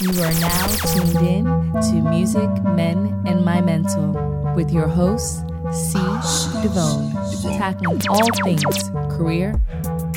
You 0.00 0.08
are 0.22 0.32
now 0.40 0.66
tuned 0.94 1.18
in 1.18 1.44
to 1.44 1.92
Music, 2.08 2.48
Men, 2.74 3.22
and 3.26 3.44
My 3.44 3.60
Mental 3.60 4.12
with 4.56 4.72
your 4.72 4.88
host, 4.88 5.40
C. 5.70 5.98
Devone, 6.62 7.12
tackling 7.58 8.00
all 8.08 8.26
things 8.42 8.88
career, 9.14 9.60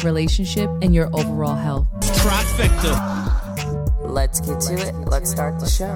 relationship, 0.02 0.70
and 0.82 0.96
your 0.96 1.10
overall 1.14 1.56
health. 1.56 1.86
Trifecta. 2.00 2.96
Let's 4.00 4.40
get 4.40 4.62
to 4.62 4.76
it. 4.76 4.96
Let's 5.10 5.30
start 5.30 5.60
the 5.60 5.68
show. 5.68 5.94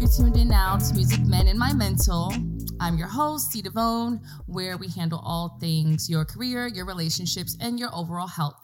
You're 0.00 0.08
tuned 0.08 0.38
in 0.38 0.48
now 0.48 0.78
to 0.78 0.94
Music 0.94 1.20
Men 1.26 1.48
and 1.48 1.58
My 1.58 1.74
Mental. 1.74 2.32
I'm 2.80 2.96
your 2.96 3.08
host, 3.08 3.52
C. 3.52 3.60
Devone, 3.60 4.20
where 4.46 4.78
we 4.78 4.88
handle 4.88 5.20
all 5.22 5.58
things 5.60 6.08
your 6.08 6.24
career, 6.24 6.66
your 6.66 6.86
relationships, 6.86 7.58
and 7.60 7.78
your 7.78 7.94
overall 7.94 8.26
health. 8.26 8.56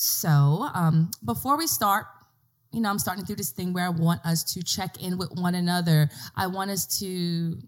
So, 0.00 0.68
um, 0.74 1.10
before 1.24 1.58
we 1.58 1.66
start, 1.66 2.06
you 2.70 2.80
know, 2.80 2.88
I'm 2.88 3.00
starting 3.00 3.24
to 3.24 3.26
do 3.26 3.34
this 3.34 3.50
thing 3.50 3.72
where 3.72 3.84
I 3.84 3.88
want 3.88 4.24
us 4.24 4.44
to 4.54 4.62
check 4.62 5.02
in 5.02 5.18
with 5.18 5.32
one 5.32 5.56
another. 5.56 6.08
I 6.36 6.46
want 6.46 6.70
us 6.70 7.00
to 7.00 7.58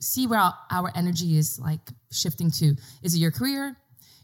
see 0.00 0.26
where 0.26 0.38
our, 0.38 0.54
our 0.70 0.90
energy 0.94 1.36
is 1.36 1.58
like 1.58 1.80
shifting 2.10 2.50
to. 2.52 2.74
Is 3.02 3.14
it 3.14 3.18
your 3.18 3.32
career? 3.32 3.76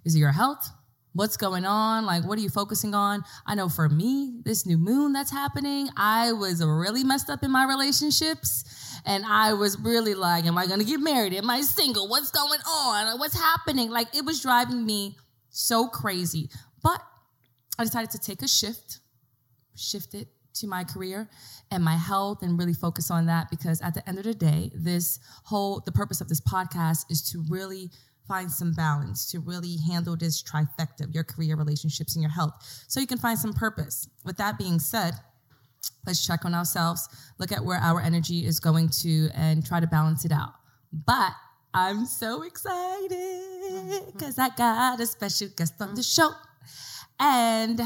Is 0.07 0.15
it 0.15 0.21
your 0.21 0.33
health? 0.33 0.71
What's 1.13 1.37
going 1.37 1.67
on? 1.67 2.07
Like, 2.07 2.25
what 2.25 2.39
are 2.39 2.41
you 2.41 2.49
focusing 2.49 2.95
on? 2.95 3.25
I 3.45 3.57
know 3.57 3.69
for 3.69 3.91
me, 3.91 4.41
this 4.43 4.65
new 4.65 4.79
moon 4.79 5.13
that's 5.13 5.31
happening, 5.31 5.91
I 5.99 6.33
was 6.33 6.65
really 6.65 7.05
messed 7.05 7.29
up 7.29 7.43
in 7.43 7.51
my 7.51 7.67
relationships. 7.67 8.65
And 9.05 9.23
I 9.27 9.53
was 9.53 9.79
really 9.79 10.15
like, 10.15 10.47
am 10.47 10.57
I 10.57 10.67
gonna 10.67 10.85
get 10.85 11.01
married? 11.01 11.35
Am 11.35 11.51
I 11.51 11.61
single? 11.61 12.09
What's 12.09 12.31
going 12.31 12.61
on? 12.67 13.19
What's 13.19 13.39
happening? 13.39 13.91
Like, 13.91 14.17
it 14.17 14.25
was 14.25 14.41
driving 14.41 14.87
me 14.87 15.19
so 15.51 15.89
crazy. 15.89 16.49
But 16.83 17.03
I 17.81 17.85
decided 17.85 18.11
to 18.11 18.19
take 18.19 18.43
a 18.43 18.49
shift, 18.49 19.01
shift 19.75 20.13
it 20.13 20.29
to 20.57 20.67
my 20.67 20.85
career 20.85 21.31
and 21.71 21.83
my 21.83 21.97
health 21.97 22.43
and 22.43 22.59
really 22.59 22.75
focus 22.75 23.11
on 23.11 23.25
that 23.27 23.49
because 23.49 23.81
at 23.81 23.95
the 23.95 24.07
end 24.07 24.19
of 24.19 24.25
the 24.25 24.35
day, 24.35 24.71
this 24.75 25.19
whole, 25.45 25.81
the 25.87 25.93
purpose 25.93 26.21
of 26.21 26.29
this 26.29 26.43
podcast 26.43 27.07
is 27.09 27.23
to 27.31 27.43
really 27.49 27.91
find 28.29 28.51
some 28.51 28.75
balance, 28.75 29.31
to 29.31 29.41
really 29.41 29.79
handle 29.89 30.15
this 30.15 30.43
trifecta 30.43 31.05
of 31.05 31.15
your 31.15 31.25
career, 31.25 31.57
relationships, 31.57 32.17
and 32.17 32.23
your 32.23 32.31
health 32.31 32.53
so 32.87 33.01
you 33.01 33.07
can 33.07 33.17
find 33.17 33.39
some 33.39 33.55
purpose. 33.55 34.07
With 34.27 34.37
that 34.37 34.59
being 34.59 34.79
said, 34.79 35.15
let's 36.07 36.27
check 36.27 36.45
on 36.45 36.55
ourselves, 36.55 37.09
look 37.39 37.51
at 37.51 37.65
where 37.65 37.79
our 37.79 38.03
energy 38.03 38.45
is 38.45 38.61
going 38.61 38.91
to, 39.01 39.31
and 39.35 39.65
try 39.65 39.81
to 39.81 39.87
balance 39.87 40.27
it 40.27 40.33
out. 40.33 40.53
But 40.93 41.33
I'm 41.73 42.05
so 42.05 42.43
excited 42.43 44.03
because 44.13 44.39
I 44.39 44.51
got 44.51 45.01
a 45.01 45.07
special 45.07 45.49
guest 45.57 45.81
on 45.81 45.95
the 45.95 46.03
show. 46.03 46.31
And 47.21 47.81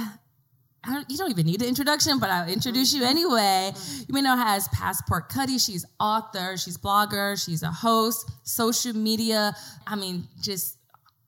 I 0.86 0.92
don't, 0.92 1.10
you 1.10 1.16
don't 1.16 1.30
even 1.30 1.46
need 1.46 1.60
an 1.62 1.68
introduction, 1.68 2.18
but 2.18 2.30
I'll 2.30 2.48
introduce 2.48 2.94
you 2.94 3.04
anyway. 3.04 3.72
You 4.06 4.14
may 4.14 4.22
know 4.22 4.36
her 4.36 4.44
as 4.44 4.68
Passport 4.68 5.28
Cuddy. 5.28 5.58
She's 5.58 5.84
author, 5.98 6.56
she's 6.56 6.78
blogger, 6.78 7.42
she's 7.42 7.62
a 7.62 7.70
host, 7.70 8.30
social 8.44 8.92
media. 8.94 9.54
I 9.86 9.96
mean, 9.96 10.28
just 10.40 10.76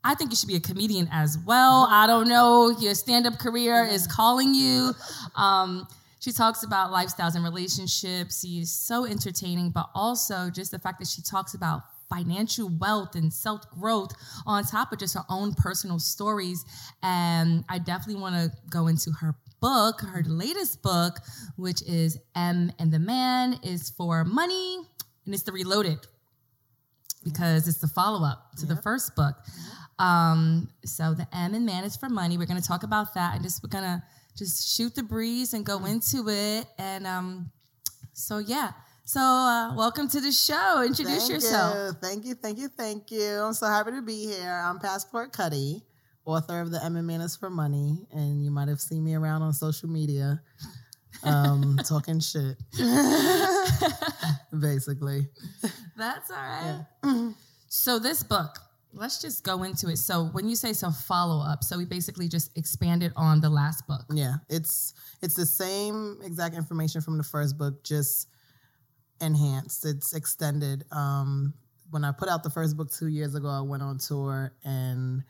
I 0.04 0.14
think 0.14 0.30
you 0.30 0.36
should 0.36 0.48
be 0.48 0.56
a 0.56 0.60
comedian 0.60 1.08
as 1.10 1.36
well. 1.36 1.88
I 1.90 2.06
don't 2.06 2.28
know, 2.28 2.70
your 2.78 2.94
stand-up 2.94 3.40
career 3.40 3.84
is 3.84 4.06
calling 4.06 4.54
you. 4.54 4.92
Um, 5.34 5.88
she 6.20 6.30
talks 6.30 6.62
about 6.62 6.92
lifestyles 6.92 7.34
and 7.34 7.42
relationships. 7.42 8.40
She's 8.40 8.70
so 8.70 9.04
entertaining, 9.04 9.70
but 9.70 9.90
also 9.94 10.48
just 10.50 10.70
the 10.70 10.78
fact 10.78 11.00
that 11.00 11.08
she 11.08 11.22
talks 11.22 11.54
about 11.54 11.82
financial 12.08 12.68
wealth 12.68 13.14
and 13.14 13.32
self 13.32 13.68
growth 13.70 14.12
on 14.46 14.64
top 14.64 14.92
of 14.92 14.98
just 14.98 15.14
her 15.14 15.24
own 15.28 15.54
personal 15.54 15.98
stories. 15.98 16.64
And 17.02 17.64
I 17.68 17.78
definitely 17.78 18.20
want 18.20 18.34
to 18.36 18.52
go 18.70 18.86
into 18.86 19.10
her 19.20 19.34
book, 19.60 20.00
her 20.02 20.22
latest 20.26 20.82
book, 20.82 21.18
which 21.56 21.82
is 21.82 22.18
M 22.34 22.72
and 22.78 22.92
the 22.92 22.98
Man 22.98 23.58
is 23.62 23.90
for 23.90 24.24
money, 24.24 24.78
and 25.24 25.34
it's 25.34 25.44
the 25.44 25.52
Reloaded 25.52 25.98
because 27.24 27.66
it's 27.66 27.78
the 27.78 27.88
follow 27.88 28.24
up 28.24 28.52
to 28.58 28.66
the 28.66 28.76
first 28.76 29.16
book. 29.16 29.34
Um, 29.98 30.68
so 30.84 31.14
the 31.14 31.26
M 31.32 31.54
and 31.54 31.66
Man 31.66 31.84
is 31.84 31.96
for 31.96 32.08
money. 32.08 32.38
We're 32.38 32.46
going 32.46 32.60
to 32.60 32.66
talk 32.66 32.82
about 32.82 33.14
that 33.14 33.34
and 33.34 33.42
just 33.42 33.62
we're 33.62 33.68
going 33.68 33.84
to 33.84 34.02
just 34.36 34.76
shoot 34.76 34.94
the 34.94 35.02
breeze 35.02 35.54
and 35.54 35.64
go 35.64 35.84
into 35.86 36.28
it. 36.28 36.66
And 36.78 37.06
um, 37.06 37.50
so 38.12 38.38
yeah. 38.38 38.72
So 39.08 39.20
uh, 39.20 39.72
welcome 39.76 40.08
to 40.08 40.20
the 40.20 40.32
show. 40.32 40.82
Introduce 40.84 41.28
Thank 41.28 41.30
yourself. 41.30 41.76
You. 41.76 41.92
Thank 41.92 42.24
you, 42.24 42.34
thank 42.34 42.58
you, 42.58 42.66
thank 42.66 43.10
you. 43.12 43.40
I'm 43.40 43.52
so 43.52 43.68
happy 43.68 43.92
to 43.92 44.02
be 44.02 44.26
here. 44.26 44.50
I'm 44.50 44.80
Passport 44.80 45.32
Cuddy, 45.32 45.80
author 46.24 46.60
of 46.60 46.72
the 46.72 46.84
M 46.84 46.96
and 46.96 47.06
Man 47.06 47.20
is 47.20 47.36
for 47.36 47.48
Money, 47.48 48.00
and 48.10 48.44
you 48.44 48.50
might 48.50 48.66
have 48.66 48.80
seen 48.80 49.04
me 49.04 49.14
around 49.14 49.42
on 49.42 49.52
social 49.52 49.88
media, 49.88 50.42
um, 51.22 51.78
talking 51.84 52.18
shit, 52.18 52.56
basically. 54.58 55.28
That's 55.96 56.28
all 56.32 56.36
right. 56.36 57.32
So 57.68 58.00
this 58.00 58.24
book, 58.24 58.58
let's 58.92 59.22
just 59.22 59.44
go 59.44 59.62
into 59.62 59.88
it. 59.88 59.98
So 59.98 60.24
when 60.32 60.48
you 60.48 60.56
say 60.56 60.72
so 60.72 60.90
follow 60.90 61.44
up, 61.48 61.62
so 61.62 61.78
we 61.78 61.84
basically 61.84 62.26
just 62.26 62.50
expanded 62.58 63.12
on 63.14 63.40
the 63.40 63.50
last 63.50 63.86
book. 63.86 64.04
Yeah, 64.12 64.38
it's 64.48 64.94
it's 65.22 65.34
the 65.34 65.46
same 65.46 66.18
exact 66.24 66.56
information 66.56 67.02
from 67.02 67.18
the 67.18 67.24
first 67.24 67.56
book, 67.56 67.84
just 67.84 68.30
enhanced. 69.20 69.84
It's 69.84 70.14
extended. 70.14 70.84
Um, 70.90 71.54
when 71.90 72.04
I 72.04 72.12
put 72.12 72.28
out 72.28 72.42
the 72.42 72.50
first 72.50 72.76
book 72.76 72.90
two 72.90 73.08
years 73.08 73.34
ago, 73.34 73.48
I 73.48 73.60
went 73.60 73.82
on 73.82 73.98
tour 73.98 74.52
and 74.64 75.22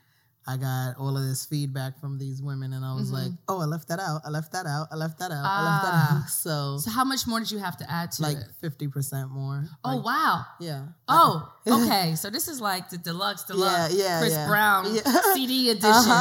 I 0.48 0.56
got 0.56 0.94
all 0.98 1.16
of 1.16 1.24
this 1.24 1.44
feedback 1.44 1.98
from 2.00 2.18
these 2.18 2.40
women, 2.40 2.72
and 2.72 2.84
I 2.84 2.94
was 2.94 3.10
like, 3.10 3.32
"Oh, 3.48 3.60
I 3.60 3.64
left 3.64 3.88
that 3.88 3.98
out. 3.98 4.20
I 4.24 4.30
left 4.30 4.52
that 4.52 4.64
out. 4.64 4.86
I 4.92 4.94
left 4.94 5.18
that 5.18 5.32
out. 5.32 5.44
I 5.44 5.64
left 5.64 5.84
that 5.84 5.92
Ah. 5.94 6.22
out." 6.22 6.28
So, 6.46 6.78
So 6.78 6.90
how 6.90 7.04
much 7.04 7.26
more 7.26 7.40
did 7.40 7.50
you 7.50 7.58
have 7.58 7.76
to 7.78 7.90
add 7.90 8.12
to 8.12 8.22
like 8.22 8.36
it? 8.36 8.46
fifty 8.60 8.86
percent 8.86 9.30
more. 9.32 9.64
Oh 9.84 9.96
Like, 9.96 10.04
wow. 10.04 10.44
yeah. 10.60 10.86
Oh, 11.08 11.52
okay. 11.66 12.14
So 12.14 12.30
this 12.30 12.46
is 12.46 12.60
like 12.60 12.90
the 12.90 12.98
deluxe, 12.98 13.42
deluxe 13.44 13.92
Yeah, 13.94 14.04
yeah, 14.04 14.18
Chris 14.20 14.32
yeah. 14.34 14.46
Brown 14.46 14.94
Yeah. 14.94 15.00
Uh-huh. 15.06 15.34
CD 15.34 15.70
edition. 15.70 16.12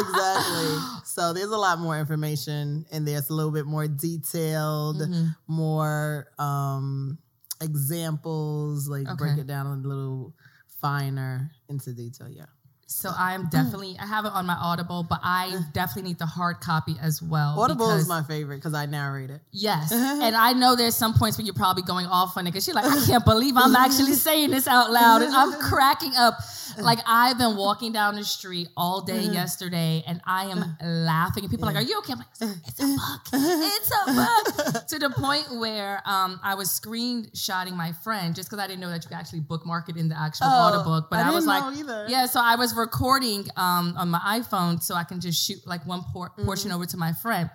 exactly. 0.00 0.76
So 1.04 1.32
there's 1.32 1.50
a 1.50 1.56
lot 1.58 1.78
more 1.78 1.98
information 1.98 2.84
in 2.90 3.04
there. 3.04 3.18
It's 3.18 3.30
a 3.30 3.34
little 3.34 3.52
bit 3.52 3.66
more 3.66 3.86
detailed, 3.86 4.96
Mm-hmm. 5.00 5.26
more 5.46 6.26
um, 6.38 7.18
examples, 7.60 8.88
like 8.88 9.06
break 9.16 9.38
it 9.38 9.46
down 9.46 9.66
a 9.66 9.76
little 9.88 10.34
finer 10.80 11.50
into 11.68 11.92
detail. 11.92 12.28
Yeah. 12.28 12.46
So 12.90 13.08
I 13.16 13.34
am 13.34 13.46
mm. 13.46 13.50
definitely 13.50 13.96
I 14.00 14.04
have 14.04 14.24
it 14.24 14.32
on 14.32 14.46
my 14.46 14.56
Audible, 14.56 15.06
but 15.08 15.20
I 15.22 15.52
mm. 15.52 15.72
definitely 15.72 16.10
need 16.10 16.18
the 16.18 16.26
hard 16.26 16.60
copy 16.60 16.96
as 17.00 17.22
well. 17.22 17.60
Audible 17.60 17.86
because- 17.86 18.02
is 18.02 18.08
my 18.08 18.24
favorite 18.24 18.56
because 18.56 18.74
I 18.74 18.86
narrate 18.86 19.30
it. 19.30 19.40
Yes. 19.52 19.92
and 19.92 20.34
I 20.34 20.54
know 20.54 20.74
there's 20.74 20.96
some 20.96 21.14
points 21.14 21.38
where 21.38 21.44
you're 21.44 21.54
probably 21.54 21.84
going 21.84 22.06
off 22.06 22.36
on 22.36 22.48
it 22.48 22.50
because 22.50 22.66
you're 22.66 22.74
like, 22.74 22.86
I 22.86 23.00
can't 23.06 23.24
believe 23.24 23.56
I'm 23.56 23.76
actually 23.76 24.14
saying 24.14 24.50
this 24.50 24.66
out 24.66 24.90
loud. 24.90 25.22
And 25.22 25.32
I'm 25.32 25.52
cracking 25.60 26.12
up. 26.16 26.34
Like 26.78 26.98
I've 27.06 27.38
been 27.38 27.56
walking 27.56 27.92
down 27.92 28.16
the 28.16 28.24
street 28.24 28.68
all 28.76 29.02
day 29.02 29.24
mm-hmm. 29.24 29.34
yesterday 29.34 30.02
and 30.06 30.20
I 30.26 30.46
am 30.46 30.58
mm. 30.58 30.76
laughing. 30.82 31.44
And 31.44 31.50
people 31.50 31.68
are 31.68 31.72
like, 31.72 31.84
Are 31.84 31.86
you 31.86 31.98
okay? 31.98 32.14
I'm 32.14 32.18
like, 32.18 32.56
it's 32.66 32.80
a 32.80 32.86
book. 32.86 33.20
It's 33.32 33.92
a 33.92 34.72
book. 34.72 34.86
to 34.88 34.98
the 34.98 35.10
point 35.10 35.60
where 35.60 36.02
um, 36.06 36.40
I 36.42 36.56
was 36.56 36.68
screenshotting 36.68 37.76
my 37.76 37.92
friend 37.92 38.34
just 38.34 38.50
because 38.50 38.62
I 38.62 38.66
didn't 38.66 38.80
know 38.80 38.90
that 38.90 39.04
you 39.04 39.08
could 39.08 39.16
actually 39.16 39.40
bookmark 39.40 39.88
it 39.88 39.96
in 39.96 40.08
the 40.08 40.18
actual 40.18 40.48
Oh, 40.48 40.72
Audible. 40.72 41.06
But 41.08 41.20
I 41.20 41.30
I, 41.30 41.34
was 41.34 41.46
like, 41.46 41.76
either. 41.76 42.06
Yeah, 42.08 42.26
so 42.26 42.40
I 42.42 42.56
was 42.56 42.74
recording 42.80 43.46
um, 43.56 43.94
on 43.96 44.08
my 44.10 44.18
iPhone 44.40 44.82
so 44.82 44.94
I 44.94 45.04
can 45.04 45.20
just 45.20 45.44
shoot 45.46 45.58
like 45.66 45.86
one 45.86 46.02
por- 46.12 46.30
Mm-hmm. 46.30 46.44
portion 46.44 46.72
over 46.72 46.86
to 46.86 46.96
my 46.96 47.12
friend. 47.12 47.50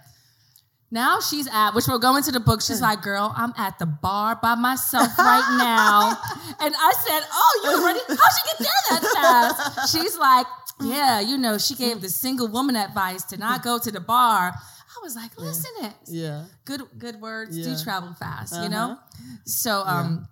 Now 0.91 1.19
she's 1.19 1.47
at, 1.51 1.71
which 1.71 1.87
we'll 1.87 1.99
go 1.99 2.15
into 2.15 2.31
the 2.31 2.39
book. 2.39 2.61
She's 2.61 2.79
like, 2.81 3.01
girl, 3.01 3.33
I'm 3.35 3.53
at 3.57 3.79
the 3.79 3.85
bar 3.87 4.37
by 4.41 4.55
myself 4.55 5.17
right 5.17 5.55
now. 5.57 6.09
and 6.65 6.73
I 6.77 6.93
said, 7.05 7.21
oh, 7.31 7.61
you 7.63 7.69
already, 7.81 7.99
how'd 8.07 8.17
she 8.37 8.43
get 8.47 8.59
there 8.59 8.99
that 8.99 9.03
fast? 9.13 9.91
She's 9.91 10.17
like, 10.17 10.45
yeah, 10.81 11.19
you 11.19 11.37
know, 11.37 11.57
she 11.57 11.75
gave 11.75 12.01
the 12.01 12.09
single 12.09 12.47
woman 12.47 12.75
advice 12.75 13.23
to 13.25 13.37
not 13.37 13.63
go 13.63 13.79
to 13.79 13.91
the 13.91 13.99
bar. 13.99 14.53
I 14.53 14.99
was 15.03 15.15
like, 15.15 15.37
listen 15.37 15.71
it. 15.81 15.93
Yeah. 16.07 16.45
Good, 16.65 16.81
good 16.97 17.19
words 17.19 17.57
do 17.57 17.75
travel 17.83 18.13
fast, 18.13 18.53
you 18.53 18.59
Uh-huh. 18.59 18.69
know? 18.69 18.97
So 19.45 19.81
um, 19.85 20.27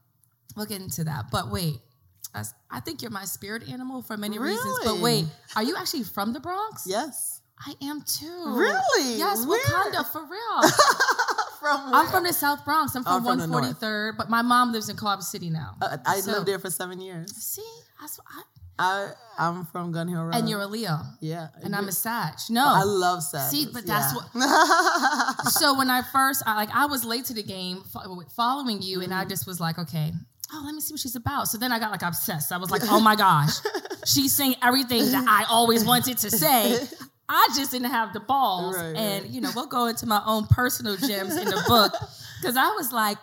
we'll 0.56 0.68
get 0.68 0.81
into 0.81 1.04
that. 1.06 1.25
But 1.31 1.51
wait, 1.51 1.78
I, 2.35 2.44
I 2.71 2.80
think 2.80 3.01
you're 3.01 3.12
my 3.12 3.25
spirit 3.25 3.69
animal 3.69 4.01
for 4.01 4.18
many 4.18 4.39
reasons. 4.39 4.80
But 4.83 5.00
wait, 5.00 5.25
are 5.56 5.63
you 5.63 5.75
actually 5.75 6.03
from 6.03 6.33
the 6.33 6.39
Bronx? 6.39 6.83
Yes. 6.88 7.41
I 7.65 7.74
am 7.83 8.01
too. 8.01 8.56
Really? 8.57 9.18
Yes, 9.18 9.45
Where? 9.45 9.63
Wakanda 9.65 10.06
for 10.12 10.24
real. 10.25 10.69
From 11.62 11.91
where? 11.91 12.01
I'm 12.01 12.07
from 12.12 12.24
the 12.25 12.33
South 12.33 12.65
Bronx. 12.65 12.94
I'm 12.94 13.03
Oh, 13.07 13.21
from 13.21 13.25
from 13.25 13.38
the 13.39 13.47
north. 13.47 13.80
143rd, 13.80 14.18
but 14.18 14.30
my 14.30 14.41
mom 14.41 14.74
lives 14.74 14.89
in 14.89 14.97
Culver 14.97 15.21
City 15.21 15.50
now. 15.50 15.75
Uh, 15.81 15.95
I 16.06 16.19
So- 16.19 16.33
lived 16.33 16.45
there 16.45 16.59
for 16.59 16.69
seven 16.69 17.00
years. 17.00 17.33
See, 17.38 17.62
what 18.01 18.12
I, 18.27 18.41
I 18.79 19.12
I'm 19.38 19.63
from 19.68 19.94
Gun 19.94 20.09
Hill 20.09 20.25
Road. 20.25 20.36
and 20.36 20.50
you're 20.50 20.59
a 20.59 20.68
Leo, 20.68 21.00
yeah, 21.21 21.47
and 21.63 21.74
I'm 21.74 21.88
a 21.88 21.94
Sag. 21.94 22.33
No, 22.50 22.65
I 22.68 22.83
love 22.83 23.24
Sag. 23.24 23.50
See, 23.50 23.68
but 23.71 23.86
that's 23.86 24.13
what 24.13 24.25
so 25.51 25.77
when 25.77 25.89
I 25.89 26.01
first, 26.12 26.44
I, 26.45 26.56
like, 26.56 26.69
I 26.75 26.86
was 26.88 27.06
late 27.06 27.25
to 27.25 27.33
the 27.33 27.44
game 27.44 27.81
following 28.36 28.81
you, 28.81 29.00
and 29.01 29.12
Mm-hmm. 29.13 29.21
I 29.21 29.25
just 29.25 29.47
was 29.47 29.62
like, 29.62 29.79
okay, 29.79 30.12
oh, 30.53 30.61
let 30.65 30.75
me 30.75 30.81
see 30.81 30.94
what 30.94 31.00
she's 31.00 31.15
about. 31.15 31.47
So 31.47 31.57
then 31.57 31.71
I 31.71 31.79
got 31.79 31.91
like 31.91 32.01
obsessed. 32.03 32.51
I 32.51 32.57
was 32.57 32.69
like, 32.71 32.83
oh 32.85 33.00
my 33.00 33.15
gosh, 33.15 33.55
she's 34.05 34.35
saying 34.35 34.55
everything 34.61 35.11
that 35.11 35.25
I 35.27 35.45
always 35.50 35.83
wanted 35.83 36.17
to 36.19 36.31
say. 36.31 36.79
I 37.29 37.47
just 37.55 37.71
didn't 37.71 37.89
have 37.89 38.13
the 38.13 38.19
balls. 38.19 38.75
Right, 38.75 38.95
and 38.95 39.23
right. 39.23 39.31
you 39.31 39.41
know, 39.41 39.51
we'll 39.55 39.67
go 39.67 39.88
into 39.88 40.05
my 40.05 40.21
own 40.25 40.45
personal 40.47 40.97
gems 40.97 41.35
in 41.35 41.45
the 41.45 41.63
book 41.67 41.94
because 42.41 42.57
I 42.57 42.67
was 42.75 42.91
like, 42.91 43.17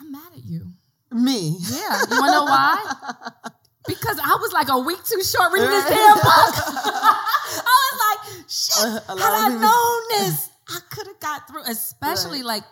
I'm 0.00 0.10
mad 0.10 0.32
at 0.36 0.44
you. 0.44 0.72
Me. 1.12 1.56
Yeah, 1.70 2.02
you 2.10 2.20
wanna 2.20 2.32
know 2.32 2.44
why? 2.44 2.92
Because 3.86 4.18
I 4.22 4.36
was 4.40 4.52
like 4.52 4.68
a 4.68 4.78
week 4.78 5.02
too 5.04 5.22
short 5.24 5.52
reading 5.52 5.70
this 5.70 5.88
damn 5.88 6.14
book. 6.14 6.54
I 6.54 7.88
was 7.88 8.00
like, 8.06 8.44
shit, 8.46 8.84
uh, 8.84 9.14
A 9.14 9.18
had 9.18 9.32
I 9.42 9.48
known 9.48 10.26
this, 10.26 10.50
I 10.68 10.80
could 10.90 11.06
have 11.06 11.18
got 11.18 11.48
through. 11.48 11.62
Especially 11.62 12.40
Right. 12.40 12.60
like, 12.60 12.64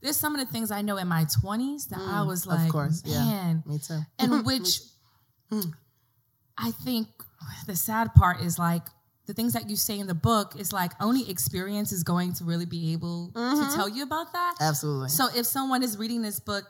there's 0.00 0.16
some 0.16 0.34
of 0.34 0.40
the 0.44 0.50
things 0.52 0.70
I 0.70 0.82
know 0.82 0.96
in 0.96 1.08
my 1.08 1.24
20s 1.24 1.88
that 1.88 1.98
I 2.00 2.22
was 2.22 2.44
Mm, 2.46 2.52
of 2.54 2.58
like, 2.60 2.72
course, 2.72 3.02
yeah. 3.04 3.24
man, 3.24 3.62
Me 3.66 3.78
too. 3.78 4.00
and 4.18 4.44
which 4.46 4.80
Mm. 5.50 5.72
I 6.58 6.72
think 6.72 7.08
the 7.66 7.74
sad 7.76 8.14
part 8.14 8.40
is 8.42 8.58
like 8.58 8.82
the 9.26 9.32
things 9.34 9.52
that 9.54 9.68
you 9.70 9.76
say 9.76 9.98
in 9.98 10.06
the 10.06 10.14
book 10.14 10.54
is 10.58 10.72
like 10.72 10.92
only 11.00 11.28
experience 11.30 11.92
is 11.92 12.02
going 12.02 12.32
to 12.34 12.44
really 12.44 12.66
be 12.66 12.92
able 12.92 13.30
Mm-hmm. 13.34 13.68
to 13.70 13.74
tell 13.76 13.88
you 13.88 14.02
about 14.02 14.32
that. 14.32 14.54
Absolutely. 14.60 15.08
So 15.10 15.28
if 15.34 15.46
someone 15.46 15.82
is 15.82 15.96
reading 15.98 16.20
this 16.22 16.40
book 16.40 16.64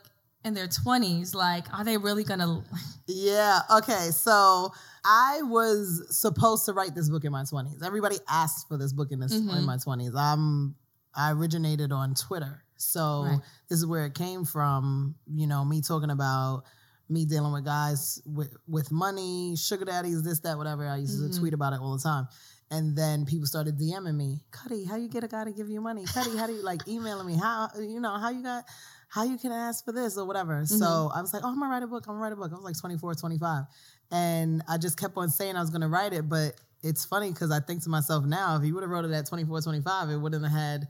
in 0.45 0.53
their 0.53 0.67
20s, 0.67 1.35
like, 1.35 1.65
are 1.73 1.83
they 1.83 1.97
really 1.97 2.23
gonna? 2.23 2.63
Yeah. 3.07 3.59
Okay. 3.77 4.09
So 4.11 4.71
I 5.03 5.41
was 5.43 6.05
supposed 6.17 6.65
to 6.65 6.73
write 6.73 6.95
this 6.95 7.09
book 7.09 7.25
in 7.25 7.31
my 7.31 7.43
twenties. 7.43 7.81
Everybody 7.83 8.17
asked 8.29 8.67
for 8.67 8.77
this 8.77 8.93
book 8.93 9.11
in 9.11 9.19
this 9.19 9.33
Mhm. 9.33 9.57
in 9.57 9.65
my 9.65 9.77
twenties. 9.77 10.13
I'm 10.15 10.75
I 11.15 11.31
originated 11.31 11.91
on 11.91 12.13
Twitter, 12.13 12.63
so 12.79 13.23
Right. 13.25 13.39
this 13.69 13.77
is 13.79 13.85
where 13.85 14.05
it 14.05 14.15
came 14.15 14.45
from. 14.45 15.15
You 15.27 15.47
know, 15.47 15.63
me 15.65 15.81
talking 15.81 16.09
about 16.11 16.63
me 17.09 17.25
dealing 17.25 17.51
with 17.51 17.65
guys 17.65 18.21
with 18.25 18.55
with 18.67 18.91
money, 18.91 19.55
sugar 19.55 19.85
daddies, 19.85 20.21
this, 20.23 20.39
that, 20.41 20.57
whatever. 20.57 20.87
I 20.87 20.97
used 20.97 21.19
Mhm. 21.19 21.31
to 21.33 21.39
tweet 21.39 21.53
about 21.53 21.73
it 21.73 21.79
all 21.79 21.95
the 21.97 22.03
time. 22.03 22.27
And 22.71 22.95
then 22.95 23.25
people 23.25 23.47
started 23.47 23.79
DMing 23.79 24.15
me, 24.15 24.45
Cuddy, 24.51 24.83
how 24.85 24.95
you 24.95 25.09
get 25.09 25.23
a 25.23 25.27
guy 25.27 25.43
to 25.43 25.51
give 25.51 25.69
you 25.69 25.81
money? 25.81 26.05
Cuddy, 26.05 26.37
how 26.37 26.45
do 26.45 26.53
you 26.53 26.61
like 26.61 26.87
emailing 26.87 27.25
me? 27.25 27.35
How 27.35 27.69
you 27.79 27.99
know 27.99 28.15
how 28.17 28.29
you 28.29 28.43
got 28.43 28.63
how 29.07 29.23
you 29.23 29.39
can 29.39 29.51
ask 29.51 29.83
for 29.83 29.91
this 29.91 30.17
or 30.19 30.25
whatever. 30.25 30.63
So 30.67 31.09
I 31.11 31.19
was 31.21 31.33
like, 31.33 31.43
oh, 31.43 31.47
I'm 31.49 31.59
gonna 31.59 31.71
write 31.71 31.81
a 31.81 31.87
book. 31.87 32.05
I'm 32.07 32.13
gonna 32.13 32.21
write 32.21 32.33
a 32.33 32.35
book. 32.35 32.51
I 32.51 32.55
was 32.55 32.63
like 32.63 32.77
24, 32.77 33.15
25. 33.15 33.65
And 34.11 34.61
I 34.67 34.77
just 34.77 34.97
kept 34.99 35.17
on 35.17 35.29
saying 35.31 35.55
I 35.55 35.61
was 35.61 35.71
gonna 35.71 35.89
write 35.89 36.13
it. 36.13 36.29
But 36.29 36.61
it's 36.83 37.05
funny 37.05 37.31
because 37.31 37.49
I 37.49 37.59
think 37.59 37.81
to 37.83 37.89
myself 37.89 38.23
now, 38.25 38.55
if 38.57 38.63
you 38.63 38.75
would 38.75 38.83
have 38.83 38.91
wrote 38.91 39.05
it 39.05 39.11
at 39.11 39.25
24, 39.25 39.61
25, 39.61 40.09
it 40.11 40.17
wouldn't 40.17 40.43
have 40.43 40.51
had, 40.53 40.87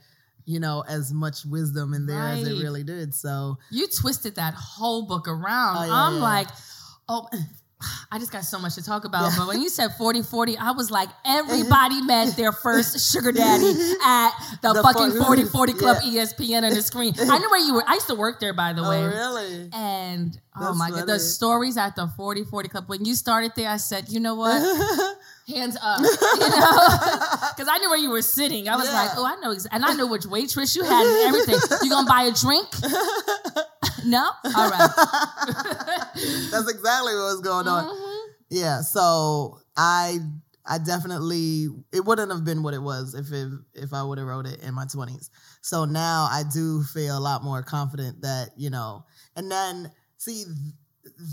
you 0.49 0.59
know, 0.59 0.83
as 0.87 1.13
much 1.13 1.45
wisdom 1.45 1.93
in 1.93 2.07
there 2.07 2.19
as 2.19 2.41
it 2.41 2.63
really 2.63 2.83
did. 2.83 3.13
So 3.13 3.59
You 3.69 3.87
twisted 3.87 4.33
that 4.35 4.55
whole 4.55 5.03
book 5.03 5.27
around. 5.27 5.77
Oh, 5.77 5.85
yeah, 5.85 5.93
I'm 5.93 6.15
yeah. 6.15 6.21
like, 6.21 6.47
oh. 7.07 7.27
I 8.11 8.19
just 8.19 8.31
got 8.31 8.43
so 8.43 8.59
much 8.59 8.75
to 8.75 8.83
talk 8.83 9.05
about, 9.05 9.31
but 9.37 9.47
when 9.47 9.61
you 9.61 9.69
said 9.69 9.89
40 9.97 10.23
40, 10.23 10.57
I 10.57 10.71
was 10.71 10.91
like, 10.91 11.07
uh-huh. 11.25 11.39
everybody 11.39 12.01
met 12.01 12.35
their 12.35 12.51
first 12.51 13.11
sugar 13.11 13.31
daddy 13.31 13.67
at 14.03 14.31
the, 14.61 14.73
The 14.73 14.83
fucking 14.83 15.11
fo- 15.11 15.23
40 15.23 15.45
40 15.45 15.73
Club 15.73 15.97
Yeah. 16.03 16.23
ESPN 16.23 16.63
on 16.63 16.73
the 16.73 16.81
screen. 16.81 17.13
I 17.19 17.37
knew 17.37 17.49
where 17.49 17.59
you 17.59 17.75
were. 17.75 17.83
I 17.87 17.93
used 17.93 18.07
to 18.07 18.15
work 18.15 18.39
there, 18.39 18.53
by 18.53 18.73
the 18.73 18.81
oh, 18.83 18.89
way. 18.89 19.03
Oh 19.03 19.07
really? 19.07 19.69
And 19.73 20.37
oh 20.57 20.65
That's 20.65 20.77
my 20.77 20.89
god, 20.89 21.07
the 21.07 21.19
stories 21.19 21.77
at 21.77 21.95
the 21.95 22.07
40 22.17 22.43
40 22.45 22.69
Club. 22.69 22.89
When 22.89 23.05
you 23.05 23.15
started 23.15 23.53
there, 23.55 23.69
I 23.69 23.77
said, 23.77 24.09
you 24.09 24.19
know 24.19 24.35
what? 24.35 24.59
Hands 25.47 25.77
up. 25.81 25.99
You 26.01 26.05
know? 26.07 26.69
Because 27.55 27.67
I 27.71 27.77
knew 27.79 27.89
where 27.89 27.97
you 27.97 28.09
were 28.11 28.21
sitting. 28.21 28.67
I 28.67 28.75
was 28.75 28.85
Yeah. 28.85 28.93
like, 28.93 29.11
oh, 29.15 29.25
I 29.25 29.35
know. 29.41 29.55
And 29.71 29.85
I 29.85 29.93
know 29.93 30.05
which 30.05 30.25
waitress 30.25 30.75
you 30.75 30.83
had 30.83 31.05
and 31.07 31.27
everything. 31.35 31.59
You 31.81 31.89
gonna 31.89 32.07
buy 32.07 32.23
a 32.23 32.31
drink? 32.33 32.67
No? 34.05 34.29
All 34.55 34.69
right. 34.69 34.89
That's 36.51 36.69
exactly 36.69 37.13
what 37.15 37.31
was 37.35 37.41
going 37.41 37.67
on. 37.67 37.85
Mhm. 37.85 38.25
Yeah, 38.49 38.81
so 38.81 39.59
I 39.77 40.19
I 40.65 40.77
definitely 40.77 41.67
it 41.91 42.05
wouldn't 42.05 42.31
have 42.31 42.43
been 42.45 42.63
what 42.63 42.73
it 42.73 42.81
was 42.81 43.13
if 43.15 43.31
it, 43.31 43.51
if 43.73 43.93
I 43.93 44.03
would 44.03 44.17
have 44.17 44.27
wrote 44.27 44.45
it 44.45 44.61
in 44.61 44.73
my 44.73 44.85
20s. 44.85 45.29
So 45.61 45.85
now 45.85 46.27
I 46.31 46.43
do 46.53 46.83
feel 46.83 47.17
a 47.17 47.19
lot 47.19 47.43
more 47.43 47.63
confident 47.63 48.21
that, 48.21 48.49
you 48.55 48.69
know, 48.69 49.05
and 49.35 49.51
then 49.51 49.91
see 50.17 50.45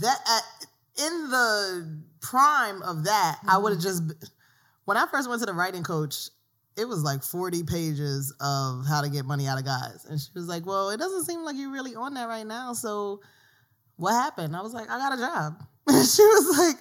that 0.01 0.19
at, 0.27 0.67
in 1.07 1.31
the 1.31 2.01
prime 2.21 2.83
of 2.83 3.05
that, 3.05 3.39
I 3.47 3.59
would 3.59 3.73
have 3.73 3.83
just 3.83 4.03
when 4.85 4.97
I 4.97 5.07
first 5.07 5.29
went 5.29 5.41
to 5.41 5.47
the 5.47 5.53
writing 5.55 5.83
coach, 5.83 6.29
it 6.76 6.87
was 6.87 7.02
like 7.02 7.23
40 7.23 7.62
pages 7.64 8.34
of 8.40 8.84
how 8.87 9.00
to 9.00 9.08
get 9.08 9.25
money 9.25 9.46
out 9.46 9.58
of 9.58 9.64
guys. 9.64 10.06
And 10.08 10.20
she 10.20 10.28
was 10.34 10.49
like, 10.49 10.67
"Well, 10.67 10.90
it 10.90 10.99
doesn't 10.99 11.25
seem 11.25 11.44
like 11.44 11.56
you're 11.56 11.73
really 11.73 11.94
on 11.94 12.14
that 12.14 12.28
right 12.28 12.46
now, 12.46 12.73
so 12.73 13.20
what 13.96 14.12
happened?" 14.12 14.56
I 14.56 14.62
was 14.62 14.75
like, 14.75 14.90
"I 14.90 14.99
got 14.99 15.14
a 15.14 15.17
job." 15.19 15.62
And 15.88 16.05
she 16.05 16.20
was 16.23 16.58
like, 16.58 16.76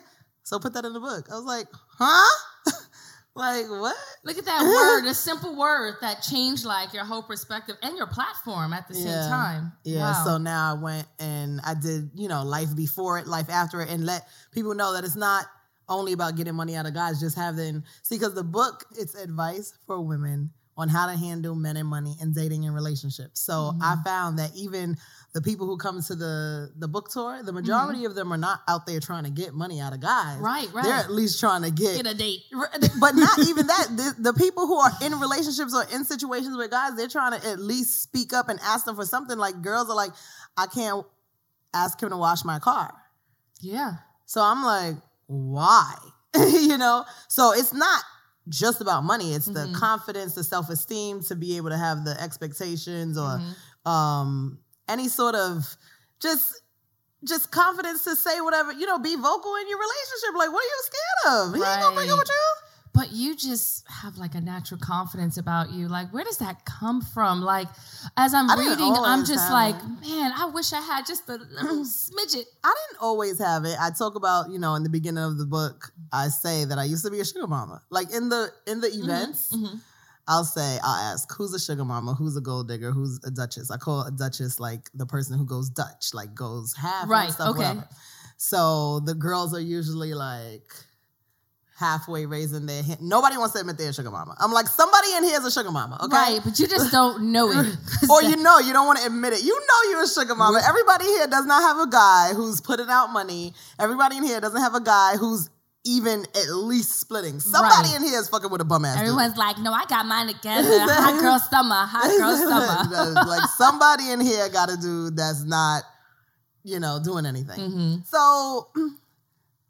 so 0.45 0.59
put 0.59 0.73
that 0.73 0.85
in 0.85 0.93
the 0.93 0.99
book. 0.99 1.27
I 1.31 1.35
was 1.35 1.43
like, 1.43 1.65
huh? 1.97 2.71
like 3.35 3.67
what? 3.67 3.95
Look 4.23 4.37
at 4.37 4.45
that 4.45 4.63
word, 4.63 5.05
a 5.09 5.13
simple 5.13 5.57
word 5.57 5.95
that 6.01 6.21
changed 6.21 6.65
like 6.65 6.93
your 6.93 7.03
whole 7.03 7.23
perspective 7.23 7.75
and 7.81 7.97
your 7.97 8.05
platform 8.05 8.71
at 8.71 8.87
the 8.87 8.93
same 8.93 9.27
time. 9.27 9.73
Yeah. 9.83 10.01
Wow. 10.01 10.23
So 10.23 10.37
now 10.37 10.75
I 10.75 10.79
went 10.79 11.07
and 11.19 11.59
I 11.65 11.73
did, 11.73 12.11
you 12.13 12.27
know, 12.27 12.43
life 12.43 12.75
before 12.75 13.17
it, 13.17 13.25
life 13.25 13.49
after 13.49 13.81
it, 13.81 13.89
and 13.89 14.05
let 14.05 14.27
people 14.51 14.75
know 14.75 14.93
that 14.93 15.03
it's 15.03 15.15
not 15.15 15.45
only 15.87 16.13
about 16.13 16.35
getting 16.35 16.55
money 16.55 16.75
out 16.75 16.85
of 16.85 16.93
guys, 16.93 17.19
just 17.19 17.35
having 17.35 17.83
see, 18.03 18.15
because 18.15 18.33
the 18.33 18.43
book 18.43 18.85
it's 18.97 19.15
advice 19.15 19.77
for 19.85 20.01
women 20.01 20.51
on 20.77 20.89
how 20.89 21.07
to 21.07 21.15
handle 21.15 21.55
men 21.55 21.77
and 21.77 21.87
money 21.87 22.15
and 22.19 22.35
dating 22.35 22.65
and 22.65 22.75
relationships. 22.75 23.39
So 23.39 23.53
Mm-hmm. 23.53 23.81
I 23.81 23.95
found 24.03 24.39
that 24.39 24.51
even 24.55 24.97
the 25.33 25.41
people 25.41 25.65
who 25.67 25.77
come 25.77 26.01
to 26.01 26.15
the 26.15 26.71
the 26.77 26.87
book 26.87 27.09
tour, 27.09 27.41
the 27.43 27.53
majority 27.53 28.05
of 28.05 28.15
them 28.15 28.31
are 28.31 28.37
not 28.37 28.61
out 28.67 28.85
there 28.85 28.99
trying 28.99 29.23
to 29.23 29.29
get 29.29 29.53
money 29.53 29.79
out 29.79 29.93
of 29.93 29.99
guys. 29.99 30.35
Mm-hmm. 30.35 30.45
Right, 30.45 30.73
right. 30.73 30.83
They're 30.83 30.93
at 30.93 31.11
least 31.11 31.39
trying 31.39 31.63
to 31.63 31.71
Get 31.71 32.07
a 32.07 32.13
date. 32.13 32.41
but 32.99 33.15
not 33.15 33.39
even 33.39 33.67
that. 33.67 33.87
The, 33.95 34.31
the 34.31 34.33
people 34.33 34.67
who 34.67 34.77
are 34.77 34.91
in 35.01 35.19
relationships 35.19 35.73
or 35.73 35.83
in 35.93 36.05
situations 36.05 36.55
with 36.57 36.71
guys, 36.71 36.95
they're 36.95 37.07
trying 37.07 37.39
to 37.39 37.47
at 37.47 37.59
least 37.59 38.03
speak 38.03 38.33
up 38.33 38.49
and 38.49 38.59
ask 38.61 38.85
them 38.85 38.95
for 38.95 39.05
something. 39.05 39.37
Like 39.37 39.61
girls 39.61 39.89
are 39.89 39.95
like, 39.95 40.11
I 40.57 40.67
can't 40.67 41.05
ask 41.73 42.01
him 42.01 42.09
to 42.09 42.17
wash 42.17 42.43
my 42.45 42.59
car. 42.59 42.93
Yeah. 43.61 43.95
So 44.25 44.41
I'm 44.41 44.63
like, 44.63 44.95
why? 45.27 45.93
you 46.35 46.77
know? 46.77 47.05
So 47.29 47.53
it's 47.53 47.73
not 47.73 48.03
just 48.49 48.81
about 48.81 49.03
money. 49.03 49.33
It's 49.33 49.45
the 49.47 49.67
Mhm. 49.67 49.73
confidence, 49.75 50.35
the 50.35 50.43
self 50.43 50.69
esteem 50.69 51.21
to 51.23 51.35
be 51.35 51.57
able 51.57 51.69
to 51.69 51.77
have 51.77 52.05
the 52.05 52.19
expectations 52.21 53.17
or 53.17 53.39
Mhm. 53.39 53.89
um, 53.89 54.59
any 54.87 55.07
sort 55.07 55.35
of 55.35 55.75
just 56.19 56.61
just 57.23 57.49
confidence 57.49 58.03
to 58.03 58.15
say 58.15 58.39
whatever, 58.41 58.71
you 58.71 58.85
know, 58.85 58.99
be 58.99 59.15
vocal 59.15 59.55
in 59.55 59.67
your 59.67 59.79
relationship. 59.79 60.35
Like, 60.37 60.51
what 60.53 60.63
are 60.63 60.67
you 60.67 60.81
scared 60.83 61.33
of? 61.47 61.55
He 61.55 61.61
ain't 61.63 61.81
gonna 61.81 61.95
break 61.95 62.11
up 62.11 62.19
with 62.19 62.27
you. 62.29 62.64
But 62.95 63.11
you 63.11 63.35
just 63.35 63.85
have 63.89 64.17
like 64.17 64.35
a 64.35 64.41
natural 64.41 64.79
confidence 64.79 65.37
about 65.37 65.71
you. 65.71 65.89
Like, 65.89 66.13
where 66.13 66.23
does 66.23 66.37
that 66.37 66.63
come 66.65 67.01
from? 67.01 67.41
Like, 67.41 67.67
as 68.15 68.33
I'm 68.33 68.47
reading, 68.57 68.93
I'm 68.97 69.25
just 69.25 69.51
like, 69.51 69.75
it. 69.75 70.07
man, 70.07 70.31
I 70.35 70.49
wish 70.53 70.71
I 70.71 70.79
had 70.79 71.05
just 71.05 71.27
a 71.27 71.33
little 71.33 71.83
smidget. 71.83 72.45
I 72.63 72.73
didn't 72.73 73.01
always 73.01 73.37
have 73.39 73.65
it. 73.65 73.75
I 73.79 73.89
talk 73.91 74.15
about, 74.15 74.49
you 74.49 74.59
know, 74.59 74.75
in 74.75 74.83
the 74.83 74.89
beginning 74.89 75.23
of 75.23 75.37
the 75.37 75.45
book, 75.45 75.91
I 76.13 76.29
say 76.29 76.63
that 76.63 76.77
I 76.79 76.85
used 76.85 77.03
to 77.03 77.11
be 77.11 77.19
a 77.19 77.25
sugar 77.25 77.47
mama. 77.47 77.81
Like 77.89 78.13
in 78.13 78.29
the 78.29 78.49
in 78.65 78.79
the 78.79 78.87
events, 78.87 79.53
mhm. 79.53 79.79
I'll 80.27 80.45
say, 80.45 80.79
I'll 80.81 81.13
ask, 81.13 81.31
who's 81.35 81.53
a 81.53 81.59
sugar 81.59 81.85
mama? 81.85 82.13
Who's 82.13 82.35
a 82.37 82.41
gold 82.41 82.67
digger? 82.67 82.91
Who's 82.91 83.19
a 83.25 83.29
duchess? 83.29 83.69
I 83.69 83.77
call 83.77 84.01
a 84.03 84.11
duchess 84.11 84.59
like 84.59 84.89
the 84.93 85.05
person 85.05 85.37
who 85.37 85.45
goes 85.45 85.69
Dutch, 85.69 86.13
like 86.13 86.33
goes 86.33 86.73
half 86.75 87.09
Right, 87.09 87.29
stuff, 87.29 87.49
okay. 87.49 87.59
whatever. 87.59 87.87
So 88.37 89.01
the 89.01 89.13
girls 89.13 89.53
are 89.53 89.59
usually 89.59 90.13
like 90.13 90.71
halfway 91.77 92.25
raising 92.25 92.65
their 92.65 92.81
hand. 92.81 93.01
Nobody 93.01 93.35
wants 93.37 93.53
to 93.53 93.59
admit 93.59 93.77
they're 93.77 93.89
a 93.89 93.93
sugar 93.93 94.09
mama. 94.09 94.33
I'm 94.39 94.53
like, 94.53 94.67
somebody 94.67 95.09
in 95.17 95.25
here 95.25 95.37
is 95.39 95.45
a 95.45 95.51
sugar 95.51 95.71
mama, 95.71 95.99
okay? 96.05 96.15
Right, 96.15 96.39
but 96.43 96.57
you 96.57 96.67
just 96.67 96.89
don't 96.91 97.31
know 97.33 97.51
it. 97.51 97.75
or 98.09 98.23
you 98.23 98.37
know 98.37 98.59
you 98.59 98.71
don't 98.71 98.87
want 98.87 98.99
to 98.99 99.05
admit 99.05 99.33
it. 99.33 99.43
You 99.43 99.59
know 99.59 99.89
you're 99.91 100.03
a 100.03 100.07
sugar 100.07 100.35
mama. 100.35 100.61
Everybody 100.65 101.03
here 101.05 101.27
does 101.27 101.45
not 101.45 101.61
have 101.61 101.85
a 101.85 101.89
guy 101.91 102.31
who's 102.33 102.61
putting 102.61 102.87
out 102.89 103.07
money. 103.07 103.53
Everybody 103.77 104.17
in 104.17 104.23
here 104.23 104.39
doesn't 104.39 104.61
have 104.61 104.73
a 104.73 104.79
guy 104.81 105.17
who's 105.17 105.49
even 105.87 106.25
at 106.33 106.49
least 106.55 106.97
splitting. 106.99 107.39
Somebody 107.41 107.89
Right. 107.89 107.95
in 107.97 108.03
here 108.03 108.19
is 108.19 108.29
fucking 108.29 108.49
with 108.49 108.61
a 108.61 108.65
bum 108.65 108.85
ass. 108.85 108.95
dude. 108.95 109.01
Everyone's 109.07 109.37
like, 109.37 109.57
no, 109.59 109.71
I 109.73 109.83
got 109.85 110.05
mine 110.07 110.27
together. 110.27 110.79
Hot 110.79 111.19
girl 111.21 111.37
summer, 111.39 111.75
hot 111.85 112.09
girl 112.17 112.37
summer. 113.13 113.27
like 113.27 113.49
somebody 113.49 114.09
in 114.11 114.19
here 114.21 114.47
got 114.49 114.71
a 114.71 114.77
dude 114.77 115.15
that's 115.17 115.43
not, 115.43 115.83
you 116.63 116.79
know, 116.79 116.99
doing 117.03 117.25
anything. 117.27 117.59
hmm 117.71 117.95
So 118.09 118.69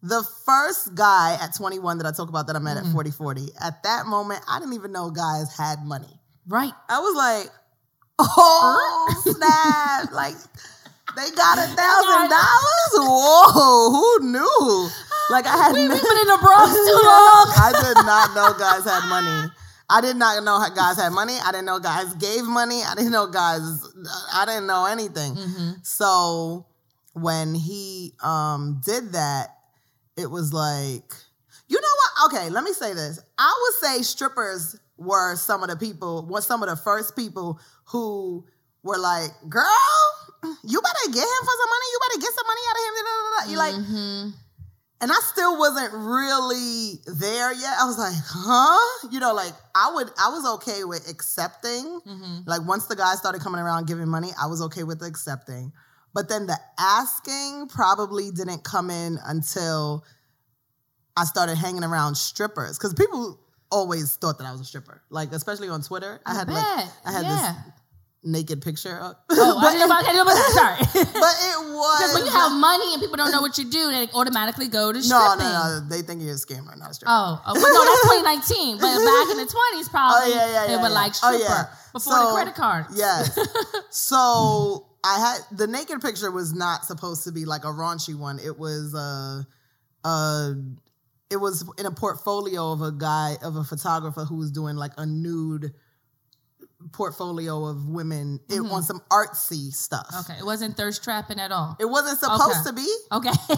the 0.08 0.24
first 0.46 0.94
guy 0.94 1.38
at 1.42 1.56
21 1.56 1.98
that 1.98 2.06
I 2.08 2.12
talk 2.12 2.30
about 2.30 2.46
that 2.48 2.56
I 2.56 2.60
met 2.60 2.78
Mm-hmm. 2.78 2.88
at 2.88 2.94
40 2.94 3.12
40, 3.12 3.48
at 3.60 3.82
that 3.84 4.06
moment, 4.06 4.42
I 4.48 4.60
didn't 4.60 4.74
even 4.76 4.92
know 4.92 5.10
guys 5.10 5.56
had 5.58 5.84
money. 5.84 6.20
Right. 6.48 6.74
I 6.90 7.00
was 7.00 7.16
like, 7.16 7.50
oh 8.20 9.22
snap! 9.24 10.12
like 10.14 10.36
they 11.16 11.30
got 11.36 11.58
a 11.58 11.68
thousand 11.74 12.30
dollars. 12.30 12.92
Whoa, 12.94 13.92
who 13.92 14.32
knew? 14.32 14.90
Like 15.32 15.48
I 15.48 15.58
had, 15.58 15.74
We've 15.74 15.90
been 15.90 15.98
in 15.98 16.28
the 16.28 16.38
Bronx 16.40 16.70
too 16.86 17.02
long. 17.02 17.50
I 17.58 17.74
did 17.82 18.06
not 18.06 18.36
know 18.36 18.54
guys 18.60 18.84
had 18.86 19.10
money. 19.10 19.52
I 19.90 20.00
did 20.00 20.18
not 20.18 20.44
know 20.44 20.60
how 20.60 20.70
guys 20.70 20.98
had 20.98 21.14
money. 21.14 21.34
I 21.44 21.52
didn't 21.52 21.66
know 21.66 21.80
guys 21.80 22.14
gave 22.14 22.44
money. 22.44 22.84
I 22.84 22.94
didn't 22.94 23.12
know 23.12 23.26
guys. 23.26 23.62
I 24.32 24.46
didn't 24.46 24.68
know 24.68 24.86
anything. 24.86 25.34
Mm-hmm. 25.34 25.72
So 25.82 26.68
when 27.14 27.56
he 27.56 28.14
um 28.22 28.82
did 28.86 29.14
that, 29.14 29.48
it 30.18 30.30
was 30.30 30.54
like, 30.54 31.14
you 31.68 31.80
know 31.82 31.88
what? 31.88 32.34
okay, 32.34 32.50
let 32.50 32.64
me 32.64 32.72
say 32.74 32.94
this. 32.94 33.20
I 33.38 33.54
would 33.62 33.90
say 33.90 34.02
strippers 34.04 34.76
were 34.98 35.36
some 35.36 35.64
of 35.64 35.70
the 35.70 35.76
people, 35.76 36.26
were 36.26 36.42
some 36.42 36.64
of 36.64 36.70
the 36.70 36.76
first 36.78 37.16
people 37.16 37.60
who 37.86 38.46
were 38.84 38.98
like, 38.98 39.30
girl, 39.50 39.66
you 40.64 40.82
better 40.82 41.12
get 41.12 41.24
him 41.24 41.44
for 41.44 41.56
some 41.60 41.70
money. 41.70 41.86
You 41.92 42.00
better 42.08 42.22
get 42.22 42.34
some 42.34 42.48
money 42.48 42.62
out 42.70 42.76
of 42.78 42.84
him. 43.48 43.52
You 43.52 43.58
like, 43.58 43.74
Mhm. 43.76 44.34
and 45.02 45.12
I 45.12 45.20
still 45.34 45.58
wasn't 45.58 45.92
really 45.94 47.02
there 47.20 47.52
yet. 47.52 47.74
I 47.80 47.86
was 47.86 47.98
like, 47.98 48.14
huh? 48.16 49.08
You 49.12 49.20
know, 49.20 49.34
like 49.34 49.54
I 49.76 49.92
would, 49.94 50.10
I 50.18 50.30
was 50.30 50.46
okay 50.56 50.84
with 50.86 51.10
accepting. 51.10 52.00
Mhm. 52.08 52.48
Like 52.48 52.62
once 52.66 52.86
the 52.86 52.96
guys 52.96 53.18
started 53.18 53.42
coming 53.42 53.60
around 53.60 53.88
giving 53.88 54.08
money, 54.08 54.30
I 54.42 54.46
was 54.48 54.62
okay 54.64 54.84
with 54.84 55.02
accepting. 55.02 55.74
But 56.16 56.30
then 56.30 56.48
the 56.48 56.58
asking 56.80 57.68
probably 57.68 58.32
didn't 58.32 58.64
come 58.64 58.90
in 58.90 59.20
until 59.26 60.06
I 61.18 61.26
started 61.26 61.56
hanging 61.56 61.84
around 61.84 62.16
strippers 62.16 62.78
because 62.78 62.94
people 62.94 63.38
always 63.70 64.16
thought 64.16 64.38
that 64.38 64.48
I 64.48 64.52
was 64.54 64.62
a 64.62 64.66
stripper. 64.66 65.02
Like 65.10 65.34
especially 65.34 65.68
on 65.68 65.82
Twitter, 65.82 66.22
I, 66.26 66.34
had 66.34 66.48
like. 66.48 66.64
I 67.06 67.12
had 67.12 67.24
yeah. 67.24 67.54
this 67.54 67.74
naked 68.24 68.62
picture 68.62 68.98
up. 69.00 69.24
Oh, 69.30 69.58
I 69.58 69.62
but, 69.62 69.72
didn't 69.72 69.80
know 69.80 69.86
about, 69.86 70.04
I 70.04 70.12
didn't 70.12 70.16
know 70.16 70.22
about 70.24 70.40
that. 70.40 70.52
Sorry. 70.56 71.04
but 71.14 71.36
it 71.36 71.60
was 71.76 72.00
Because 72.00 72.14
when 72.16 72.26
you 72.26 72.32
have 72.32 72.52
money 72.54 72.94
and 72.94 73.02
people 73.02 73.18
don't 73.18 73.32
know 73.32 73.42
what 73.42 73.58
you 73.58 73.70
do, 73.70 73.92
they 73.92 74.08
automatically 74.14 74.68
go 74.68 74.92
to 74.92 74.98
no, 74.98 75.04
stripping. 75.04 75.52
no, 75.52 75.80
no. 75.80 75.88
They 75.90 76.02
think 76.02 76.22
you're 76.24 76.34
a 76.34 76.40
scammer, 76.40 76.78
not 76.80 76.92
a 76.92 76.94
stripper. 76.94 77.12
Oh, 77.12 77.44
oh 77.46 77.54
well, 77.54 77.74
no, 77.76 77.82
that's 77.86 78.50
2019. 78.50 78.78
But 78.80 78.98
back 79.04 79.28
in 79.32 79.38
the 79.38 79.52
20s, 79.52 79.90
probably 79.92 80.32
Oh, 80.32 80.36
yeah, 80.36 80.48
yeah, 80.48 80.68
they 80.68 80.74
yeah, 80.74 80.82
were 80.82 80.88
yeah. 80.90 81.02
like 81.04 81.14
Oh, 81.22 81.36
stripper 81.36 81.44
yeah. 81.44 81.92
before 81.94 82.14
So, 82.14 82.26
the 82.26 82.34
credit 82.34 82.56
card. 82.56 82.86
Yes. 82.96 83.38
so 83.92 84.85
I 85.06 85.20
had 85.20 85.58
the 85.58 85.68
naked 85.68 86.02
picture 86.02 86.32
was 86.32 86.54
not 86.54 86.86
supposed 86.86 87.24
to 87.26 87.32
be 87.32 87.46
like 87.46 87.64
a 87.64 87.68
raunchy 87.68 88.18
one. 88.18 88.40
It 88.40 88.58
was 88.58 88.96
uh 88.96 89.44
uh 90.04 90.54
it 91.30 91.38
was 91.38 91.64
in 91.78 91.86
a 91.86 91.92
portfolio 91.92 92.72
of 92.72 92.82
a 92.82 92.92
guy 92.92 93.36
of 93.44 93.56
a 93.56 93.64
photographer 93.64 94.26
who 94.26 94.38
was 94.38 94.52
doing 94.52 94.76
like 94.76 94.92
a 94.98 95.06
nude 95.06 95.74
portfolio 96.92 97.66
of 97.66 97.88
women 97.88 98.40
it, 98.50 98.60
on 98.60 98.84
some 98.84 99.02
artsy 99.12 99.72
stuff. 99.74 100.08
Mm-hmm. 100.12 100.32
Okay, 100.32 100.40
it 100.40 100.46
wasn't 100.46 100.76
thirst 100.76 101.04
trapping 101.04 101.40
at 101.40 101.52
all. 101.52 101.78
It 101.80 101.86
wasn't 101.86 102.20
supposed 102.20 102.68
Okay. 102.68 102.70
to 102.70 102.74
be. 102.74 102.96
Okay. 103.12 103.32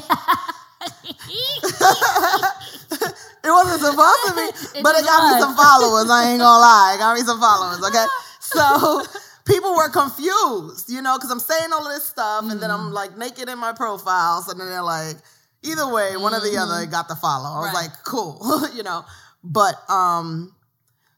It 3.43 3.51
wasn't 3.51 3.79
supposed 3.79 4.23
to 4.27 4.33
be, 4.35 4.41
It 4.79 4.83
but 4.83 4.95
it 4.97 5.05
got 5.05 5.33
me 5.33 5.39
some 5.39 5.55
followers. 5.55 6.09
I 6.09 6.31
ain't 6.31 6.39
gonna 6.39 6.59
lie, 6.59 6.93
it 6.95 6.99
got 6.99 7.15
me 7.15 7.21
some 7.23 7.39
followers. 7.39 7.79
Okay, 7.79 8.05
so 8.41 9.03
people 9.47 9.75
were 9.75 9.89
confused, 9.89 10.89
you 10.89 11.01
know, 11.01 11.17
because 11.17 11.31
I'm 11.31 11.39
saying 11.39 11.71
all 11.73 11.85
of 11.87 11.93
this 11.93 12.05
stuff, 12.05 12.43
and 12.49 12.59
then 12.61 12.69
Mm. 12.69 12.73
I'm 12.79 12.91
like 12.91 13.17
naked 13.17 13.49
in 13.49 13.57
my 13.57 13.73
profile, 13.73 14.41
so 14.41 14.53
then 14.53 14.67
they're 14.67 14.81
like, 14.83 15.17
either 15.63 15.87
way, 15.87 16.15
one 16.17 16.33
or 16.33 16.39
the 16.39 16.57
other 16.57 16.85
got 16.85 17.07
the 17.07 17.15
follow. 17.15 17.49
I 17.49 17.59
was. 17.59 17.73
Right. 17.73 17.83
like, 17.83 18.03
cool, 18.03 18.67
you 18.75 18.83
know, 18.83 19.05
but 19.43 19.75
um. 19.89 20.53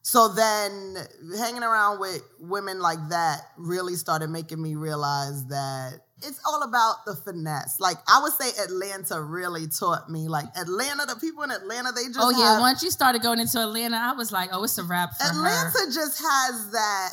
So 0.02 0.30
then 0.30 0.96
hanging 1.38 1.62
around 1.62 2.00
with 2.00 2.24
women 2.40 2.80
like 2.80 3.10
that 3.10 3.42
really 3.58 3.94
started 3.96 4.30
making 4.32 4.60
me 4.60 4.74
realize 4.74 5.46
that 5.48 6.00
it's 6.24 6.40
all 6.48 6.64
about 6.64 7.06
the 7.06 7.16
finesse. 7.16 7.80
Like 7.80 7.98
I 8.08 8.20
would 8.24 8.32
say 8.34 8.50
Atlanta 8.64 9.22
really 9.22 9.68
taught 9.68 10.10
me. 10.10 10.28
Like 10.28 10.46
Atlanta, 10.58 11.06
the 11.06 11.16
people 11.18 11.44
in 11.44 11.52
Atlanta, 11.52 11.92
they 11.92 12.06
just 12.06 12.18
oh 12.20 12.32
yeah, 12.32 12.54
have- 12.54 12.60
once 12.62 12.82
you 12.82 12.90
started 12.90 13.22
going 13.22 13.40
into 13.40 13.60
Atlanta, 13.62 13.98
I 13.98 14.14
was 14.14 14.32
like, 14.32 14.50
oh, 14.52 14.64
it's 14.64 14.80
a 14.80 14.84
wrap 14.84 15.12
for 15.16 15.28
Atlanta 15.28 15.78
her. 15.78 15.92
just 15.92 16.18
has 16.24 16.72
that 16.72 17.10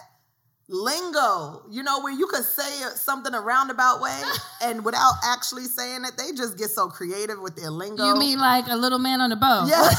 lingo, 0.69 1.63
you 1.71 1.83
know, 1.83 2.01
where 2.01 2.13
you 2.13 2.27
could 2.27 2.45
say 2.45 2.71
something 2.95 3.33
a 3.35 3.41
roundabout 3.41 4.01
way 4.01 4.21
and 4.63 4.85
without 4.85 5.15
actually 5.25 5.65
saying 5.65 6.05
it, 6.05 6.13
they 6.17 6.33
just 6.33 6.59
get 6.59 6.71
so 6.71 6.89
creative 6.89 7.41
with 7.41 7.57
their 7.57 7.71
lingo. 7.71 8.05
You 8.07 8.17
mean 8.17 8.39
like 8.39 8.67
a 8.69 8.77
little 8.77 8.99
man 8.99 9.21
on 9.21 9.33
a 9.33 9.37
boat? 9.37 9.67
Yeah. 9.69 9.89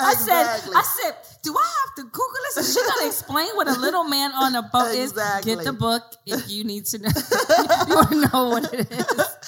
I 0.00 0.14
said, 0.14 0.70
I 0.74 0.82
said, 1.02 1.14
do 1.42 1.56
I 1.56 1.62
have 1.86 1.94
to 1.96 2.02
Google 2.10 2.34
this? 2.54 2.68
Is 2.68 2.74
she 2.74 2.80
gonna 2.86 3.06
explain 3.06 3.48
what 3.54 3.68
a 3.68 3.78
little 3.78 4.04
man 4.04 4.32
on 4.32 4.54
a 4.54 4.62
boat 4.62 4.94
is? 4.94 5.10
Exactly. 5.12 5.54
Get 5.54 5.64
the 5.64 5.72
book 5.72 6.02
if 6.26 6.50
you 6.50 6.64
need 6.64 6.84
to 6.86 6.98
know. 6.98 7.08
you 7.88 7.94
want 7.94 8.10
to 8.10 8.28
know 8.28 8.48
what 8.50 8.72
it 8.74 8.90
is. 8.90 9.38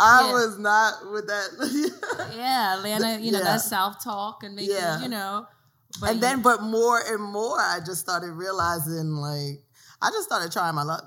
I 0.00 0.26
Yeah. 0.26 0.32
was 0.32 0.58
not 0.58 1.10
with 1.10 1.26
that. 1.26 2.30
Yeah, 2.36 2.76
Atlanta. 2.76 3.20
You 3.20 3.32
know 3.32 3.38
Yeah. 3.38 3.44
that's 3.44 3.68
self 3.68 4.02
talk 4.02 4.44
and 4.44 4.54
making. 4.54 4.76
Yeah. 4.76 5.00
You 5.02 5.08
know. 5.08 5.46
But 6.00 6.10
and 6.10 6.20
then, 6.22 6.42
but 6.42 6.62
more 6.62 7.00
and 7.06 7.22
more, 7.22 7.58
I 7.60 7.78
just 7.84 8.00
started 8.00 8.32
realizing, 8.32 9.10
like, 9.16 9.62
I 10.00 10.10
just 10.10 10.24
started 10.24 10.52
trying 10.52 10.74
my 10.74 10.82
luck, 10.84 11.04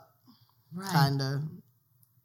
right. 0.73 0.89
kind 0.89 1.21
of, 1.21 1.41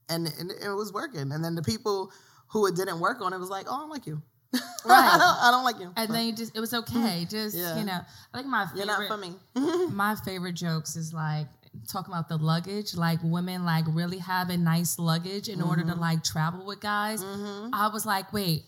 and, 0.09 0.27
and 0.39 0.51
it 0.51 0.71
was 0.75 0.93
working. 0.93 1.33
And 1.33 1.45
then 1.45 1.55
the 1.55 1.63
people 1.63 2.13
who 2.49 2.67
it 2.67 2.75
didn't 2.77 3.01
work 3.01 3.21
on, 3.21 3.33
it 3.33 3.39
was 3.39 3.51
like, 3.51 3.67
oh, 3.69 3.75
I 3.75 3.79
don't 3.81 3.91
like 3.91 4.07
you. 4.07 4.23
Right. 4.53 4.61
I, 4.85 5.19
don't, 5.19 5.45
I 5.45 5.51
don't 5.51 5.65
like 5.65 5.81
you. 5.81 5.93
and 5.97 6.15
then 6.15 6.27
you 6.27 6.33
just 6.33 6.57
it 6.57 6.61
was 6.61 6.73
okay. 6.73 7.27
Just 7.29 7.57
Mm. 7.57 7.61
Yeah. 7.61 7.79
you 7.79 7.85
know, 7.85 8.01
I 8.33 8.37
think 8.39 8.47
my 8.49 8.67
You're 8.75 8.87
favorite 8.87 9.09
not 9.09 9.09
for 9.09 9.17
me. 9.17 9.87
my 9.93 10.15
favorite 10.25 10.55
jokes 10.55 10.97
is 10.97 11.13
like 11.13 11.47
talking 11.89 12.13
about 12.15 12.29
the 12.29 12.37
luggage, 12.39 12.95
like 12.97 13.19
women 13.23 13.65
like 13.65 13.85
really 13.89 14.19
having 14.19 14.65
nice 14.65 14.99
luggage 14.99 15.49
in 15.49 15.61
order 15.61 15.83
to 15.83 15.91
Mm-hmm. 15.91 16.01
like 16.01 16.25
travel 16.25 16.65
with 16.65 16.81
guys. 16.81 17.23
I 17.25 17.91
was 17.93 18.07
like, 18.07 18.33
wait, 18.33 18.65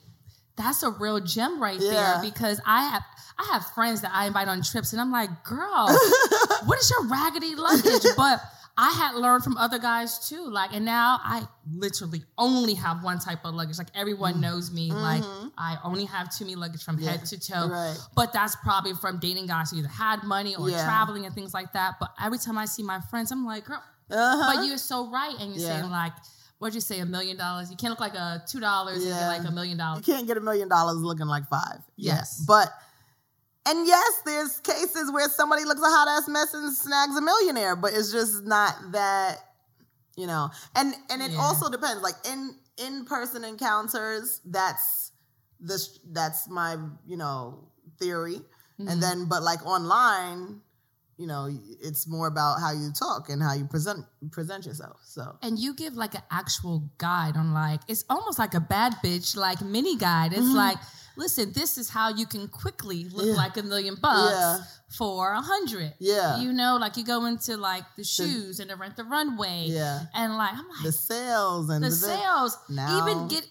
that's 0.59 0.83
a 0.83 0.91
real 0.91 1.21
gem 1.21 1.63
right 1.63 1.81
Yeah. 1.81 1.91
there 2.21 2.31
because 2.31 2.61
I 2.67 2.89
have 2.91 3.03
I 3.39 3.45
have 3.53 3.65
friends 3.71 4.01
that 4.03 4.11
I 4.13 4.27
invite 4.27 4.49
on 4.49 4.63
trips 4.63 4.93
and 4.93 5.01
I'm 5.01 5.13
like, 5.13 5.45
girl, 5.45 5.87
what 6.67 6.79
is 6.79 6.91
your 6.91 7.07
raggedy 7.07 7.55
luggage? 7.55 8.05
But 8.17 8.43
I 8.81 8.91
had 8.91 9.15
learned 9.17 9.43
from 9.45 9.57
other 9.57 9.79
guys 9.79 10.29
too. 10.29 10.45
Like, 10.51 10.73
and 10.73 10.85
now 10.85 11.19
I 11.23 11.43
literally 11.73 12.23
only 12.37 12.75
have 12.75 13.03
one 13.03 13.19
type 13.21 13.45
of 13.45 13.55
luggage. 13.55 13.79
Like 13.79 13.89
everyone 13.95 14.35
Mm. 14.35 14.41
knows 14.41 14.71
me. 14.73 14.93
Like 14.93 15.23
I 15.57 15.79
only 15.85 16.05
have 16.07 16.37
too 16.37 16.45
many 16.45 16.57
luggage 16.57 16.83
from 16.85 16.99
head 16.99 17.25
to 17.27 17.39
toe. 17.41 17.55
Mm-hmm. 17.55 17.71
Right. 17.73 17.97
But 18.17 18.33
that's 18.33 18.57
probably 18.57 18.95
from 18.95 19.19
dating 19.21 19.47
guys 19.47 19.71
who 19.71 19.79
either 19.79 19.89
had 19.89 20.23
money 20.25 20.55
or 20.57 20.69
Yeah. 20.69 20.85
traveling 20.85 21.25
and 21.27 21.35
things 21.35 21.55
like 21.55 21.73
that. 21.75 21.95
But 22.01 22.11
every 22.23 22.39
time 22.39 22.59
I 22.59 22.65
see 22.67 22.83
my 22.83 23.01
friends, 23.11 23.31
I'm 23.33 23.47
like, 23.47 23.65
girl, 23.67 23.83
Uh-huh. 24.11 24.55
but 24.57 24.65
you're 24.67 24.79
so 24.79 25.09
right. 25.11 25.35
And 25.41 25.55
you're 25.55 25.65
Yeah. 25.69 25.81
saying 25.81 25.91
like, 25.91 26.13
what'd 26.59 26.75
you 26.75 26.81
say, 26.81 27.01
a 27.01 27.07
million 27.07 27.37
dollars? 27.37 27.71
You 27.71 27.77
can't 27.77 27.91
look 27.91 28.01
like 28.01 28.15
a 28.15 28.43
two 28.49 28.61
dollars 28.61 29.05
and 29.05 29.13
get 29.13 29.27
like 29.27 29.49
a 29.49 29.51
million 29.53 29.79
dollars. 29.79 30.07
You 30.07 30.15
can't 30.15 30.27
get 30.27 30.37
a 30.37 30.41
million 30.41 30.69
dollars 30.69 30.97
looking 30.99 31.27
like 31.27 31.47
five. 31.49 31.81
Yes. 31.97 32.45
But 32.47 32.69
and 33.67 33.87
yes, 33.87 34.23
there's 34.25 34.61
cases 34.61 35.13
where 35.13 35.29
somebody 35.29 35.65
looks 35.65 35.81
a 35.81 35.85
hot 35.85 36.09
ass 36.09 36.29
mess 36.29 36.55
and 36.55 36.73
snags 36.75 37.17
a 37.17 37.21
millionaire, 37.21 37.77
but 37.77 37.93
it's 37.93 38.11
just 38.11 38.45
not 38.45 38.75
that, 38.93 39.37
you 40.17 40.27
know. 40.27 40.51
And 40.75 40.95
and 41.11 41.23
it 41.23 41.33
Yeah. 41.33 41.39
also 41.41 41.71
depends. 41.71 42.03
Like 42.03 42.15
in 42.31 42.57
in 42.79 43.05
person 43.05 43.45
encounters, 43.45 44.41
that's 44.45 45.13
this 45.61 45.99
that's 46.13 46.49
my 46.49 46.77
you 47.07 47.17
know 47.17 47.69
theory. 47.99 48.41
Mm-hmm. 48.81 48.89
And 48.89 49.03
then 49.03 49.25
but 49.27 49.43
like 49.43 49.65
online, 49.67 50.61
you 51.19 51.27
know, 51.27 51.49
it's 51.83 52.07
more 52.07 52.27
about 52.29 52.61
how 52.61 52.73
you 52.73 52.93
talk 52.93 53.29
and 53.29 53.43
how 53.43 53.53
you 53.53 53.67
present 53.67 54.05
present 54.31 54.65
yourself. 54.67 55.01
So 55.05 55.37
And 55.43 55.59
you 55.59 55.75
give 55.75 55.95
like 55.95 56.15
an 56.15 56.23
actual 56.31 56.89
guide 56.99 57.37
on 57.37 57.53
like 57.53 57.81
it's 57.89 58.05
almost 58.09 58.39
like 58.39 58.55
a 58.55 58.61
bad 58.61 58.95
bitch 59.05 59.37
like 59.37 59.61
mini 59.61 59.97
guide. 59.97 60.33
It's 60.33 60.53
like, 60.55 60.79
listen, 61.17 61.53
this 61.53 61.77
is 61.77 61.91
how 61.91 62.09
you 62.11 62.27
can 62.27 62.49
quickly 62.49 63.05
look 63.05 63.19
Mm-hmm. 63.19 63.29
Yeah. 63.31 63.35
like 63.45 63.57
a 63.57 63.63
million 63.65 63.97
bucks 64.01 64.33
Yeah. 64.33 64.59
for 64.97 65.33
a 65.33 65.41
hundred. 65.43 65.93
Yeah. 65.99 66.41
You 66.41 66.53
know, 66.53 66.77
like 66.81 66.97
you 66.97 67.05
go 67.05 67.25
into 67.27 67.57
like 67.57 67.85
the 67.97 68.05
shoes 68.05 68.61
and 68.61 68.71
the 68.71 68.77
rent 68.77 68.97
the 68.97 69.05
runway. 69.05 69.65
Yeah. 69.67 70.03
And 70.15 70.37
like 70.37 70.53
I'm 70.53 70.69
like 70.69 70.85
the 70.85 70.93
sales 70.93 71.69
and 71.71 71.83
the 71.85 71.89
the 71.91 71.97
sales. 71.97 72.57
Now- 72.69 72.99
Even 73.03 73.27
get 73.29 73.45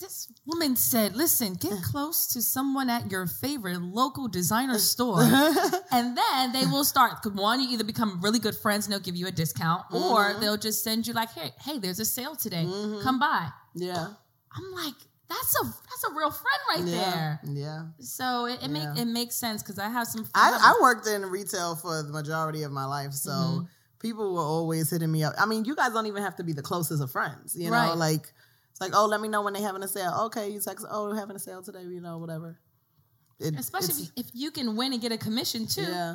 this 0.00 0.30
woman 0.46 0.76
said, 0.76 1.16
listen, 1.16 1.54
get 1.54 1.72
close 1.82 2.26
to 2.28 2.40
someone 2.42 2.88
at 2.88 3.10
your 3.10 3.26
favorite 3.26 3.80
local 3.82 4.28
designer 4.28 4.78
store. 4.78 5.20
and 5.90 6.16
then 6.16 6.52
they 6.52 6.64
will 6.66 6.84
start. 6.84 7.14
One, 7.34 7.60
you 7.60 7.70
either 7.70 7.84
become 7.84 8.20
really 8.20 8.38
good 8.38 8.54
friends 8.54 8.86
and 8.86 8.92
they'll 8.92 9.00
give 9.00 9.16
you 9.16 9.26
a 9.26 9.32
discount, 9.32 9.82
or 9.92 9.98
Mm-hmm. 10.30 10.40
they'll 10.40 10.56
just 10.56 10.84
send 10.84 11.06
you 11.06 11.12
like, 11.14 11.30
hey, 11.32 11.50
hey, 11.60 11.78
there's 11.78 11.98
a 12.00 12.04
sale 12.04 12.36
today. 12.36 12.64
Come 13.02 13.18
by. 13.18 13.48
Yeah. 13.74 14.08
I'm 14.56 14.72
like, 14.72 14.94
that's 15.28 15.60
a 15.60 15.64
that's 15.64 16.04
a 16.10 16.14
real 16.14 16.30
friend 16.30 16.60
right 16.70 16.84
Yeah. 16.84 17.10
there. 17.10 17.40
Yeah. 17.44 17.82
So 18.00 18.46
it, 18.46 18.54
it 18.54 18.60
Yeah. 18.62 18.68
make 18.68 18.98
it 18.98 19.04
makes 19.06 19.34
sense 19.36 19.62
because 19.62 19.78
I 19.78 19.88
have 19.88 20.06
some 20.06 20.26
I, 20.34 20.58
I 20.58 20.82
worked 20.82 21.06
in 21.06 21.22
retail 21.26 21.76
for 21.76 22.02
the 22.02 22.08
majority 22.12 22.62
of 22.62 22.72
my 22.72 22.86
life, 22.86 23.12
so 23.12 23.30
Mm-hmm. 23.30 23.64
people 24.00 24.32
were 24.34 24.40
always 24.40 24.88
hitting 24.90 25.10
me 25.12 25.24
up. 25.24 25.34
I 25.38 25.44
mean, 25.44 25.64
you 25.66 25.74
guys 25.74 25.92
don't 25.92 26.06
even 26.06 26.22
have 26.22 26.36
to 26.36 26.44
be 26.44 26.52
the 26.54 26.62
closest 26.62 27.02
of 27.02 27.10
friends, 27.10 27.54
you 27.56 27.66
know. 27.70 27.76
Right. 27.76 27.92
Like 27.96 28.32
it's 28.78 28.92
like, 28.92 28.92
oh, 28.94 29.06
let 29.06 29.20
me 29.20 29.26
know 29.26 29.42
when 29.42 29.54
they 29.54 29.60
having 29.60 29.82
a 29.82 29.88
sale. 29.88 30.14
Okay, 30.26 30.50
you 30.50 30.60
text, 30.60 30.86
oh, 30.88 31.08
we're 31.08 31.16
having 31.16 31.34
a 31.34 31.38
sale 31.40 31.62
today, 31.62 31.82
you 31.82 32.00
know, 32.00 32.18
whatever. 32.18 32.60
It, 33.40 33.54
especially 33.58 34.04
if, 34.16 34.26
you 34.32 34.52
can 34.52 34.76
win 34.76 34.92
and 34.92 35.02
get 35.02 35.10
a 35.10 35.18
commission 35.18 35.66
too. 35.66 35.82
yeah, 35.82 36.14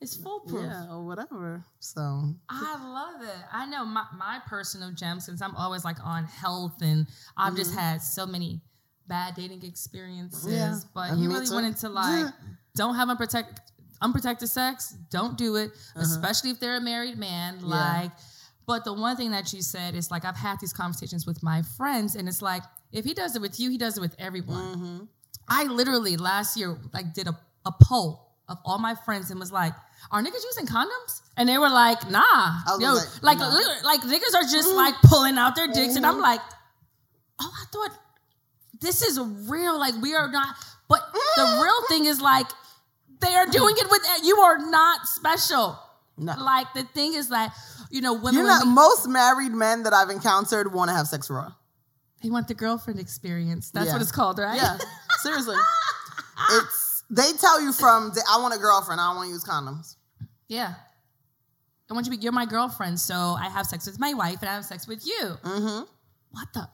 It's 0.00 0.14
foolproof. 0.14 0.64
yeah, 0.64 0.86
or 0.90 1.06
whatever. 1.06 1.64
So 1.78 2.34
I 2.50 2.76
love 2.78 3.22
it. 3.22 3.36
I 3.50 3.64
know 3.64 3.86
my, 3.86 4.04
my 4.18 4.38
personal 4.46 4.92
gem 4.92 5.18
since 5.18 5.40
I'm 5.40 5.56
always 5.56 5.82
like 5.82 5.96
on 6.04 6.24
health 6.24 6.82
and 6.82 7.06
I've 7.38 7.56
just 7.56 7.74
had 7.74 8.02
so 8.02 8.26
many 8.26 8.60
bad 9.06 9.34
dating 9.34 9.62
experiences. 9.62 10.44
Mm-hmm. 10.44 10.54
Yeah, 10.54 10.78
But 10.94 11.16
you 11.16 11.30
really 11.30 11.46
too. 11.46 11.54
wanted 11.54 11.76
to 11.78 11.88
like 11.88 12.32
don't 12.76 12.96
have 12.96 13.08
unprotected 13.08 13.60
unprotected 14.02 14.48
sex. 14.48 14.94
Don't 15.10 15.36
do 15.38 15.56
it, 15.56 15.70
especially 15.96 16.50
if 16.50 16.60
they're 16.60 16.76
a 16.76 16.80
married 16.82 17.16
man. 17.18 17.54
Uh-huh. 17.56 17.66
Yeah. 17.68 18.00
Like, 18.02 18.12
but 18.68 18.84
the 18.84 18.92
one 18.92 19.16
thing 19.16 19.30
that 19.30 19.50
you 19.54 19.62
said 19.62 19.94
is 19.94 20.10
like 20.10 20.26
I've 20.26 20.36
had 20.36 20.60
these 20.60 20.74
conversations 20.74 21.26
with 21.26 21.42
my 21.42 21.62
friends, 21.78 22.14
and 22.14 22.28
it's 22.28 22.42
like 22.42 22.62
if 22.92 23.02
he 23.06 23.14
does 23.14 23.34
it 23.34 23.40
with 23.40 23.58
you, 23.58 23.70
he 23.70 23.78
does 23.78 23.96
it 23.96 24.02
with 24.02 24.14
everyone. 24.18 24.76
Mm-hmm. 24.76 24.98
I 25.48 25.64
literally 25.64 26.18
last 26.18 26.54
year 26.54 26.76
like 26.92 27.14
did 27.14 27.28
a, 27.28 27.38
a 27.64 27.72
poll 27.82 28.28
of 28.46 28.58
all 28.66 28.78
my 28.78 28.94
friends 29.06 29.30
and 29.30 29.40
was 29.40 29.50
like, 29.50 29.72
"Are 30.10 30.22
niggas 30.22 30.44
using 30.44 30.66
condoms?" 30.66 31.22
And 31.38 31.48
they 31.48 31.56
were 31.56 31.70
like, 31.70 32.10
"Nah, 32.10 32.58
yo, 32.78 32.92
like, 32.92 33.22
like 33.22 33.38
nah. 33.38 33.72
like 33.84 34.02
niggas 34.02 34.34
are 34.34 34.42
just 34.42 34.68
mm-hmm. 34.68 34.76
like 34.76 34.94
pulling 35.02 35.38
out 35.38 35.56
their 35.56 35.68
dicks," 35.68 35.96
and 35.96 36.04
I'm 36.04 36.14
mm-hmm. 36.14 36.24
like, 36.24 36.40
"Oh, 37.40 37.50
I 37.50 37.64
thought 37.72 37.98
this 38.82 39.00
is 39.00 39.18
real. 39.48 39.78
Like 39.78 39.94
we 40.02 40.14
are 40.14 40.30
not." 40.30 40.56
But 40.90 41.00
the 41.36 41.42
mm-hmm. 41.42 41.62
real 41.62 41.86
thing 41.88 42.04
is 42.04 42.20
like 42.20 42.48
they 43.20 43.34
are 43.34 43.46
doing 43.46 43.76
it 43.78 43.90
with 43.90 44.02
you 44.24 44.36
are 44.36 44.58
not 44.58 45.06
special. 45.06 45.78
No. 46.18 46.34
Like 46.36 46.74
the 46.74 46.82
thing 46.82 47.14
is 47.14 47.28
that 47.30 47.54
you 47.90 48.00
know 48.00 48.14
women 48.14 48.34
You're 48.34 48.46
not, 48.46 48.64
we- 48.64 48.72
most 48.72 49.08
married 49.08 49.52
men 49.52 49.82
that 49.84 49.92
I've 49.92 50.10
encountered 50.10 50.72
want 50.72 50.90
to 50.90 50.94
have 50.96 51.06
sex 51.06 51.28
raw. 51.30 51.52
they 52.22 52.30
want 52.30 52.48
the 52.48 52.54
girlfriend 52.54 53.00
experience. 53.00 53.70
That's 53.70 53.86
Yeah. 53.86 53.92
what 53.94 54.02
it's 54.02 54.12
called, 54.12 54.38
right? 54.38 54.56
Yeah, 54.56 54.76
seriously. 55.22 55.56
it's 56.50 57.02
they 57.10 57.32
tell 57.32 57.60
you 57.60 57.72
from 57.72 58.10
the, 58.14 58.22
I 58.30 58.38
want 58.40 58.54
a 58.54 58.58
girlfriend. 58.58 59.00
I 59.00 59.08
don't 59.08 59.16
want 59.16 59.28
to 59.28 59.32
use 59.32 59.44
condoms. 59.44 59.96
Yeah. 60.48 60.74
I 61.90 61.94
want 61.94 62.04
you 62.06 62.12
to 62.12 62.18
be, 62.18 62.22
you're 62.22 62.32
my 62.32 62.44
girlfriend, 62.44 63.00
so 63.00 63.14
I 63.14 63.48
have 63.48 63.64
sex 63.66 63.86
with 63.86 63.98
my 63.98 64.12
wife 64.12 64.40
and 64.42 64.48
I 64.50 64.54
have 64.56 64.64
sex 64.66 64.86
with 64.86 65.06
you. 65.06 65.20
Mm-hmm. 65.42 65.84
What 66.32 66.48
the? 66.52 66.68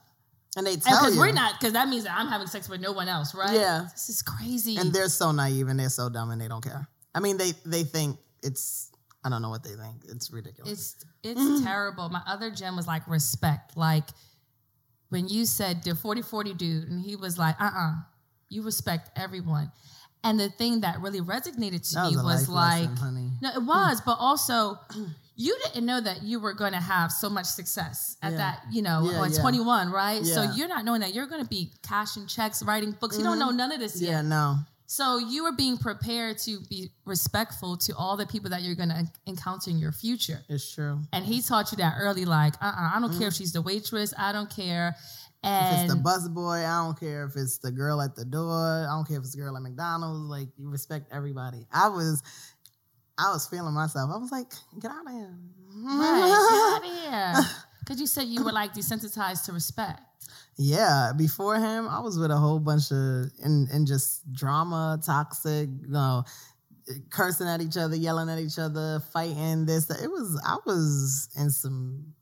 And 0.56 0.66
they 0.66 0.74
tell 0.76 0.98
Because 1.00 1.14
you, 1.14 1.20
we're 1.20 1.30
not, 1.32 1.52
because 1.60 1.72
that 1.74 1.88
means 1.88 2.02
that 2.02 2.16
I'm 2.18 2.26
having 2.26 2.48
sex 2.48 2.68
with 2.68 2.80
no 2.80 2.90
one 2.90 3.06
else, 3.08 3.32
right? 3.32 3.54
Yeah. 3.54 3.86
This 3.92 4.08
is 4.08 4.22
crazy. 4.22 4.76
and 4.76 4.92
they're 4.92 5.08
so 5.08 5.30
naive 5.30 5.68
and 5.68 5.78
they're 5.78 5.88
so 5.88 6.08
dumb 6.08 6.30
and 6.32 6.40
they 6.40 6.48
don't 6.48 6.64
care. 6.64 6.88
I 7.14 7.20
mean, 7.20 7.36
they 7.36 7.52
they 7.64 7.84
think 7.84 8.18
it's 8.42 8.90
I 9.24 9.30
don't 9.30 9.42
know 9.42 9.50
what 9.50 9.62
they 9.62 9.70
think. 9.70 10.04
It's 10.08 10.30
ridiculous. 10.30 10.70
it's 10.72 11.04
it's 11.40 11.62
terrible. 11.64 12.08
My 12.08 12.22
other 12.26 12.50
gem 12.50 12.76
was 12.76 12.86
like 12.86 13.06
respect. 13.08 13.76
Like 13.76 14.04
when 15.08 15.28
you 15.28 15.46
said 15.46 15.82
the 15.82 15.94
40 15.94 16.22
40 16.22 16.54
dude, 16.54 16.88
and 16.88 17.00
he 17.00 17.16
was 17.16 17.38
like, 17.38 17.56
uh 17.60 17.70
uh 17.74 17.92
you 18.48 18.62
respect 18.62 19.10
everyone. 19.16 19.72
And 20.22 20.40
the 20.40 20.48
thing 20.48 20.80
that 20.80 21.00
really 21.00 21.20
resonated 21.20 21.86
to 21.90 21.94
That 21.96 22.10
me 22.10 22.16
was 22.16 22.24
was 22.24 22.48
like, 22.48 22.88
lesson, 22.88 23.32
no, 23.42 23.50
it 23.50 23.62
was, 23.62 24.00
but 24.00 24.16
also 24.18 24.78
you 25.36 25.54
didn't 25.64 25.84
know 25.84 26.00
that 26.00 26.22
you 26.22 26.40
were 26.40 26.54
going 26.54 26.72
to 26.72 26.80
have 26.80 27.10
so 27.12 27.28
much 27.28 27.44
success 27.46 28.16
at 28.22 28.32
Yeah. 28.32 28.38
that, 28.38 28.62
you 28.70 28.80
know, 28.82 29.10
Yeah, 29.10 29.22
at 29.24 29.32
yeah. 29.32 29.40
21, 29.40 29.90
right? 29.90 30.24
So 30.24 30.42
you're 30.54 30.68
not 30.68 30.84
knowing 30.84 31.00
that 31.00 31.12
you're 31.12 31.26
going 31.26 31.42
to 31.42 31.48
be 31.48 31.72
cashing 31.82 32.26
checks, 32.26 32.62
writing 32.62 32.92
books. 32.92 33.18
You 33.18 33.24
don't 33.24 33.38
know 33.38 33.50
none 33.50 33.72
of 33.72 33.80
this 33.80 34.00
yeah, 34.00 34.08
yet. 34.08 34.14
Yeah, 34.16 34.22
no. 34.22 34.58
So 34.86 35.18
you 35.18 35.44
are 35.46 35.52
being 35.52 35.78
prepared 35.78 36.38
to 36.40 36.60
be 36.68 36.90
respectful 37.06 37.76
to 37.78 37.96
all 37.96 38.16
the 38.16 38.26
people 38.26 38.50
that 38.50 38.62
you're 38.62 38.74
going 38.74 38.90
to 38.90 39.06
encounter 39.26 39.70
in 39.70 39.78
your 39.78 39.92
future. 39.92 40.40
It's 40.48 40.72
true. 40.74 41.00
And 41.12 41.24
he 41.24 41.40
taught 41.40 41.72
you 41.72 41.78
that 41.78 41.94
early, 41.98 42.24
like, 42.24 42.54
uh, 42.60 42.66
uh 42.66 42.90
I 42.94 43.00
don't 43.00 43.18
care 43.18 43.28
if 43.28 43.34
she's 43.34 43.52
the 43.52 43.62
waitress, 43.62 44.12
I 44.18 44.32
don't 44.32 44.50
care. 44.50 44.94
And 45.42 45.76
If 45.76 45.84
it's 45.84 45.94
the 45.94 46.00
bus 46.00 46.28
boy, 46.28 46.64
I 46.64 46.84
don't 46.84 46.98
care 46.98 47.24
if 47.24 47.36
it's 47.36 47.58
the 47.58 47.70
girl 47.70 48.00
at 48.00 48.16
the 48.16 48.24
door. 48.24 48.86
I 48.88 48.94
don't 48.94 49.06
care 49.06 49.18
if 49.18 49.24
it's 49.24 49.34
the 49.34 49.42
girl 49.42 49.56
at 49.56 49.62
McDonald's. 49.62 50.30
Like 50.30 50.48
you 50.56 50.70
respect 50.70 51.08
everybody. 51.12 51.66
I 51.72 51.88
was, 51.88 52.22
I 53.18 53.30
was 53.30 53.46
feeling 53.46 53.74
myself. 53.74 54.10
I 54.12 54.16
was 54.16 54.32
like, 54.32 54.50
get 54.80 54.90
out 54.90 55.06
of 55.06 55.12
here. 55.12 55.34
right, 55.84 56.80
get 56.82 57.12
out 57.12 57.32
of 57.34 57.34
here. 57.44 57.54
Because 57.80 58.00
you 58.00 58.06
said 58.06 58.28
you 58.28 58.42
were 58.42 58.52
like 58.52 58.72
desensitized 58.72 59.44
to 59.46 59.52
respect. 59.52 60.00
Yeah, 60.56 61.12
before 61.16 61.56
him, 61.56 61.88
I 61.88 62.00
was 62.00 62.18
with 62.18 62.30
a 62.30 62.36
whole 62.36 62.60
bunch 62.60 62.90
of 62.92 63.26
and 63.42 63.68
and 63.70 63.86
just 63.86 64.30
drama, 64.32 65.00
toxic, 65.04 65.68
you 65.82 65.88
know, 65.88 66.24
cursing 67.10 67.48
at 67.48 67.60
each 67.60 67.76
other, 67.76 67.96
yelling 67.96 68.28
at 68.28 68.38
each 68.38 68.58
other, 68.58 69.00
fighting. 69.12 69.66
This, 69.66 69.90
it 69.90 70.08
was. 70.10 70.40
I 70.46 70.56
was 70.64 71.28
in 71.36 71.50
some. 71.50 72.14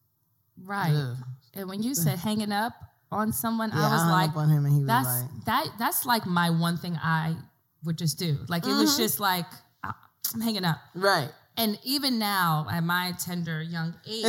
Right. 0.63 0.93
ugh. 0.95 1.17
And 1.55 1.69
when 1.69 1.83
you 1.83 1.95
said 1.95 2.19
hanging 2.19 2.53
up 2.53 2.73
on 3.11 3.33
someone, 3.33 3.71
Yeah, 3.71 3.87
I 3.87 3.93
was 3.93 4.01
hung 4.03 4.11
like, 4.11 4.37
on 4.37 4.49
him, 4.49 4.65
and 4.65 4.73
he 4.75 4.81
was 4.81 4.87
that's 4.87 5.09
like, 5.23 5.45
that 5.47 5.67
that's 5.79 6.07
like 6.07 6.25
my 6.27 6.49
one 6.51 6.77
thing 6.79 6.97
I 7.03 7.37
would 7.85 7.99
just 7.99 8.19
do. 8.19 8.39
Like 8.49 8.63
it 8.65 8.69
Mm-hmm. 8.69 8.79
was 8.81 8.97
just 8.97 9.21
like 9.21 9.47
I'm 9.85 10.41
hanging 10.41 10.65
up. 10.65 10.79
right. 10.95 11.29
And 11.59 11.79
even 11.85 12.19
now, 12.19 12.67
at 12.71 12.83
my 12.83 13.13
tender 13.23 13.61
young 13.61 13.95
age, 14.09 14.25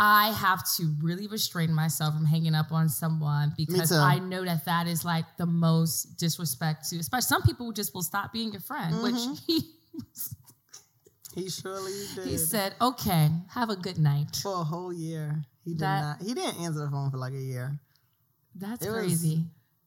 I 0.00 0.30
have 0.32 0.60
to 0.76 0.94
really 1.02 1.26
restrain 1.26 1.72
myself 1.74 2.14
from 2.14 2.24
hanging 2.24 2.54
up 2.54 2.70
on 2.70 2.88
someone 2.88 3.52
because. 3.56 3.90
I 3.90 4.18
know 4.20 4.44
that 4.44 4.64
that 4.66 4.86
is 4.86 5.04
like 5.04 5.24
the 5.36 5.46
most 5.46 6.16
disrespect 6.18 6.88
to, 6.90 6.98
especially 6.98 7.26
some 7.26 7.42
people 7.42 7.72
just 7.72 7.92
will 7.94 8.02
stop 8.02 8.32
being 8.32 8.52
your 8.52 8.60
friend, 8.60 8.94
Mm-hmm. 8.94 9.02
which 9.02 9.40
he, 9.46 9.60
he 11.34 11.50
surely 11.50 11.92
did. 12.14 12.26
he 12.26 12.36
said, 12.36 12.74
okay, 12.80 13.28
have 13.50 13.70
a 13.70 13.76
good 13.76 13.98
night. 13.98 14.36
for 14.42 14.52
a 14.60 14.64
whole 14.64 14.92
year. 14.92 15.44
He 15.64 15.72
did 15.72 15.80
That- 15.80 16.00
not. 16.20 16.22
He 16.26 16.34
didn't 16.34 16.60
answer 16.60 16.80
the 16.80 16.90
phone 16.90 17.10
for 17.10 17.18
like 17.18 17.32
a 17.34 17.40
year. 17.40 17.78
That's 18.54 18.84
It 18.84 18.90
was- 18.90 18.98
crazy. 19.00 19.44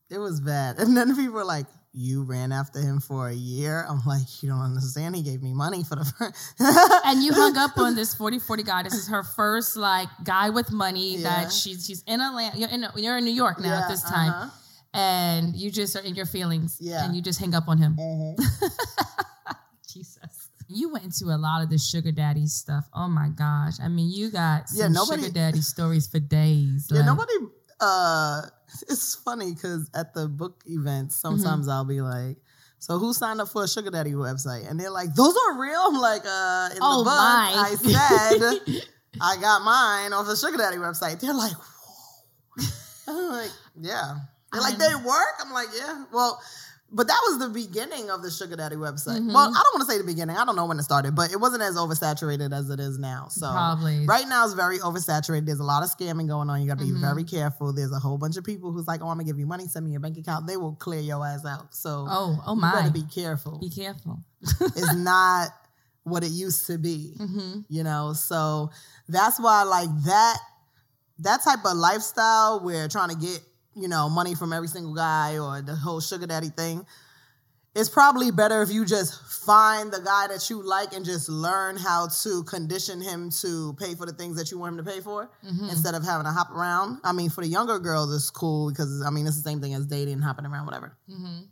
It 0.09 0.17
was 0.19 0.41
bad. 0.41 0.77
And 0.79 0.95
then 0.95 1.15
people 1.15 1.33
were 1.33 1.45
like, 1.45 1.67
"You 1.93 2.23
ran 2.23 2.51
after 2.51 2.79
him 2.79 2.99
for 2.99 3.27
a 3.29 3.33
year." 3.33 3.85
I'm 3.89 4.01
like, 4.05 4.41
"You 4.41 4.49
don't 4.49 4.61
understand. 4.61 5.15
He 5.15 5.21
gave 5.23 5.41
me 5.41 5.53
money 5.53 5.83
for 5.83 5.95
the 5.95 6.05
first." 6.05 6.35
and 7.05 7.23
you 7.23 7.33
hung 7.33 7.57
up 7.57 7.77
on 7.77 7.95
this 7.95 8.13
40 8.15 8.39
40 8.39 8.63
guy. 8.63 8.83
This 8.83 8.93
is 8.93 9.07
her 9.09 9.23
first 9.23 9.75
like 9.77 10.07
guy 10.23 10.49
with 10.49 10.71
money 10.71 11.17
Yeah. 11.17 11.23
that 11.43 11.51
she's 11.51 11.85
she's 11.85 12.03
in 12.07 12.21
Atlanta. 12.21 12.57
You're 12.57 12.69
in 12.69 12.85
you're 12.95 13.17
in 13.17 13.25
New 13.25 13.31
York 13.33 13.59
now 13.59 13.69
Yeah, 13.69 13.81
at 13.83 13.89
this 13.89 14.03
time, 14.03 14.31
uh-huh. 14.31 14.49
and 14.93 15.55
you 15.55 15.69
just 15.71 15.95
are 15.95 16.01
in 16.03 16.15
your 16.15 16.25
feelings. 16.25 16.77
Yeah. 16.79 17.03
and 17.05 17.15
you 17.15 17.21
just 17.21 17.39
hang 17.39 17.53
up 17.55 17.67
on 17.67 17.77
him. 17.77 17.95
Mhm. 17.99 18.35
Jesus. 19.87 20.49
You 20.73 20.89
went 20.93 21.03
into 21.03 21.25
a 21.25 21.35
lot 21.37 21.61
of 21.63 21.69
the 21.69 21.77
sugar 21.77 22.13
daddy 22.13 22.47
stuff. 22.47 22.85
Oh 22.93 23.09
my 23.09 23.27
gosh. 23.27 23.73
I 23.83 23.89
mean, 23.89 24.09
you 24.09 24.31
got 24.31 24.63
Yeah, 24.73 24.87
nobody- 24.87 25.23
sugar 25.23 25.33
daddy 25.33 25.61
stories 25.61 26.07
for 26.07 26.19
days. 26.19 26.87
Yeah, 26.89 26.99
Like, 26.99 27.05
nobody. 27.07 27.33
Uh, 27.81 28.41
it's 28.87 29.15
funny 29.15 29.53
because 29.53 29.89
at 29.93 30.13
the 30.13 30.27
book 30.27 30.61
events, 30.65 31.15
sometimes 31.15 31.65
Mm-hmm. 31.67 31.69
I'll 31.69 31.85
be 31.85 32.01
like, 32.01 32.37
"So 32.79 32.97
who 32.99 33.13
signed 33.13 33.41
up 33.41 33.49
for 33.49 33.63
a 33.63 33.67
sugar 33.67 33.91
daddy 33.91 34.13
website?" 34.13 34.69
And 34.69 34.79
they're 34.79 34.89
like, 34.91 35.13
"Those 35.15 35.35
are 35.47 35.59
real." 35.59 35.79
I'm 35.87 35.99
like, 35.99 36.23
"Uh, 36.25 36.69
in 36.73 36.79
Oh, 36.81 36.99
the 36.99 37.03
book, 37.05 37.15
my. 37.15 37.53
I 37.55 37.75
said 37.75 38.81
I 39.21 39.37
got 39.41 39.61
mine 39.63 40.13
off 40.13 40.25
the 40.27 40.35
sugar 40.35 40.57
daddy 40.57 40.77
website." 40.77 41.19
They're 41.19 41.33
like, 41.33 41.53
"Whoa!" 41.53 42.63
I'm 43.07 43.31
like, 43.31 43.51
"Yeah." 43.79 44.15
They're 44.51 44.61
like, 44.61 44.77
"They 44.77 44.95
work." 44.95 45.35
I'm 45.43 45.51
like, 45.53 45.69
"Yeah." 45.77 46.05
Well. 46.11 46.41
But 46.93 47.07
that 47.07 47.19
was 47.29 47.39
the 47.39 47.47
beginning 47.47 48.09
of 48.09 48.21
the 48.21 48.29
Sugar 48.29 48.57
Daddy 48.57 48.75
website. 48.75 49.17
Mm-hmm. 49.19 49.33
Well, 49.33 49.47
I 49.49 49.63
don't 49.63 49.73
want 49.79 49.87
to 49.87 49.91
say 49.91 49.97
the 49.97 50.03
beginning. 50.03 50.35
I 50.35 50.43
don't 50.43 50.57
know 50.57 50.65
when 50.65 50.77
it 50.77 50.83
started, 50.83 51.15
but 51.15 51.31
it 51.31 51.39
wasn't 51.39 51.63
as 51.63 51.77
oversaturated 51.77 52.51
as 52.51 52.69
it 52.69 52.81
is 52.81 52.99
now. 52.99 53.27
So 53.29 53.49
Probably. 53.49 54.05
right 54.05 54.27
now 54.27 54.43
it's 54.43 54.53
very 54.55 54.77
oversaturated. 54.79 55.45
There's 55.45 55.61
a 55.61 55.63
lot 55.63 55.83
of 55.83 55.89
scamming 55.89 56.27
going 56.27 56.49
on. 56.49 56.61
You 56.61 56.67
got 56.67 56.79
to 56.79 56.83
be 56.85 56.91
Mhm. 56.91 56.99
very 56.99 57.23
careful. 57.23 57.71
There's 57.71 57.93
a 57.93 57.99
whole 57.99 58.17
bunch 58.17 58.35
of 58.35 58.43
people 58.43 58.73
who's 58.73 58.87
like, 58.87 58.99
"Oh, 59.01 59.07
I'm 59.07 59.15
gonna 59.15 59.23
give 59.23 59.39
you 59.39 59.47
money. 59.47 59.67
Send 59.69 59.85
me 59.85 59.91
your 59.91 60.01
bank 60.01 60.17
account." 60.17 60.47
They 60.47 60.57
will 60.57 60.75
clear 60.75 60.99
your 60.99 61.25
ass 61.25 61.45
out. 61.45 61.73
So 61.73 62.07
Oh, 62.09 62.37
oh 62.45 62.55
you 62.55 62.61
my. 62.61 62.73
better 62.73 62.91
be 62.91 63.03
careful. 63.03 63.57
Be 63.59 63.69
careful. 63.69 64.19
it's 64.59 64.93
not 64.95 65.49
what 66.03 66.23
it 66.25 66.31
used 66.31 66.67
to 66.67 66.77
be. 66.77 67.15
hmm 67.17 67.59
You 67.69 67.83
know, 67.83 68.11
so 68.13 68.69
that's 69.07 69.39
why 69.39 69.63
like 69.63 69.89
that 70.03 70.39
that 71.19 71.41
type 71.43 71.63
of 71.63 71.77
lifestyle 71.77 72.59
where 72.61 72.87
trying 72.87 73.09
to 73.09 73.15
get 73.15 73.39
you 73.75 73.87
know 73.87 74.09
money 74.09 74.35
from 74.35 74.53
every 74.53 74.67
single 74.67 74.93
guy 74.93 75.37
or 75.37 75.61
the 75.61 75.75
whole 75.75 75.99
sugar 75.99 76.27
daddy 76.27 76.49
thing. 76.49 76.85
It's 77.73 77.87
probably 77.87 78.31
better 78.31 78.61
if 78.61 78.69
you 78.69 78.83
just 78.85 79.23
find 79.45 79.93
the 79.93 80.01
guy 80.01 80.27
that 80.27 80.49
you 80.49 80.61
like 80.61 80.91
and 80.91 81.05
just 81.05 81.29
learn 81.29 81.77
how 81.77 82.09
to 82.21 82.43
condition 82.43 82.99
him 82.99 83.29
to 83.41 83.73
pay 83.79 83.95
for 83.95 84.05
the 84.05 84.11
things 84.11 84.35
that 84.35 84.51
you 84.51 84.59
want 84.59 84.77
him 84.77 84.83
to 84.83 84.91
pay 84.91 84.99
for 84.99 85.29
instead 85.69 85.95
of 85.95 86.03
having 86.03 86.25
to 86.25 86.31
hop 86.31 86.51
around. 86.51 86.99
I 87.05 87.13
mean, 87.13 87.29
for 87.29 87.39
the 87.39 87.47
younger 87.47 87.79
girls, 87.79 88.13
it's 88.13 88.29
cool 88.29 88.69
because 88.69 89.01
I 89.07 89.09
mean, 89.09 89.25
it's 89.25 89.37
the 89.41 89.49
same 89.49 89.61
thing 89.61 89.73
as 89.73 89.85
dating, 89.85 90.19
hopping 90.19 90.45
around, 90.45 90.65
whatever. 90.65 90.97
hmm 91.09 91.43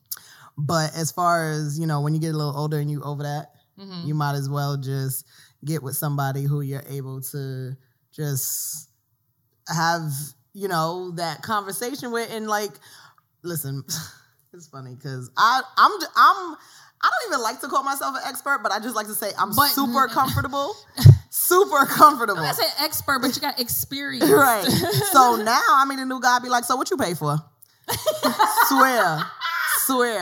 But 0.58 0.94
as 0.94 1.10
far 1.10 1.52
as, 1.52 1.80
you 1.80 1.88
know, 1.88 2.02
when 2.02 2.14
you 2.14 2.20
get 2.20 2.34
a 2.34 2.38
little 2.38 2.58
older 2.58 2.80
and 2.80 2.92
you 2.92 3.02
over 3.02 3.24
that, 3.24 3.54
hmm 3.80 4.06
you 4.06 4.14
might 4.14 4.36
as 4.36 4.50
well 4.50 4.76
just 4.76 5.26
get 5.64 5.82
with 5.82 5.96
somebody 5.96 6.44
who 6.44 6.60
you're 6.60 6.84
able 6.90 7.22
to 7.22 7.78
just 8.12 8.90
have, 9.74 10.12
you 10.54 10.68
know, 10.68 11.12
that 11.12 11.42
conversation 11.42 12.12
with 12.12 12.32
and 12.34 12.48
like 12.48 12.72
listen, 13.44 13.84
it's 14.54 14.68
funny 14.68 14.96
cuz 14.96 15.30
I 15.38 15.62
I'm 15.78 15.92
I'm 16.16 16.56
I 17.02 17.10
don't 17.10 17.32
even 17.32 17.42
like 17.42 17.62
to 17.62 17.68
call 17.68 17.84
myself 17.84 18.16
an 18.16 18.22
expert, 18.26 18.60
but 18.62 18.72
I 18.74 18.80
just 18.80 18.96
like 18.96 19.08
to 19.08 19.14
say 19.16 19.32
I'm 19.38 19.56
But- 19.56 19.70
super 19.70 20.08
comfortable. 20.08 20.76
super 21.30 21.86
comfortable. 21.86 22.42
I 22.44 22.52
say 22.52 22.66
expert, 22.84 23.20
but 23.22 23.36
you 23.36 23.42
got 23.42 23.60
experience. 23.60 24.30
Right. 24.30 24.66
So 25.12 25.36
now 25.38 25.62
I 25.70 25.86
mean 25.88 26.00
the 26.00 26.06
new 26.06 26.20
guy 26.22 26.40
be 26.40 26.50
like, 26.50 26.66
so 26.66 26.76
what 26.76 26.90
you 26.92 26.98
pay 26.98 27.14
for? 27.14 27.38
swear. 28.68 29.24
Swear. 29.86 30.22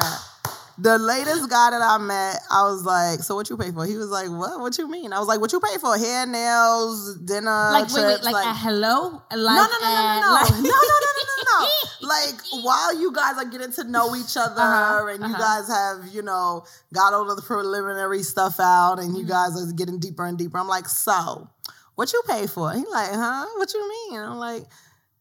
The 0.79 0.97
latest 0.99 1.49
guy 1.49 1.71
that 1.71 1.81
I 1.81 1.97
met, 1.97 2.39
I 2.51 2.63
was 2.69 2.83
like, 2.85 3.21
so 3.23 3.33
what 3.35 3.49
you 3.49 3.57
pay 3.57 3.71
for? 3.71 3.83
He 3.85 3.95
was 3.97 4.09
like, 4.09 4.29
what? 4.29 4.59
What 4.59 4.77
you 4.77 4.87
mean? 4.87 5.11
I 5.11 5.17
was 5.17 5.27
like, 5.27 5.39
what 5.41 5.51
you 5.51 5.59
pay 5.59 5.77
for? 5.79 5.97
Hair, 5.97 6.27
nails, 6.27 7.17
dinner, 7.17 7.49
like, 7.71 7.87
wait, 7.91 8.03
wait, 8.05 8.21
trips, 8.21 8.25
like, 8.25 8.45
a 8.45 8.53
hello? 8.53 9.21
Like, 9.31 9.31
no, 9.31 9.37
no, 9.37 9.77
no, 9.81 9.89
no, 9.89 10.03
no, 10.03 10.21
no, 10.21 10.33
like- 10.33 10.51
no, 10.51 10.57
no, 10.61 10.69
no, 10.69 11.11
no, 11.17 11.23
no, 11.27 11.43
no. 11.61 11.67
Like 12.07 12.39
while 12.63 12.97
you 13.01 13.11
guys 13.11 13.35
are 13.37 13.45
getting 13.45 13.71
to 13.73 13.83
know 13.83 14.15
each 14.15 14.37
other 14.37 14.61
Uh-huh, 14.61 15.07
and 15.07 15.19
you 15.19 15.25
uh-huh. 15.25 15.37
guys 15.37 15.67
have, 15.67 16.13
you 16.13 16.21
know, 16.21 16.63
got 16.93 17.13
all 17.13 17.29
of 17.29 17.35
the 17.35 17.41
preliminary 17.41 18.21
stuff 18.23 18.59
out 18.59 18.99
and 18.99 19.17
you 19.17 19.23
Mm-hmm. 19.23 19.29
guys 19.55 19.61
are 19.69 19.73
getting 19.73 19.99
deeper 19.99 20.25
and 20.25 20.37
deeper. 20.37 20.57
I'm 20.59 20.67
like, 20.67 20.87
so 20.87 21.49
what 21.95 22.13
you 22.13 22.21
pay 22.27 22.45
for? 22.47 22.71
He 22.71 22.85
like, 22.85 23.09
huh? 23.11 23.45
What 23.57 23.73
you 23.73 23.89
mean? 24.11 24.19
I'm 24.21 24.37
like, 24.37 24.63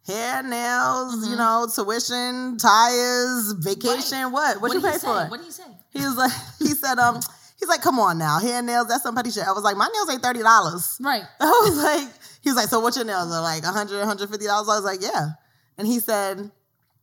hair, 0.07 0.43
nails, 0.43 1.17
Mm-hmm. 1.17 1.31
you 1.31 1.37
know, 1.37 1.69
tuition, 1.75 2.57
tires, 2.59 3.53
vacation. 3.59 4.33
What? 4.33 4.61
What, 4.61 4.73
you 4.73 4.81
did 4.81 4.93
pay 4.93 4.99
for? 4.99 5.27
What 5.27 5.39
did 5.39 5.47
he 5.47 5.53
say? 5.53 5.65
He 5.91 6.01
was 6.01 6.17
like, 6.17 6.33
he 6.59 6.69
said, 6.69 6.99
um, 6.99 7.21
he's 7.59 7.69
like, 7.69 7.83
come 7.83 7.99
on 7.99 8.19
now, 8.19 8.39
hair, 8.39 8.63
nails, 8.63 8.89
that's 8.89 9.03
somebody 9.03 9.31
shit. 9.31 9.47
I 9.47 9.53
was 9.53 9.65
like, 9.65 9.77
my 9.77 9.89
nails 9.93 10.11
ain't 10.11 10.23
thirty 10.23 10.43
dollars. 10.43 10.97
Right. 11.01 11.23
I 11.41 11.47
was 11.47 11.77
like, 11.83 12.09
he 12.43 12.51
was 12.51 12.57
like, 12.57 12.69
so 12.69 12.81
what's 12.81 12.97
your 12.97 13.07
nails? 13.07 13.33
Are 13.33 13.43
like 13.43 13.63
100 13.65 13.97
150 13.99 14.47
dollars. 14.47 14.69
I 14.69 14.75
was 14.77 14.85
like, 14.85 15.03
yeah. 15.03 15.31
And 15.79 15.87
he 15.87 15.99
said, 16.01 16.51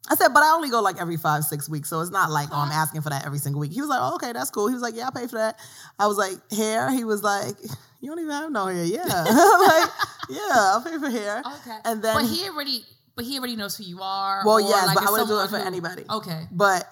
I 0.09 0.15
said, 0.15 0.29
but 0.29 0.43
I 0.43 0.51
only 0.53 0.69
go 0.69 0.81
like 0.81 0.99
every 0.99 1.15
five, 1.17 1.43
six 1.45 1.69
weeks. 1.69 1.89
So 1.89 2.01
it's 2.01 2.11
not 2.11 2.29
like, 2.29 2.49
oh, 2.51 2.57
I'm 2.57 2.71
asking 2.71 3.01
for 3.01 3.09
that 3.09 3.25
every 3.25 3.39
single 3.39 3.61
week. 3.61 3.71
He 3.71 3.79
was 3.79 3.89
like, 3.89 3.99
oh, 4.01 4.15
okay, 4.15 4.33
that's 4.33 4.49
cool. 4.49 4.67
He 4.67 4.73
was 4.73 4.81
like, 4.83 4.95
yeah, 4.95 5.07
I 5.07 5.17
pay 5.17 5.27
for 5.27 5.37
that. 5.37 5.57
I 5.97 6.07
was 6.07 6.17
like, 6.17 6.33
hair? 6.51 6.89
He 6.91 7.03
was 7.05 7.23
like, 7.23 7.55
you 8.01 8.09
don't 8.09 8.19
even 8.19 8.31
have 8.31 8.51
no 8.51 8.65
hair. 8.67 8.83
Yeah. 8.83 9.03
like, 9.05 9.89
yeah, 10.29 10.39
I'll 10.51 10.81
pay 10.83 10.97
for 10.97 11.09
hair. 11.09 11.39
Okay. 11.39 11.77
And 11.85 12.03
then, 12.03 12.15
but 12.15 12.25
he 12.25 12.49
already, 12.49 12.83
but 13.15 13.26
he 13.26 13.38
already 13.38 13.56
knows 13.56 13.76
who 13.78 13.84
you 13.84 14.02
are. 14.02 14.41
Well, 14.45 14.60
yes, 14.60 14.86
like, 14.88 14.95
but 14.95 15.08
I 15.08 15.12
wouldn't 15.12 15.30
do 15.30 15.39
it 15.39 15.49
for 15.49 15.58
who- 15.60 15.65
anybody. 15.65 16.04
Okay. 16.10 16.47
but 16.52 16.86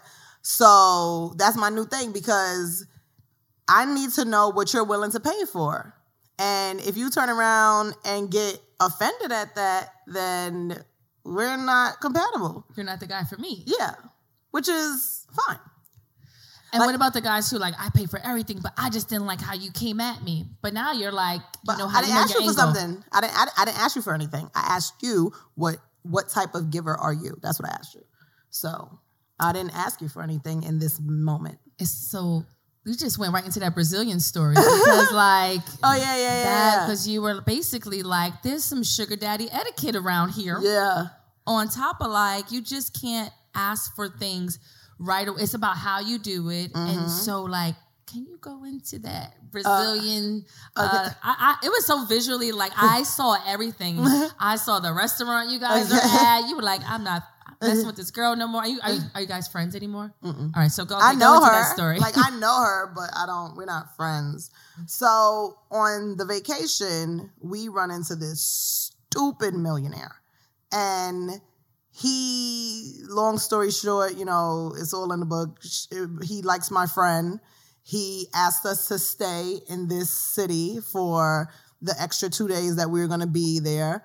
so 0.43 1.33
that's 1.37 1.55
my 1.57 1.69
new 1.69 1.85
thing 1.85 2.11
because 2.11 2.85
I 3.67 3.85
need 3.85 4.11
to 4.13 4.25
know 4.25 4.49
what 4.49 4.73
you're 4.73 4.83
willing 4.83 5.11
to 5.11 5.19
pay 5.19 5.45
for. 5.51 5.93
And 6.39 6.79
if 6.81 6.97
you 6.97 7.09
turn 7.11 7.29
around 7.29 7.93
and 8.05 8.29
get 8.31 8.59
offended 8.79 9.31
at 9.31 9.55
that, 9.55 9.89
then 10.07 10.83
we're 11.23 11.57
not 11.57 12.01
compatible. 12.01 12.65
You're 12.75 12.85
not 12.85 12.99
the 12.99 13.05
guy 13.07 13.23
for 13.23 13.37
me. 13.37 13.63
Yeah, 13.67 13.93
which 14.49 14.67
is 14.67 15.27
fine. 15.47 15.59
And 16.73 16.79
Like- 16.79 16.87
what 16.87 16.95
about 16.95 17.13
the 17.13 17.21
guys 17.21 17.49
who 17.51 17.57
like 17.59 17.75
I 17.77 17.89
pay 17.89 18.05
for 18.07 18.17
everything, 18.19 18.59
but 18.63 18.73
I 18.77 18.89
just 18.89 19.09
didn't 19.09 19.27
like 19.27 19.41
how 19.41 19.53
you 19.53 19.71
came 19.71 19.99
at 19.99 20.23
me. 20.23 20.47
But 20.61 20.73
now 20.73 20.93
you're 20.93 21.11
like, 21.11 21.41
But 21.65 21.73
you 21.73 21.77
know 21.79 21.87
how 21.87 21.99
I 21.99 22.01
didn't 22.01 22.15
know 22.15 22.21
ask 22.21 22.29
you 22.29 22.35
for 22.35 22.41
angle. 22.41 22.55
something. 22.55 23.03
I 23.11 23.21
didn't. 23.21 23.35
I, 23.37 23.45
I 23.57 23.65
didn't 23.65 23.79
ask 23.79 23.95
you 23.95 24.01
for 24.01 24.13
anything. 24.15 24.49
I 24.55 24.75
asked 24.75 25.03
you 25.03 25.33
what 25.55 25.77
what 26.03 26.29
type 26.29 26.55
of 26.55 26.69
giver 26.71 26.95
are 26.95 27.13
you? 27.13 27.37
That's 27.41 27.59
what 27.59 27.69
I 27.69 27.73
asked 27.73 27.95
you. 27.95 28.01
So 28.49 28.99
I 29.39 29.53
didn't 29.53 29.75
ask 29.75 30.01
you 30.01 30.09
for 30.09 30.21
anything 30.21 30.63
in 30.63 30.79
this 30.79 30.99
moment. 30.99 31.57
It's 31.79 31.91
so 31.91 32.45
you 32.85 32.95
just 32.95 33.17
went 33.19 33.33
right 33.33 33.45
into 33.45 33.59
that 33.59 33.73
Brazilian 33.75 34.19
story 34.19 34.55
because 34.55 35.11
like 35.13 35.61
Oh 35.83 35.95
yeah, 35.95 36.17
yeah, 36.17 36.43
yeah. 36.43 36.85
because 36.85 37.07
you 37.07 37.21
were 37.21 37.41
basically 37.41 38.01
like 38.03 38.41
there's 38.43 38.63
some 38.63 38.83
sugar 38.83 39.15
daddy 39.15 39.47
etiquette 39.51 39.95
around 39.95 40.29
here. 40.29 40.57
yeah. 40.61 41.05
On 41.47 41.67
top 41.69 42.01
of 42.01 42.11
like 42.11 42.51
you 42.51 42.61
just 42.61 42.99
can't 42.99 43.31
ask 43.55 43.95
for 43.95 44.07
things 44.09 44.59
right. 44.99 45.27
It's 45.39 45.53
about 45.55 45.75
how 45.77 45.99
you 45.99 46.19
do 46.19 46.49
it, 46.49 46.73
Mm-hmm. 46.73 46.99
and 46.99 47.09
so 47.11 47.43
like. 47.43 47.75
Can 48.07 48.25
you 48.25 48.37
go 48.41 48.63
into 48.63 48.99
that 48.99 49.33
Uh, 49.33 49.37
uh 49.37 49.51
Brazilian? 49.51 50.45
Uh, 50.75 50.79
uh 50.81 51.09
I, 51.23 51.35
I, 51.61 51.65
it 51.65 51.69
was 51.69 51.85
so 51.85 52.05
visually 52.05 52.51
like 52.51 52.71
I 52.75 53.03
saw 53.17 53.37
everything. 53.47 53.99
Uh-huh. 53.99 54.29
I 54.39 54.55
saw 54.57 54.79
the 54.79 54.93
restaurant 54.93 55.49
you 55.49 55.59
guys 55.59 55.91
are 55.91 55.97
Okay. 55.97 56.25
at. 56.25 56.47
You 56.49 56.55
were 56.57 56.61
like, 56.63 56.81
I'm 56.85 57.03
not 57.03 57.23
uh-huh. 57.23 57.67
messing 57.67 57.85
with 57.87 57.95
this 57.95 58.11
girl 58.11 58.35
no 58.35 58.47
more. 58.47 58.61
Are 58.61 58.67
you 58.67 58.79
are 58.83 58.91
you, 58.91 58.97
uh-huh. 58.99 59.09
are 59.15 59.21
you 59.21 59.27
guys 59.27 59.47
friends 59.47 59.75
anymore? 59.75 60.13
All 60.23 60.49
right, 60.55 60.71
so 60.71 60.83
go. 60.85 60.97
I 60.97 61.11
okay, 61.11 61.19
know 61.19 61.39
go 61.39 61.45
her. 61.45 61.51
that 61.51 61.73
story. 61.73 61.99
like 61.99 62.17
I 62.17 62.31
know 62.37 62.61
her, 62.61 62.91
but 62.95 63.09
I 63.15 63.25
don't. 63.25 63.55
We're 63.55 63.65
not 63.65 63.95
friends. 63.95 64.49
Mm-hmm. 64.73 64.83
So 64.87 65.57
on 65.69 66.17
the 66.17 66.25
vacation, 66.25 67.31
we 67.41 67.67
run 67.69 67.91
into 67.91 68.15
this 68.15 68.91
stupid 69.11 69.53
millionaire, 69.53 70.15
and 70.71 71.41
he. 71.91 72.97
Long 73.07 73.37
story 73.37 73.71
short, 73.71 74.17
you 74.17 74.23
know, 74.25 74.73
it's 74.77 74.93
all 74.93 75.11
in 75.11 75.19
the 75.19 75.25
book. 75.25 75.59
He 76.23 76.41
likes 76.41 76.71
my 76.71 76.87
friend. 76.87 77.39
He 77.83 78.27
asked 78.33 78.65
us 78.65 78.87
to 78.87 78.99
stay 78.99 79.57
in 79.67 79.87
this 79.87 80.09
city 80.09 80.79
for 80.79 81.49
the 81.81 81.95
extra 81.99 82.29
two 82.29 82.47
days 82.47 82.75
that 82.75 82.89
we 82.89 82.99
were 83.01 83.07
going 83.07 83.21
to 83.21 83.27
be 83.27 83.59
there. 83.59 84.03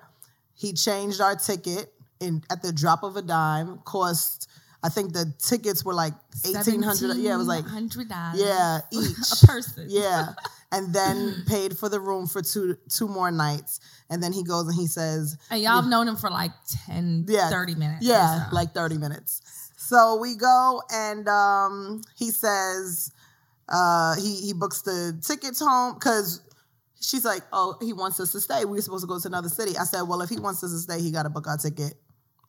He 0.55 0.73
changed 0.73 1.21
our 1.21 1.35
ticket 1.35 1.93
in 2.19 2.43
at 2.49 2.63
the 2.63 2.71
drop 2.73 3.03
of 3.03 3.15
a 3.15 3.21
dime. 3.21 3.77
Cost, 3.85 4.49
I 4.83 4.89
think 4.89 5.13
the 5.13 5.31
tickets 5.37 5.85
were 5.85 5.93
like 5.93 6.13
eighteen 6.45 6.81
hundred. 6.81 7.17
Yeah, 7.17 7.35
it 7.35 7.37
was 7.37 7.47
like 7.47 7.65
hundred 7.65 8.09
dollars. 8.09 8.39
yeah 8.41 8.79
each. 8.91 9.43
a 9.43 9.45
person. 9.45 9.85
yeah, 9.89 10.29
and 10.71 10.91
then 10.93 11.43
paid 11.47 11.77
for 11.77 11.87
the 11.89 11.99
room 11.99 12.25
for 12.25 12.41
two 12.41 12.75
two 12.89 13.07
more 13.07 13.29
nights. 13.29 13.79
And 14.09 14.23
then 14.23 14.33
he 14.33 14.41
goes 14.43 14.65
and 14.67 14.75
he 14.75 14.87
says, 14.87 15.37
and 15.51 15.61
y'all 15.61 15.75
have 15.81 15.87
known 15.87 16.07
him 16.07 16.15
for 16.15 16.29
like 16.31 16.51
10, 16.87 17.25
Yeah. 17.27 17.49
30 17.49 17.75
minutes. 17.75 18.05
yeah, 18.05 18.49
so. 18.49 18.55
like 18.55 18.73
30 18.73 18.97
minutes. 18.97 19.41
So 19.75 20.15
we 20.15 20.35
go 20.35 20.81
and 20.91 21.27
um, 21.27 22.01
he 22.15 22.31
says 22.31 23.11
uh, 23.69 24.15
he 24.15 24.35
he 24.37 24.53
books 24.53 24.81
the 24.81 25.19
tickets 25.25 25.59
home 25.59 25.95
because 25.95 26.41
she's 26.99 27.25
like, 27.25 27.41
oh, 27.51 27.75
he 27.81 27.93
wants 27.93 28.19
us 28.19 28.31
to 28.31 28.39
stay. 28.39 28.65
We 28.65 28.77
were 28.77 28.81
supposed 28.81 29.03
to 29.03 29.07
go 29.07 29.19
to 29.19 29.27
another 29.27 29.49
city. 29.49 29.77
I 29.77 29.83
said, 29.83 30.03
well, 30.03 30.21
if 30.21 30.29
he 30.29 30.39
wants 30.39 30.63
us 30.63 30.71
to 30.71 30.79
stay, 30.79 31.01
he 31.01 31.11
got 31.11 31.23
to 31.23 31.29
book 31.29 31.47
our 31.47 31.57
ticket. 31.57 31.93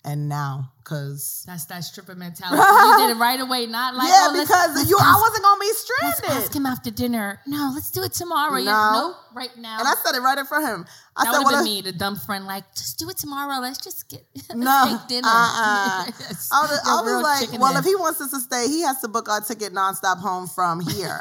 And 0.09 0.27
now, 0.27 0.73
because 0.79 1.45
that's 1.47 1.67
that 1.67 1.85
stripper 1.85 2.15
mentality. 2.25 2.57
you 2.57 2.97
did 3.09 3.15
it 3.17 3.21
right 3.21 3.39
away, 3.39 3.67
not 3.67 3.95
like 3.95 4.09
yeah, 4.09 4.29
oh, 4.29 4.33
let's- 4.33 4.49
because 4.49 4.75
let's 4.75 4.89
you, 4.89 4.97
I 4.99 5.21
wasn't 5.21 5.45
gonna 5.45 5.61
be 5.61 5.69
stranded. 5.75 6.21
Let's 6.25 6.45
ask 6.45 6.55
him 6.57 6.65
after 6.65 6.91
dinner. 6.91 7.41
No, 7.47 7.73
let's 7.75 7.91
do 7.91 8.03
it 8.05 8.13
tomorrow. 8.15 8.57
Yeah, 8.57 8.73
No. 8.73 9.09
nope, 9.09 9.17
right 9.35 9.55
now. 9.59 9.79
And 9.81 9.87
I 9.87 9.93
said 10.03 10.15
it 10.17 10.21
right 10.23 10.39
in 10.39 10.47
front 10.47 10.65
of 10.65 10.71
him. 10.71 10.87
I 11.15 11.25
that 11.25 11.39
would 11.45 11.55
have 11.55 11.63
been 11.63 11.75
me, 11.75 11.83
the 11.83 11.93
dumb 11.93 12.17
friend. 12.17 12.47
Like, 12.47 12.65
just 12.75 12.99
do 12.99 13.11
it 13.11 13.19
tomorrow. 13.19 13.61
Let's 13.61 13.77
just 13.85 14.09
get 14.09 14.25
No, 14.55 14.99
dinner. 15.09 15.29
uh-uh. 15.29 16.05
Yes. 16.21 16.49
I 16.51 16.63
was, 16.63 16.81
I 16.87 17.03
was 17.03 17.23
like, 17.23 17.61
well, 17.61 17.75
head. 17.75 17.81
if 17.81 17.85
he 17.85 17.95
wants 17.95 18.23
us 18.23 18.31
to 18.31 18.41
stay, 18.41 18.67
he 18.69 18.81
has 18.83 18.99
to 19.03 19.09
book 19.09 19.29
our 19.29 19.43
ticket 19.43 19.75
nonstop 19.75 20.17
home 20.19 20.47
from 20.49 20.81
here. 20.81 21.21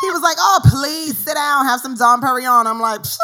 he 0.00 0.10
was 0.10 0.22
like, 0.22 0.36
oh, 0.40 0.60
please 0.64 1.18
sit 1.18 1.34
down, 1.34 1.66
have 1.66 1.80
some 1.80 1.96
Dom 1.96 2.22
Perignon. 2.22 2.64
I'm 2.64 2.80
like, 2.80 3.02
"Psh, 3.02 3.18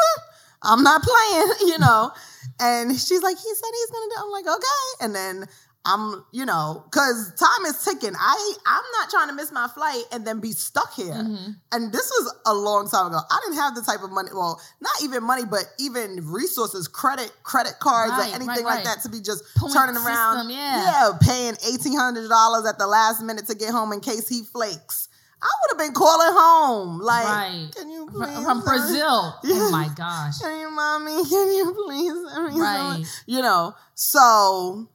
I'm 0.63 0.83
not 0.83 1.01
playing, 1.03 1.47
you 1.71 1.79
know. 1.79 2.11
And 2.59 2.91
she's 2.91 3.21
like, 3.21 3.37
he 3.37 3.53
said 3.53 3.69
he's 3.71 3.91
gonna 3.91 4.05
do. 4.09 4.15
I'm 4.23 4.31
like, 4.31 4.47
okay. 4.47 5.05
And 5.05 5.15
then 5.15 5.45
I'm, 5.85 6.25
you 6.33 6.45
know, 6.45 6.83
because 6.91 7.33
time 7.39 7.65
is 7.65 7.81
ticking. 7.83 8.13
I 8.19 8.53
I'm 8.65 8.83
not 8.99 9.09
trying 9.09 9.29
to 9.29 9.33
miss 9.35 9.51
my 9.53 9.67
flight 9.69 10.03
and 10.11 10.25
then 10.27 10.39
be 10.41 10.51
stuck 10.51 10.93
here. 10.93 11.13
Mm-hmm. 11.13 11.51
And 11.71 11.93
this 11.93 12.09
was 12.09 12.35
a 12.45 12.53
long 12.53 12.89
time 12.89 13.07
ago. 13.07 13.19
I 13.29 13.39
didn't 13.45 13.57
have 13.59 13.75
the 13.75 13.81
type 13.83 14.01
of 14.03 14.11
money. 14.11 14.29
Well, 14.33 14.59
not 14.81 14.91
even 15.03 15.23
money, 15.23 15.43
but 15.49 15.63
even 15.79 16.19
resources, 16.25 16.87
credit, 16.89 17.31
credit 17.43 17.75
cards, 17.79 18.11
Right, 18.11 18.31
or 18.31 18.35
anything 18.35 18.47
right, 18.47 18.63
like 18.65 18.75
right. 18.77 18.85
that 18.85 19.01
to 19.03 19.09
be 19.09 19.21
just 19.21 19.43
Point 19.55 19.73
turning 19.73 19.95
around. 19.95 20.49
yeah. 20.49 20.83
yeah, 20.83 21.11
paying 21.21 21.53
eighteen 21.71 21.95
hundred 21.97 22.27
dollars 22.27 22.65
at 22.65 22.77
the 22.77 22.87
last 22.87 23.21
minute 23.21 23.47
to 23.47 23.55
get 23.55 23.69
home 23.69 23.93
in 23.93 24.01
case 24.01 24.27
he 24.27 24.43
flakes. 24.43 25.07
I 25.41 25.47
would 25.47 25.69
have 25.79 25.87
been 25.87 25.93
calling 25.93 26.29
home, 26.31 26.99
like, 26.99 27.25
Right. 27.25 27.69
can 27.75 27.89
you 27.89 28.09
From- 28.09 28.21
please 28.21 28.43
from 28.43 28.61
Brazil. 28.61 29.35
Yeah. 29.43 29.55
Oh 29.59 29.71
my 29.71 29.89
gosh. 29.95 30.39
Can 30.39 30.59
you, 30.59 30.71
mommy? 30.71 31.23
Can 31.29 31.47
you 31.53 31.73
please? 31.85 32.31
send 32.33 32.45
me 32.45 32.51
some-" 32.51 32.61
Right. 32.61 33.03
You 33.27 33.41
know. 33.41 33.75
So, 33.93 34.87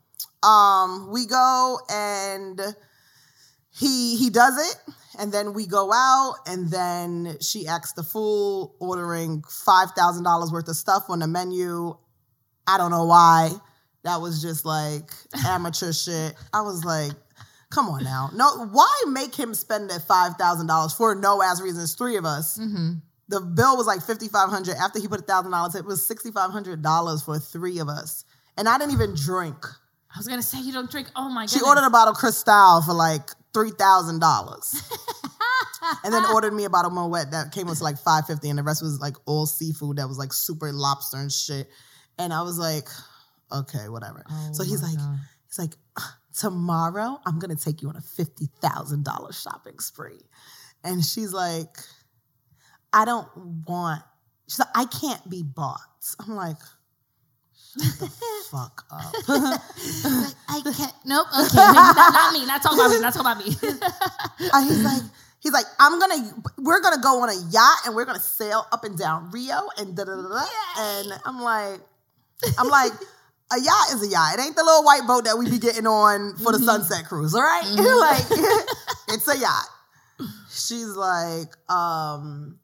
um, 0.42 1.09
we 1.11 1.26
go 1.26 1.78
and 1.88 2.61
he 3.70 4.16
he 4.16 4.31
does 4.31 4.59
it, 4.70 4.94
and 5.18 5.33
then 5.33 5.52
we 5.55 5.66
go 5.66 5.92
out, 5.92 6.35
and 6.46 6.70
then 6.70 7.37
she 7.40 7.66
acts 7.66 7.92
the 7.92 8.02
fool, 8.02 8.74
ordering 8.81 9.42
five 9.48 9.92
thousand 9.92 10.24
dollars 10.24 10.50
worth 10.50 10.68
of 10.68 10.76
stuff 10.76 11.05
on 11.09 11.20
the 11.20 11.26
menu. 11.28 11.96
I 12.66 12.78
don't 12.78 12.90
know 12.90 13.05
why. 13.05 13.50
That 14.05 14.20
was 14.20 14.42
just 14.42 14.64
like 14.64 15.11
amateur 15.46 15.92
shit. 15.92 16.35
I 16.52 16.62
was 16.62 16.85
like, 16.85 17.12
come 17.72 17.88
on 17.88 18.04
now. 18.04 18.30
No, 18.35 18.66
why 18.66 18.90
make 19.08 19.35
him 19.35 19.54
spend 19.54 19.90
that 19.90 20.02
five 20.02 20.37
thousand 20.37 20.66
dollars 20.66 20.92
for 20.92 21.14
no 21.14 21.42
ass 21.42 21.61
reasons? 21.61 21.94
Three 21.94 22.16
of 22.16 22.24
us. 22.24 22.58
Mm-hmm. 22.58 22.94
The 23.28 23.40
bill 23.40 23.76
was 23.76 23.87
like 23.87 24.02
fifty 24.02 24.28
five 24.28 24.50
hundred. 24.50 24.76
After 24.76 25.00
he 25.00 25.08
put 25.08 25.20
a 25.20 25.24
thousand 25.24 25.50
dollars, 25.52 25.74
it 25.74 25.85
was 25.85 26.06
sixty 26.06 26.30
five 26.30 26.50
hundred 26.50 26.82
dollars 26.82 27.22
for 27.22 27.38
three 27.38 27.78
of 27.78 27.88
us, 27.88 28.24
and 28.58 28.68
I 28.68 28.78
didn't 28.78 28.92
even 28.92 29.14
drink. 29.14 29.56
I 30.14 30.18
was 30.18 30.28
gonna 30.28 30.42
say 30.42 30.61
you 30.61 30.72
don't 30.72 30.90
drink. 30.90 31.08
Oh 31.16 31.30
my 31.30 31.42
god. 31.42 31.50
She 31.50 31.61
ordered 31.62 31.87
a 31.87 31.90
bottle 31.90 32.12
of 32.12 32.18
Cristal 32.18 32.82
for 32.82 32.92
like 32.92 33.30
three 33.54 33.70
thousand 33.70 34.20
dollars, 34.20 34.82
and 36.04 36.12
then 36.12 36.24
ordered 36.26 36.52
me 36.52 36.64
a 36.64 36.70
bottle 36.70 36.90
of 36.90 37.11
Moet 37.11 37.30
that 37.30 37.52
came 37.52 37.66
with 37.66 37.80
like 37.80 37.98
five 37.98 38.26
fifty, 38.26 38.50
and 38.50 38.58
the 38.58 38.62
rest 38.62 38.82
was 38.82 39.00
like 39.00 39.16
all 39.24 39.46
seafood 39.46 39.96
that 39.96 40.08
was 40.08 40.18
like 40.18 40.32
super 40.32 40.70
lobster 40.72 41.16
and 41.16 41.32
shit. 41.32 41.68
And 42.18 42.35
I 42.35 42.42
was 42.42 42.58
like, 42.58 42.88
okay, 43.50 43.88
whatever. 43.88 44.22
Oh 44.30 44.50
so 44.52 44.62
he's 44.62 44.82
like, 44.82 44.98
God. 44.98 45.18
he's 45.46 45.58
like, 45.58 45.72
tomorrow 46.36 47.18
I'm 47.26 47.38
gonna 47.38 47.56
take 47.56 47.82
you 47.82 47.88
on 47.88 47.96
a 47.96 48.00
fifty 48.00 48.48
thousand 48.60 49.04
dollar 49.04 49.32
shopping 49.32 49.78
spree, 49.78 50.20
and 50.84 51.04
she's 51.04 51.32
like, 51.32 51.76
I 52.92 53.04
don't 53.04 53.28
want. 53.66 54.02
She's 54.48 54.58
like, 54.58 54.68
I 54.74 54.84
can't 54.86 55.28
be 55.30 55.42
bought. 55.42 55.80
I'm 56.20 56.34
like. 56.34 56.56
Shut 57.80 57.98
the 58.00 58.06
fuck 58.50 58.84
up. 58.90 59.14
I 60.48 60.60
can't. 60.76 60.92
Nope. 61.06 61.26
Okay. 61.32 61.56
not, 61.56 61.96
not 62.12 62.32
me. 62.34 62.44
Not 62.44 62.62
talk 62.62 62.74
about 62.74 62.90
me. 62.90 63.00
Not 63.00 63.14
talk 63.14 63.22
about 63.22 63.38
me. 63.38 63.56
And 64.52 64.68
he's 64.68 64.84
like, 64.84 65.02
he's 65.40 65.52
like, 65.52 65.64
I'm 65.78 65.98
gonna, 65.98 66.34
we're 66.58 66.80
gonna 66.80 67.00
go 67.00 67.22
on 67.22 67.30
a 67.30 67.34
yacht 67.50 67.78
and 67.86 67.94
we're 67.94 68.04
gonna 68.04 68.18
sail 68.20 68.66
up 68.72 68.84
and 68.84 68.98
down 68.98 69.30
Rio 69.30 69.68
and 69.78 69.96
da 69.96 70.04
da 70.04 70.16
da 70.16 70.28
da. 70.28 70.44
And 70.78 71.12
I'm 71.24 71.40
like, 71.40 71.80
I'm 72.58 72.68
like, 72.68 72.92
a 73.52 73.60
yacht 73.60 73.92
is 73.94 74.02
a 74.02 74.08
yacht. 74.08 74.38
It 74.38 74.42
ain't 74.42 74.56
the 74.56 74.64
little 74.64 74.84
white 74.84 75.06
boat 75.06 75.24
that 75.24 75.36
we 75.38 75.48
be 75.50 75.58
getting 75.58 75.86
on 75.86 76.36
for 76.36 76.52
the 76.52 76.58
sunset 76.58 77.06
cruise, 77.06 77.34
all 77.34 77.42
right? 77.42 77.64
like, 77.66 78.24
it's 79.08 79.28
a 79.28 79.38
yacht. 79.38 79.68
She's 80.50 80.96
like, 80.96 81.52
um, 81.70 82.58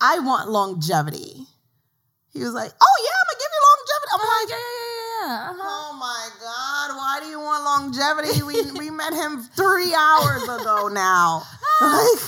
I 0.00 0.18
want 0.20 0.50
longevity. 0.50 1.46
He 2.32 2.40
was 2.40 2.52
like, 2.52 2.72
Oh 2.80 2.96
yeah, 3.04 3.14
I'm 3.14 3.26
gonna 3.30 3.40
give 3.40 3.52
you 3.54 3.62
longevity. 3.70 4.10
I'm 4.12 4.20
like, 4.26 4.48
yeah, 4.50 4.56
yeah, 4.56 4.90
yeah, 4.98 5.24
Yeah. 5.24 5.50
Uh-huh. 5.50 5.62
Oh 5.64 5.92
my 5.98 6.28
God! 6.40 6.43
Why 7.14 7.20
do 7.20 7.26
you 7.26 7.38
want 7.38 7.62
longevity? 7.64 8.42
We 8.42 8.72
we 8.72 8.90
met 8.90 9.12
him 9.12 9.40
three 9.54 9.94
hours 9.94 10.42
ago 10.42 10.88
now. 10.88 11.42
Like 11.80 12.20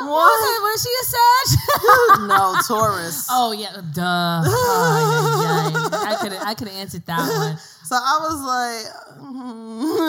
What? 0.00 0.08
what? 0.08 0.62
Was 0.62 0.82
she 0.82 0.90
a 1.00 1.04
Sag? 1.06 2.28
no, 2.28 2.56
Taurus. 2.66 3.26
oh 3.30 3.52
yeah, 3.52 3.72
duh. 3.94 4.42
Oh, 4.44 5.72
yeah, 5.72 5.88
yeah. 5.90 6.12
I 6.12 6.16
could 6.20 6.32
I 6.32 6.54
could 6.54 6.68
have 6.68 6.76
answered 6.76 7.06
that 7.06 7.18
one. 7.20 7.56
So 7.84 7.96
I 7.96 8.18
was 8.22 8.40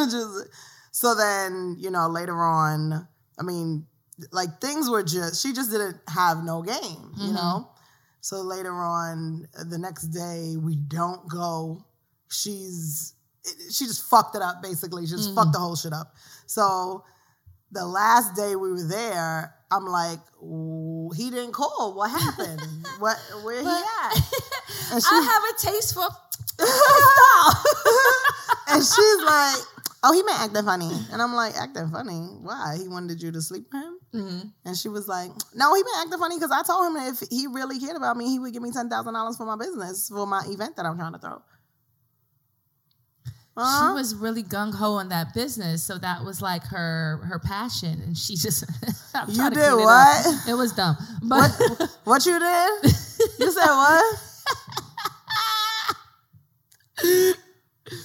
like, 0.06 0.10
just 0.12 0.48
so 0.92 1.14
then 1.16 1.76
you 1.80 1.92
know 1.92 2.08
later 2.08 2.42
on. 2.42 3.08
I 3.40 3.44
mean, 3.44 3.86
like 4.32 4.62
things 4.62 4.90
were 4.90 5.04
just 5.04 5.42
she 5.44 5.54
just 5.54 5.70
didn't 5.72 5.98
have 6.08 6.44
no 6.44 6.62
game, 6.64 7.14
you 7.18 7.30
Mhm. 7.32 7.36
know. 7.36 7.70
So 8.22 8.42
later 8.42 8.74
on, 8.74 9.48
the 9.66 9.78
next 9.78 10.04
day 10.10 10.56
we 10.58 10.76
don't 10.76 11.28
go. 11.28 11.84
She's 12.30 13.13
she 13.72 13.86
just 13.86 14.10
fucked 14.10 14.36
it 14.36 14.42
up 14.42 14.62
basically. 14.62 15.06
She 15.06 15.12
just 15.12 15.32
Mhm. 15.32 15.36
fucked 15.36 15.54
the 15.54 15.60
whole 15.60 15.76
shit 15.76 15.94
up. 15.94 16.14
So 16.46 17.04
the 17.72 17.86
last 17.86 18.36
day 18.36 18.56
we 18.56 18.72
were 18.72 18.84
there, 18.84 19.56
I'm 19.72 19.86
like, 19.86 20.20
he 21.16 21.30
didn't 21.32 21.54
call. 21.54 21.94
What 21.96 22.12
happened? 22.12 22.62
what 23.00 23.18
where 23.44 23.62
he 23.62 23.68
at? 23.68 24.14
And 24.92 25.02
she- 25.02 25.10
I 25.12 25.22
have 25.22 25.44
a 25.44 25.72
taste 25.72 25.94
for. 25.94 26.08
and 28.68 28.82
she's 28.84 29.22
like, 29.26 29.58
"Oh, 30.04 30.14
he 30.14 30.24
meant 30.24 30.40
acting 30.40 30.64
funny," 30.64 30.92
and 31.12 31.22
I'm 31.22 31.34
like, 31.34 31.56
"Acting 31.56 31.90
funny? 31.90 32.20
Why? 32.42 32.78
He 32.80 32.88
wanted 32.88 33.22
you 33.22 33.32
to 33.32 33.42
sleep 33.42 33.68
with 33.74 33.84
him?" 33.84 34.00
Mhm. 34.14 34.52
And 34.66 34.78
she 34.78 34.90
was 34.90 35.08
like, 35.08 35.32
"No, 35.56 35.74
he 35.74 35.84
meant 35.84 35.98
acting 36.06 36.20
funny 36.20 36.38
because 36.38 36.52
I 36.52 36.62
told 36.64 36.86
him 36.88 36.94
that 36.96 37.14
if 37.14 37.30
he 37.30 37.48
really 37.48 37.80
cared 37.80 37.98
about 37.98 38.18
me, 38.18 38.28
he 38.30 38.40
would 38.40 38.54
give 38.54 38.62
me 38.62 38.72
ten 38.72 38.90
thousand 38.90 39.14
dollars 39.14 39.38
for 39.38 39.46
my 39.46 39.56
business 39.56 40.10
for 40.10 40.28
my 40.28 40.44
event 40.48 40.76
that 40.76 40.86
I'm 40.86 40.98
trying 40.98 41.14
to 41.14 41.20
throw." 41.20 41.42
She 43.56 43.62
Uh-huh. 43.62 43.94
was 43.94 44.16
really 44.16 44.42
gung 44.42 44.74
ho 44.74 44.94
on 44.94 45.10
that 45.10 45.36
business, 45.36 45.84
so 45.84 46.00
that 46.00 46.24
was 46.26 46.42
like 46.42 46.64
her 46.66 47.18
her 47.30 47.38
passion, 47.38 48.02
and 48.02 48.18
she 48.18 48.36
just. 48.36 48.64
You 49.28 49.48
did 49.52 49.54
clean 49.54 49.80
it 49.80 49.84
what? 49.86 50.26
It, 50.50 50.54
was 50.56 50.72
dumb, 50.74 50.98
but 51.22 51.52
what 52.04 52.26
you 52.26 52.40
did? 52.40 52.84
You 53.40 53.52
said 53.52 53.68
what? 53.68 54.04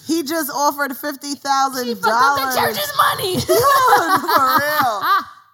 he 0.06 0.22
just 0.22 0.50
offered 0.52 0.96
fifty 0.96 1.34
thousand 1.34 1.88
up 1.92 2.00
the 2.00 2.08
dollars. 2.10 2.56
church's 2.56 2.92
money. 2.96 3.40
For 3.40 4.58
real. 4.58 5.02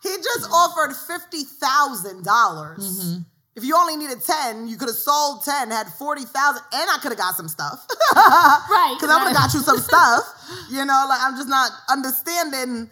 He 0.02 0.16
just 0.22 0.50
offered 0.52 0.94
fifty 1.06 1.44
thousand 1.44 2.24
dollars. 2.24 2.78
Mhm. 3.00 3.24
If 3.56 3.62
you 3.62 3.76
only 3.76 3.96
needed 3.96 4.18
ten, 4.24 4.66
you 4.66 4.76
could 4.76 4.88
have 4.88 4.96
sold 4.96 5.44
ten, 5.44 5.70
had 5.70 5.86
forty 5.86 6.24
thousand, 6.24 6.62
and 6.72 6.90
I 6.90 6.98
could 7.00 7.12
have 7.12 7.18
got 7.18 7.34
some 7.36 7.48
stuff. 7.48 7.86
Right, 8.16 8.96
Because 8.98 9.10
I 9.10 9.18
would 9.22 9.32
have 9.32 9.36
got 9.36 9.54
you 9.54 9.60
some 9.60 9.78
stuff. 9.78 10.22
You 10.70 10.84
know, 10.84 11.06
like 11.08 11.20
I'm 11.20 11.36
just 11.36 11.48
not 11.48 11.70
understanding 11.88 12.90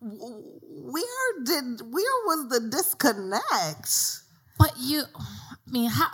where 0.00 1.44
did 1.44 1.80
where 1.92 2.16
was 2.26 2.48
the 2.48 2.60
disconnect? 2.70 4.20
But 4.58 4.72
you, 4.78 5.02
I 5.18 5.70
mean, 5.70 5.90
how 5.90 6.06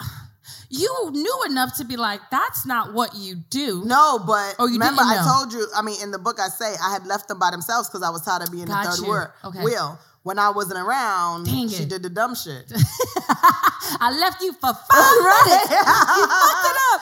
you 0.68 1.10
knew 1.12 1.42
enough 1.48 1.76
to 1.76 1.84
be 1.84 1.96
like, 1.96 2.20
that's 2.30 2.66
not 2.66 2.92
what 2.92 3.14
you 3.14 3.36
do. 3.50 3.82
No, 3.84 4.18
but 4.18 4.56
Oh, 4.58 4.66
you 4.66 4.74
remember 4.74 5.02
I 5.02 5.22
told 5.24 5.52
you. 5.52 5.66
I 5.76 5.82
mean, 5.82 6.00
in 6.02 6.10
the 6.10 6.18
book 6.18 6.38
I 6.40 6.48
say 6.48 6.74
I 6.82 6.92
had 6.92 7.06
left 7.06 7.28
them 7.28 7.38
by 7.38 7.50
themselves 7.50 7.88
because 7.88 8.02
I 8.02 8.10
was 8.10 8.22
tired 8.22 8.42
of 8.42 8.50
being 8.52 8.66
Got 8.66 8.84
the 8.84 8.90
third 8.90 9.04
you. 9.04 9.10
wheel. 9.10 9.30
Okay. 9.44 9.62
Wheel. 9.64 9.98
When 10.24 10.38
I 10.38 10.50
wasn't 10.50 10.80
around, 10.80 11.46
she 11.46 11.84
did 11.84 12.02
the 12.02 12.08
dumb 12.08 12.34
shit. 12.34 12.72
I 14.00 14.10
left 14.18 14.40
you 14.42 14.52
for 14.54 14.72
five 14.72 15.16
minutes. 15.44 15.70
You 15.70 16.24
fucked 16.26 16.66
it 16.66 16.78
up. 16.94 17.00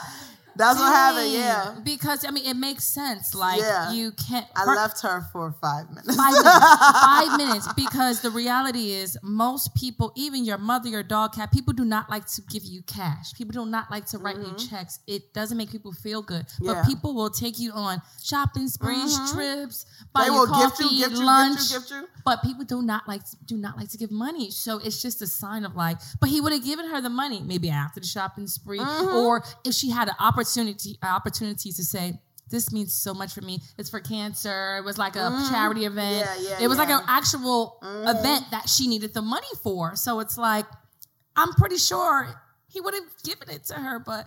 That's 0.63 0.79
what 0.79 0.93
happened. 0.93 1.33
Dang. 1.33 1.41
Yeah, 1.41 1.75
Because 1.85 2.25
I 2.25 2.31
mean, 2.31 2.47
it 2.47 2.57
makes 2.57 2.85
sense. 2.85 3.35
Like 3.35 3.61
Yeah. 3.61 3.93
you 3.93 4.13
can't. 4.13 4.47
I 4.57 4.65
per- 4.65 4.77
left 4.77 5.03
her 5.03 5.23
for 5.33 5.55
five 5.61 5.89
minutes. 5.91 6.17
Five 6.17 6.33
minutes. 6.33 6.49
Five 7.13 7.39
minutes. 7.39 7.73
Because 7.75 8.21
the 8.21 8.31
reality 8.31 8.93
is, 8.93 9.17
most 9.23 9.75
people, 9.75 10.13
even 10.17 10.45
your 10.45 10.59
mother, 10.59 10.89
your 10.89 11.03
dog, 11.03 11.35
cat, 11.35 11.51
people 11.53 11.73
do 11.73 11.85
not 11.85 12.09
like 12.11 12.27
to 12.35 12.43
give 12.43 12.65
you 12.65 12.83
cash. 12.83 13.33
People 13.35 13.53
do 13.53 13.67
not 13.67 13.91
like 13.91 14.07
to 14.07 14.19
write 14.19 14.37
you 14.37 14.55
checks. 14.57 14.99
It 15.07 15.33
doesn't 15.35 15.57
make 15.57 15.71
people 15.71 15.93
feel 15.93 16.23
good. 16.23 16.47
Mm-hmm. 16.47 16.65
Yeah. 16.67 16.75
But 16.75 16.87
people 16.87 17.15
will 17.15 17.31
take 17.31 17.59
you 17.59 17.73
on 17.73 18.01
shopping 18.23 18.69
sprees, 18.69 19.19
trips, 19.33 19.87
buy 20.13 20.23
they 20.23 20.27
you 20.27 20.35
will 20.35 20.47
coffee, 20.47 20.83
gift 20.85 20.93
you, 20.93 20.99
gift 21.05 21.13
you, 21.21 21.25
lunch. 21.27 21.59
gift 21.59 21.71
you, 21.73 21.79
gift 21.79 21.91
you. 21.91 22.09
But 22.25 22.43
people 22.43 22.65
do 22.65 22.83
not 22.83 23.09
like 23.09 23.25
to, 23.31 23.37
do 23.47 23.57
not 23.57 23.77
like 23.77 23.89
to 23.91 23.99
give 23.99 24.11
money. 24.11 24.51
So 24.51 24.79
it's 24.79 25.01
just 25.03 25.21
a 25.23 25.27
sign 25.27 25.65
of 25.65 25.75
like. 25.75 25.99
But 26.21 26.29
he 26.29 26.41
would 26.41 26.53
have 26.53 26.65
given 26.65 26.89
her 26.91 27.01
the 27.01 27.11
money 27.11 27.41
maybe 27.45 27.69
after 27.71 28.01
the 28.01 28.07
shopping 28.07 28.47
spree, 28.47 28.79
Mm-hmm. 28.79 29.17
or 29.17 29.43
if 29.65 29.75
she 29.75 29.91
had 29.91 30.09
an 30.09 30.15
opportunity 30.21 30.52
opportunity 31.03 31.73
to 31.73 31.85
say. 31.85 32.21
This 32.51 32.71
means 32.71 32.93
so 32.93 33.15
much 33.15 33.33
for 33.33 33.41
me. 33.41 33.61
It's 33.79 33.89
for 33.89 34.01
cancer. 34.01 34.77
It 34.77 34.85
was 34.85 34.99
like 34.99 35.17
a 35.17 35.31
charity 35.51 35.87
event. 35.87 36.27
Yeah, 36.41 36.51
yeah, 36.51 36.59
it 36.61 36.69
was 36.69 36.77
like 36.77 36.91
an 36.91 37.01
actual 37.09 37.79
Mhm. 37.83 38.19
event 38.21 38.45
that 38.51 38.69
she 38.69 38.89
needed 38.89 39.15
the 39.15 39.23
money 39.23 39.47
for. 39.63 39.97
So 39.97 40.21
it's 40.21 40.37
like, 40.37 40.67
I'm 41.35 41.55
pretty 41.55 41.79
sure 41.79 42.29
he 42.69 42.81
would 42.81 42.93
have 42.93 43.05
given 43.25 43.49
it 43.49 43.65
to 43.67 43.75
her, 43.75 43.99
but 43.99 44.27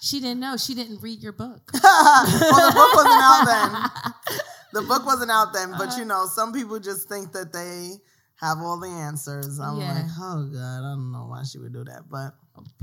she 0.00 0.20
didn't 0.20 0.40
know. 0.40 0.56
She 0.56 0.74
didn't 0.74 1.02
read 1.02 1.22
your 1.22 1.32
book. 1.32 1.70
well, 1.82 2.24
the 2.70 2.72
book 2.74 2.94
wasn't 2.94 3.22
out 3.22 3.44
then. 3.46 4.14
The 4.72 4.82
book 4.82 5.04
wasn't 5.04 5.32
out 5.32 5.52
then, 5.52 5.72
but 5.72 5.88
Uh-huh. 5.88 5.98
you 5.98 6.04
know, 6.04 6.26
some 6.32 6.52
people 6.52 6.78
just 6.78 7.08
think 7.08 7.32
that 7.32 7.52
they 7.52 8.00
have 8.36 8.58
all 8.58 8.78
the 8.78 8.86
answers. 8.88 9.58
I'm 9.58 9.78
Yeah. 9.80 9.92
like, 9.94 10.04
oh 10.18 10.44
god, 10.46 10.78
I 10.78 10.80
don't 10.94 11.10
know 11.12 11.26
why 11.26 11.42
she 11.42 11.58
would 11.58 11.72
do 11.72 11.82
that, 11.84 12.08
but 12.08 12.34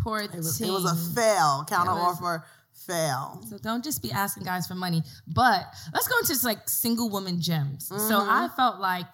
Poor 0.04 0.20
it 0.20 0.36
was, 0.36 0.60
it 0.60 0.70
was 0.70 0.84
a 0.86 0.96
fail. 1.16 1.64
Counter 1.66 1.92
offer 1.94 2.44
fail. 2.86 3.42
So 3.50 3.58
don't 3.58 3.84
just 3.84 4.02
be 4.02 4.12
asking 4.12 4.44
guys 4.44 4.68
for 4.68 4.76
money. 4.76 5.04
But 5.28 5.66
let's 5.94 6.08
go 6.08 6.16
into 6.20 6.30
just 6.30 6.44
like 6.44 6.68
single 6.70 7.10
woman 7.10 7.42
gems. 7.42 7.88
So 7.88 7.96
Mm-hmm. 7.96 8.30
I 8.30 8.48
felt 8.56 8.80
like, 8.80 9.08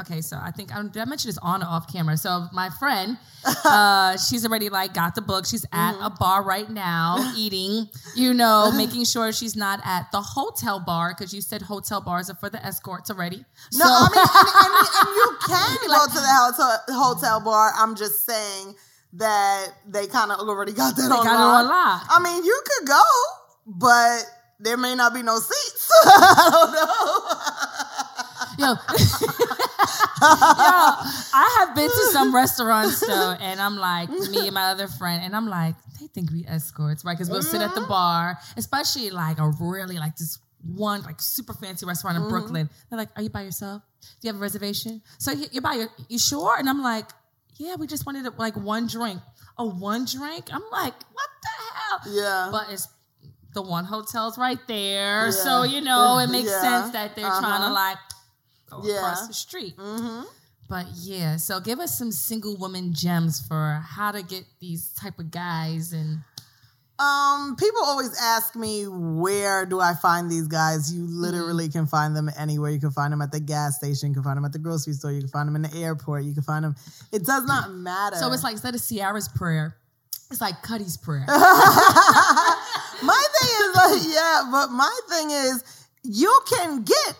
okay, 0.00 0.20
so 0.20 0.36
I 0.40 0.50
think 0.50 0.74
I, 0.74 0.82
did 0.82 0.96
I 0.98 1.04
mention 1.06 1.28
this 1.28 1.38
on 1.38 1.62
or 1.62 1.66
off 1.66 1.90
camera? 1.90 2.16
So 2.18 2.46
my 2.52 2.68
friend, 2.70 3.16
uh, 3.64 4.16
she's 4.18 4.44
already 4.44 4.68
like 4.68 4.92
got 4.92 5.14
the 5.14 5.22
book. 5.22 5.46
She's 5.46 5.64
at 5.72 5.92
Mm-hmm. 5.94 6.02
a 6.04 6.10
bar 6.10 6.42
right 6.42 6.68
now 6.68 7.32
eating, 7.36 7.88
you 8.14 8.34
know, 8.34 8.70
making 8.76 9.04
sure 9.06 9.32
she's 9.32 9.56
not 9.56 9.80
at 9.84 10.10
the 10.12 10.20
hotel 10.20 10.80
bar 10.80 11.14
because 11.16 11.32
you 11.32 11.40
said 11.40 11.62
hotel 11.62 12.00
bars 12.00 12.28
are 12.28 12.34
for 12.36 12.50
the 12.50 12.62
escorts 12.64 13.10
already. 13.10 13.44
No, 13.72 13.84
So- 13.84 13.88
I 13.88 14.08
mean, 14.10 14.26
and, 14.64 14.74
and, 14.76 15.08
and 15.08 15.16
you 15.16 15.36
can 15.46 15.88
go 15.88 16.06
to 16.06 16.20
the 16.20 16.26
hotel, 16.28 17.04
hotel 17.14 17.40
bar. 17.40 17.72
I'm 17.76 17.94
just 17.96 18.26
saying 18.26 18.74
that 19.16 19.68
they 19.86 20.06
kind 20.06 20.32
of 20.32 20.40
already 20.40 20.72
got 20.72 20.96
that 20.96 21.08
They 21.08 21.14
on 21.14 21.24
got 21.24 21.34
it 21.34 21.38
lock. 21.38 21.64
on 21.64 21.68
lock. 21.68 22.06
I 22.10 22.20
mean, 22.22 22.44
you 22.44 22.62
could 22.64 22.88
go, 22.88 23.02
but 23.66 24.24
there 24.60 24.76
may 24.76 24.94
not 24.94 25.14
be 25.14 25.22
no 25.22 25.38
seats. 25.38 25.90
I 26.06 26.48
don't 26.52 26.72
know. 26.72 27.52
Yo, 28.58 28.68
yo, 28.68 28.76
I 30.22 31.56
have 31.58 31.76
been 31.76 31.90
to 31.90 32.08
some 32.10 32.34
restaurants 32.34 33.00
though, 33.00 33.36
and 33.38 33.60
I'm 33.60 33.76
like, 33.76 34.08
me 34.08 34.46
and 34.46 34.54
my 34.54 34.70
other 34.70 34.86
friend, 34.86 35.22
and 35.22 35.36
I'm 35.36 35.46
like, 35.46 35.74
they 36.00 36.06
think 36.06 36.30
we 36.30 36.46
escorts, 36.46 37.04
right? 37.04 37.12
Because 37.12 37.28
we'll 37.28 37.42
sit 37.42 37.60
at 37.60 37.74
the 37.74 37.80
mm-hmm. 37.80 37.90
bar, 37.90 38.38
especially 38.56 39.10
like 39.10 39.38
a 39.38 39.50
really 39.60 39.98
like 39.98 40.16
this 40.16 40.38
one 40.62 41.02
like 41.02 41.20
super 41.20 41.52
fancy 41.52 41.84
restaurant 41.84 42.16
in 42.16 42.22
mm-hmm. 42.22 42.30
Brooklyn. 42.30 42.70
They're 42.88 42.98
like, 42.98 43.10
"Are 43.16 43.22
you 43.22 43.28
by 43.28 43.42
yourself? 43.42 43.82
Do 44.00 44.28
you 44.28 44.32
have 44.32 44.40
a 44.40 44.42
reservation?" 44.42 45.02
So 45.18 45.32
you're 45.32 45.62
by 45.62 45.74
your, 45.74 45.88
you 46.08 46.18
sure? 46.18 46.56
And 46.58 46.68
I'm 46.68 46.82
like, 46.82 47.10
"Yeah, 47.58 47.76
we 47.76 47.86
just 47.86 48.06
wanted 48.06 48.26
like 48.38 48.56
one 48.56 48.86
drink." 48.86 49.20
Oh, 49.58 49.70
one 49.70 50.04
drink? 50.04 50.48
I'm 50.52 50.62
like, 50.70 50.94
what 51.14 51.28
the 51.42 51.48
hell? 51.74 52.00
Yeah. 52.14 52.48
But 52.52 52.70
it's 52.70 52.88
the 53.54 53.62
one 53.62 53.86
hotel's 53.86 54.36
right 54.36 54.58
there, 54.68 55.26
Yeah. 55.26 55.30
so 55.30 55.62
you 55.62 55.80
know 55.80 56.18
it 56.18 56.28
makes 56.28 56.50
Yeah. 56.50 56.60
sense 56.60 56.92
that 56.92 57.16
they're 57.16 57.24
trying 57.26 57.60
to 57.62 57.66
Uh-huh. 57.66 57.72
like 57.72 57.98
go 58.68 58.82
Yeah. 58.84 58.96
across 58.98 59.26
the 59.28 59.32
street. 59.34 59.76
mm-hmm. 59.78 60.24
But 60.68 60.88
yeah, 60.94 61.36
so 61.36 61.58
give 61.60 61.78
us 61.80 61.96
some 61.96 62.12
single 62.12 62.56
woman 62.56 62.92
gems 62.92 63.40
for 63.40 63.80
how 63.86 64.10
to 64.12 64.22
get 64.22 64.44
these 64.60 64.90
type 64.92 65.18
of 65.18 65.30
guys 65.30 65.92
and 65.94 66.22
Um, 66.98 67.56
people 67.56 67.82
always 67.84 68.16
ask 68.20 68.56
me 68.56 68.84
where 68.88 69.66
do 69.66 69.80
I 69.80 69.92
find 69.94 70.30
these 70.30 70.48
guys? 70.48 70.92
You 70.94 71.02
Mm-hmm. 71.02 71.20
literally 71.20 71.68
can 71.68 71.86
find 71.86 72.16
them 72.16 72.30
anywhere. 72.38 72.70
You 72.70 72.80
can 72.80 72.90
find 72.90 73.12
them 73.12 73.20
at 73.20 73.32
the 73.32 73.40
gas 73.40 73.76
station. 73.76 74.08
You 74.10 74.14
can 74.14 74.22
find 74.22 74.36
them 74.36 74.44
at 74.46 74.52
the 74.52 74.58
grocery 74.58 74.94
store. 74.94 75.12
You 75.12 75.20
can 75.20 75.28
find 75.28 75.46
them 75.46 75.56
in 75.56 75.62
the 75.62 75.74
airport. 75.76 76.24
You 76.24 76.32
can 76.32 76.42
find 76.42 76.64
them. 76.64 76.74
It 77.12 77.24
does 77.26 77.44
not 77.44 77.70
matter. 77.72 78.16
so 78.16 78.32
it's 78.32 78.42
like 78.42 78.52
instead 78.52 78.74
of 78.74 78.80
Ciara's 78.80 79.28
prayer, 79.28 79.76
it's 80.30 80.40
like 80.40 80.62
Cuddy's 80.62 80.96
prayer. 80.96 81.24
my 81.28 83.22
thing 83.40 83.50
is 83.60 83.76
like, 83.76 84.14
yeah, 84.14 84.48
but 84.50 84.68
my 84.68 85.00
thing 85.08 85.30
is 85.30 85.62
you 86.02 86.40
can 86.48 86.82
get 86.82 87.14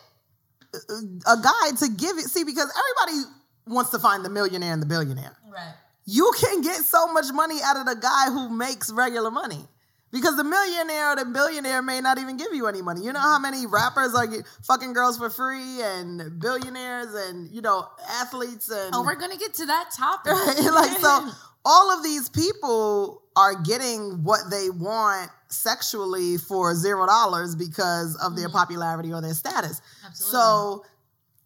a 1.27 1.37
guy 1.43 1.71
to 1.79 1.89
give 1.89 2.17
it. 2.19 2.25
See, 2.25 2.45
because 2.45 2.73
everybody 2.73 3.31
wants 3.67 3.91
to 3.91 3.99
find 3.99 4.25
the 4.25 4.31
millionaire 4.31 4.73
and 4.73 4.81
the 4.83 4.87
billionaire. 4.87 5.37
right. 5.53 5.75
You 6.07 6.33
can 6.41 6.63
get 6.63 6.77
so 6.77 7.13
much 7.13 7.27
money 7.33 7.59
out 7.65 7.77
of 7.77 7.85
the 7.87 7.97
guy 7.97 8.31
who 8.31 8.49
makes 8.49 8.91
regular 8.93 9.31
money. 9.31 9.69
Because 10.13 10.37
the 10.37 10.45
millionaire 10.45 11.13
or 11.13 11.17
the 11.17 11.25
billionaire 11.25 11.83
may 11.83 12.01
not 12.01 12.19
even 12.19 12.37
give 12.37 12.55
you 12.55 12.69
any 12.69 12.81
money. 12.81 13.03
You 13.03 13.13
know 13.13 13.21
how 13.21 13.41
many 13.41 13.67
rappers 13.67 14.15
are 14.15 14.27
fucking 14.63 14.93
girls 14.93 15.19
for 15.19 15.29
free 15.29 15.83
and 15.83 16.41
billionaires 16.41 17.13
and, 17.13 17.51
you 17.51 17.61
know, 17.61 17.89
athletes 18.09 18.71
and. 18.71 18.95
Oh, 18.95 19.03
we're 19.03 19.17
gonna 19.17 19.37
get 19.37 19.53
to 19.55 19.67
that 19.67 19.91
topic. 19.95 20.33
like, 20.73 20.99
so 21.01 21.29
all 21.65 21.91
of 21.91 22.05
these 22.05 22.29
people 22.29 23.23
are 23.35 23.61
getting 23.61 24.23
what 24.23 24.49
they 24.49 24.71
want 24.71 25.31
sexually 25.49 26.39
for 26.39 26.75
zero 26.75 27.05
dollars 27.07 27.57
because 27.57 28.17
of 28.23 28.37
their 28.37 28.49
popularity 28.49 29.13
or 29.13 29.21
their 29.21 29.35
status. 29.35 29.83
Absolutely. 30.07 30.33
So 30.33 30.85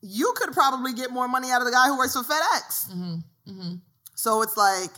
you 0.02 0.32
could 0.36 0.52
probably 0.52 0.92
get 0.92 1.10
more 1.10 1.28
money 1.28 1.50
out 1.50 1.62
of 1.62 1.66
the 1.66 1.72
guy 1.72 1.88
who 1.88 1.96
works 1.96 2.12
for 2.12 2.22
FedEx. 2.22 2.92
Mm-hmm. 2.92 3.74
So 4.20 4.42
it's 4.42 4.56
like 4.56 4.90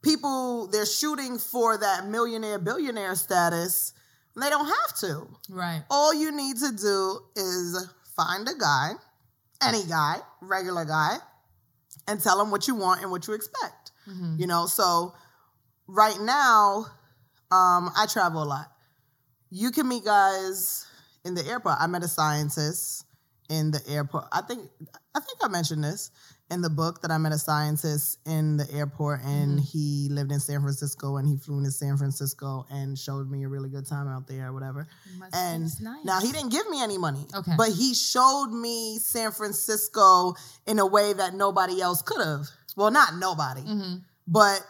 people 0.00 0.68
they're 0.68 0.86
shooting 0.86 1.38
for 1.38 1.76
that 1.76 2.06
millionaire 2.06 2.58
billionaire 2.58 3.14
status. 3.14 3.92
and 4.34 4.42
They 4.42 4.48
don't 4.48 4.66
have 4.66 4.98
to. 5.00 5.28
Right. 5.50 5.82
All 5.90 6.14
you 6.14 6.34
need 6.34 6.56
to 6.58 6.72
do 6.72 7.20
is 7.36 7.86
find 8.16 8.48
a 8.48 8.54
guy, 8.58 8.92
any 9.62 9.84
guy, 9.84 10.16
regular 10.40 10.86
guy, 10.86 11.18
and 12.08 12.18
tell 12.18 12.40
him 12.40 12.50
what 12.50 12.66
you 12.66 12.74
want 12.74 13.02
and 13.02 13.10
what 13.10 13.26
you 13.28 13.34
expect. 13.34 13.92
Mm-hmm. 14.08 14.36
You 14.38 14.46
know, 14.46 14.64
so 14.66 15.12
right 15.86 16.18
now, 16.18 16.86
um, 17.50 17.90
I 17.94 18.06
travel 18.10 18.42
a 18.42 18.44
lot. 18.44 18.72
You 19.50 19.70
can 19.70 19.86
meet 19.86 20.04
guys 20.04 20.86
in 21.26 21.34
the 21.34 21.46
airport. 21.46 21.76
I 21.78 21.86
met 21.88 22.02
a 22.02 22.08
scientist 22.08 23.04
in 23.50 23.70
the 23.70 23.82
airport. 23.86 24.24
I 24.32 24.40
think 24.40 24.62
I 25.14 25.20
think 25.20 25.38
I 25.42 25.48
mentioned 25.48 25.84
this 25.84 26.10
in 26.50 26.60
the 26.60 26.70
book 26.70 27.02
that 27.02 27.10
I 27.10 27.18
met 27.18 27.32
a 27.32 27.38
scientist 27.38 28.18
in 28.24 28.56
the 28.56 28.70
airport 28.72 29.20
and 29.24 29.58
he 29.58 30.08
lived 30.10 30.30
in 30.30 30.38
San 30.38 30.60
Francisco 30.60 31.16
and 31.16 31.26
he 31.26 31.36
flew 31.36 31.58
into 31.58 31.72
San 31.72 31.96
Francisco 31.96 32.64
and 32.70 32.96
showed 32.96 33.28
me 33.28 33.42
a 33.44 33.48
really 33.48 33.68
good 33.68 33.84
time 33.86 34.06
out 34.06 34.28
there 34.28 34.48
or 34.48 34.52
whatever. 34.52 34.86
And 35.32 35.64
nice. 35.82 36.04
now 36.04 36.20
he 36.20 36.30
didn't 36.30 36.50
give 36.50 36.68
me 36.70 36.80
any 36.82 36.98
money. 36.98 37.26
Okay. 37.34 37.52
But 37.56 37.70
he 37.70 37.94
showed 37.94 38.50
me 38.52 38.98
San 38.98 39.32
Francisco 39.32 40.34
in 40.66 40.78
a 40.78 40.86
way 40.86 41.12
that 41.12 41.34
nobody 41.34 41.80
else 41.82 42.00
could 42.02 42.24
have. 42.24 42.46
Well, 42.76 42.90
not 42.92 43.16
nobody, 43.16 43.62
Mhm. 43.62 44.02
but 44.28 44.64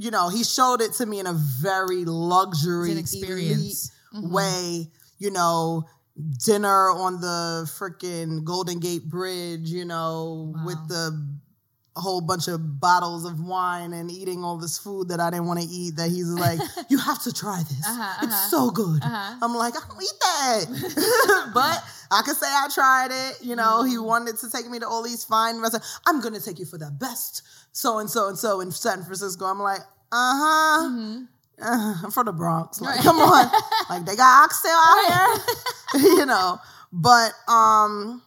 you 0.00 0.12
know, 0.12 0.28
he 0.28 0.44
showed 0.44 0.80
it 0.80 0.92
to 0.94 1.04
me 1.06 1.18
in 1.18 1.26
a 1.26 1.32
very 1.32 2.04
luxury, 2.04 2.96
experience. 2.96 3.90
elite 4.14 4.24
Mhm. 4.24 4.30
way. 4.30 4.92
You 5.18 5.30
know, 5.32 5.84
dinner 6.44 6.90
on 6.90 7.20
the 7.20 7.64
freaking 7.78 8.44
Golden 8.44 8.80
Gate 8.80 9.04
Bridge. 9.08 9.68
You 9.70 9.84
know, 9.84 10.52
Wow. 10.54 10.66
with 10.66 10.88
the 10.88 11.26
a 11.96 12.00
whole 12.00 12.20
bunch 12.20 12.46
of 12.46 12.78
bottles 12.80 13.24
of 13.24 13.40
wine 13.40 13.92
and 13.92 14.08
eating 14.08 14.44
all 14.44 14.56
this 14.56 14.78
food 14.78 15.08
that 15.08 15.18
I 15.18 15.30
didn't 15.30 15.46
want 15.46 15.58
to 15.60 15.66
eat. 15.66 15.96
That 15.96 16.10
he's 16.10 16.28
like, 16.46 16.60
you 16.88 16.96
have 16.98 17.20
to 17.24 17.32
try 17.32 17.60
this. 17.68 17.84
Uh-huh, 17.84 18.18
It's 18.22 18.32
uh-huh. 18.32 18.50
so 18.50 18.70
good. 18.70 19.02
Uh-huh. 19.02 19.34
I'm 19.42 19.52
like, 19.56 19.74
I 19.76 19.80
don't 19.88 20.00
eat 20.00 20.20
that. 20.20 21.50
but 21.54 21.84
I 22.12 22.22
could 22.22 22.36
say 22.36 22.46
I 22.46 22.68
tried 22.72 23.08
it. 23.10 23.38
You 23.44 23.56
know, 23.56 23.82
he 23.82 23.98
wanted 23.98 24.38
to 24.38 24.48
take 24.50 24.68
me 24.70 24.78
to 24.78 24.86
all 24.86 25.02
these 25.02 25.24
fine 25.24 25.60
restaurants. 25.60 25.98
I'm 26.06 26.20
going 26.20 26.34
to 26.34 26.40
take 26.40 26.60
you 26.60 26.66
for 26.66 26.78
the 26.78 26.90
best 26.92 27.42
so 27.72 27.98
and 27.98 28.08
so 28.08 28.28
and 28.28 28.38
so 28.38 28.60
in 28.60 28.70
San 28.70 29.02
Francisco. 29.02 29.46
I'm 29.46 29.58
like, 29.60 29.80
uh-huh. 30.12 30.88
Mhm. 30.90 31.26
Uh, 31.62 31.94
I'm 32.04 32.10
from 32.12 32.26
the 32.26 32.32
Bronx. 32.32 32.80
Like, 32.80 33.00
come 33.00 33.16
on. 33.16 33.50
like, 33.90 34.04
they 34.04 34.14
got 34.14 34.44
oxtail 34.44 34.70
out 34.72 35.42
here. 35.92 36.00
you 36.02 36.24
know. 36.26 36.58
But, 36.92 37.32
um, 37.48 38.22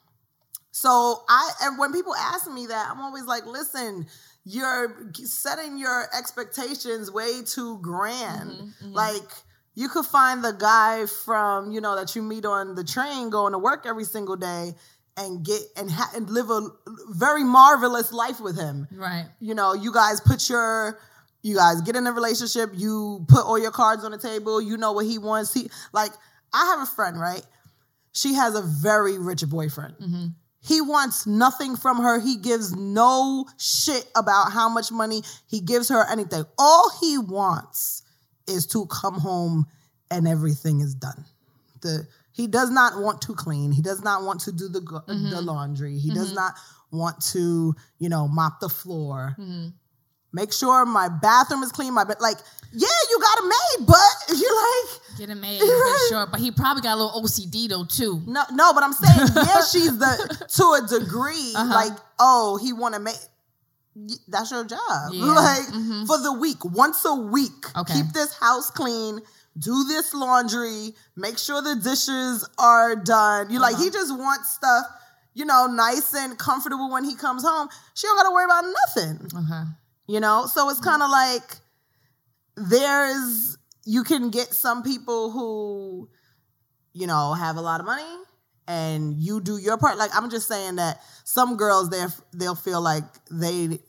so 0.72 1.24
I, 1.30 1.52
and 1.64 1.80
when 1.80 1.94
people 1.94 2.14
ask 2.16 2.52
me 2.52 2.66
that, 2.68 2.90
I'm 2.92 3.00
always 3.00 3.24
like, 3.26 3.46
listen, 3.46 4.06
you're 4.44 5.12
setting 5.14 5.78
your 5.78 6.08
expectations 6.18 7.10
way 7.12 7.42
too 7.46 7.80
grand. 7.82 8.52
Mm-hmm, 8.52 8.92
Like, 8.94 9.30
you 9.76 9.88
could 9.88 10.06
find 10.06 10.44
the 10.44 10.52
guy 10.52 11.06
from, 11.06 11.72
you 11.72 11.80
know, 11.80 11.96
that 11.96 12.16
you 12.16 12.22
meet 12.22 12.46
on 12.46 12.76
the 12.76 12.84
train 12.84 13.30
going 13.30 13.54
to 13.54 13.60
work 13.60 13.86
every 13.86 14.04
single 14.04 14.36
day 14.36 14.74
and 15.18 15.46
get 15.46 15.62
and, 15.78 15.90
ha- 15.90 16.12
and 16.16 16.30
live 16.30 16.50
a 16.50 16.68
very 17.10 17.44
marvelous 17.44 18.12
life 18.12 18.40
with 18.42 18.58
him. 18.58 18.88
Right. 18.92 19.28
You 19.40 19.54
know, 19.56 19.74
you 19.74 19.94
guys 19.94 20.20
put 20.20 20.50
your 20.50 21.00
you 21.42 21.56
guys 21.56 21.82
get 21.82 21.96
in 21.96 22.06
a 22.08 22.12
relationship, 22.12 22.70
you 22.74 23.26
put 23.28 23.46
all 23.46 23.60
your 23.60 23.72
cards 23.72 24.04
on 24.04 24.12
the 24.12 24.18
table, 24.18 24.62
you 24.62 24.78
know 24.78 24.92
what 24.92 25.06
he 25.06 25.18
wants. 25.18 25.54
He 25.54 25.70
like 25.94 26.12
I 26.54 26.66
have 26.66 26.82
a 26.82 26.86
friend, 26.86 27.20
right? 27.20 27.44
She 28.14 28.34
has 28.34 28.56
a 28.56 28.62
very 28.62 29.18
rich 29.18 29.48
boyfriend. 29.48 29.96
Mm-hmm. 29.96 30.26
He 30.64 30.82
wants 30.82 31.26
nothing 31.26 31.76
from 31.76 31.98
her. 31.98 32.20
He 32.20 32.38
gives 32.38 32.76
no 32.76 33.48
shit 33.58 34.06
about 34.16 34.52
how 34.52 34.70
much 34.70 34.92
money 34.92 35.24
he 35.48 35.60
gives 35.60 35.90
her 35.90 36.06
anything. 36.10 36.44
All 36.60 36.92
he 37.00 37.18
wants 37.18 38.04
is 38.48 38.68
to 38.68 38.86
come 38.88 39.16
home 39.16 39.66
and 40.12 40.28
everything 40.28 40.82
is 40.82 40.94
done. 40.94 41.26
The 41.82 42.08
he 42.34 42.48
does 42.48 42.70
not 42.70 43.02
want 43.02 43.22
to 43.24 43.34
clean. 43.34 43.72
He 43.72 43.82
does 43.82 44.04
not 44.04 44.24
want 44.24 44.42
to 44.42 44.52
do 44.52 44.68
the 44.68 44.82
go- 44.82 45.04
the 45.08 45.14
mm-hmm. 45.14 45.46
laundry. 45.46 45.98
He 45.98 46.10
does 46.14 46.28
mm-hmm. 46.28 46.36
not 46.36 46.54
want 46.92 47.22
to, 47.32 47.76
you 48.00 48.10
know, 48.10 48.28
mop 48.28 48.60
the 48.60 48.70
floor. 48.70 49.36
Mm-hmm. 49.40 49.70
Mm-hmm. 50.34 50.42
Make 50.42 50.54
sure 50.54 50.86
my 50.86 51.10
bathroom 51.10 51.64
is 51.64 51.72
clean. 51.72 51.94
My 51.94 52.04
bed, 52.06 52.18
like, 52.22 52.38
yeah, 52.74 52.88
you 53.10 53.20
got 53.20 53.40
a 53.40 53.44
maid, 53.44 53.88
but 53.88 54.38
you're 54.40 54.56
like, 54.56 55.18
Get 55.18 55.30
him 55.30 55.42
made 55.42 55.60
for 55.60 55.98
sure. 56.10 56.26
But 56.32 56.40
he 56.40 56.52
probably 56.52 56.82
got 56.82 56.96
a 56.98 57.04
little 57.04 57.22
OCD 57.22 57.68
though 57.68 57.84
too. 57.84 58.22
No, 58.26 58.44
no, 58.54 58.74
but 58.74 58.82
I'm 58.84 58.94
saying, 58.94 59.28
yeah, 59.36 59.62
she's 59.62 59.98
the 59.98 60.48
to 60.56 60.64
a 60.98 61.00
degree, 61.00 61.52
Uh-huh. 61.56 61.74
like, 61.74 61.92
oh, 62.18 62.58
he 62.62 62.72
want 62.74 62.94
to 62.96 63.02
make. 63.02 63.18
That's 64.30 64.50
your 64.52 64.64
job, 64.64 65.12
Yeah. 65.12 65.26
like 65.34 65.68
Mhm. 65.68 66.08
for 66.08 66.18
the 66.18 66.32
week, 66.32 66.64
once 66.64 67.04
a 67.04 67.14
week. 67.14 67.66
Okay. 67.78 67.94
Keep 67.96 68.14
this 68.14 68.34
house 68.34 68.70
clean. 68.72 69.20
Do 69.60 69.84
this 69.84 70.14
laundry. 70.14 70.96
Make 71.18 71.38
sure 71.38 71.62
the 71.62 71.76
dishes 71.76 72.48
are 72.58 72.96
done. 72.96 73.50
You 73.52 73.60
like 73.60 73.74
Uh-huh. 73.76 73.84
he 73.84 73.90
just 73.90 74.16
wants 74.18 74.50
stuff, 74.54 74.86
you 75.34 75.44
know, 75.44 75.68
nice 75.68 76.14
and 76.14 76.38
comfortable 76.40 76.90
when 76.90 77.04
he 77.04 77.16
comes 77.16 77.44
home. 77.44 77.68
She 77.96 78.08
don't 78.08 78.16
got 78.16 78.24
to 78.30 78.32
worry 78.32 78.46
about 78.46 78.64
nothing 78.64 79.30
Okay. 79.36 79.64
You 80.12 80.20
know? 80.20 80.46
So 80.46 80.70
it's 80.70 80.82
kind 80.82 81.02
of 81.02 81.10
like 81.10 81.56
there's 82.56 83.58
you 83.86 84.04
can 84.04 84.30
get 84.30 84.54
some 84.54 84.84
people 84.84 85.32
who 85.32 86.10
you 86.94 87.08
know 87.08 87.34
have 87.34 87.56
a 87.56 87.62
lot 87.62 87.80
of 87.80 87.86
money 87.86 88.04
and 88.68 89.16
you 89.16 89.40
do 89.42 89.58
your 89.58 89.78
part. 89.78 89.98
Like 89.98 90.12
i'm 90.14 90.30
just 90.30 90.48
saying 90.48 90.76
that 90.76 91.02
some 91.24 91.56
girls 91.56 91.90
they 91.90 92.04
they'll 92.34 92.56
feel 92.56 92.82
like 92.82 93.04
they 93.32 93.80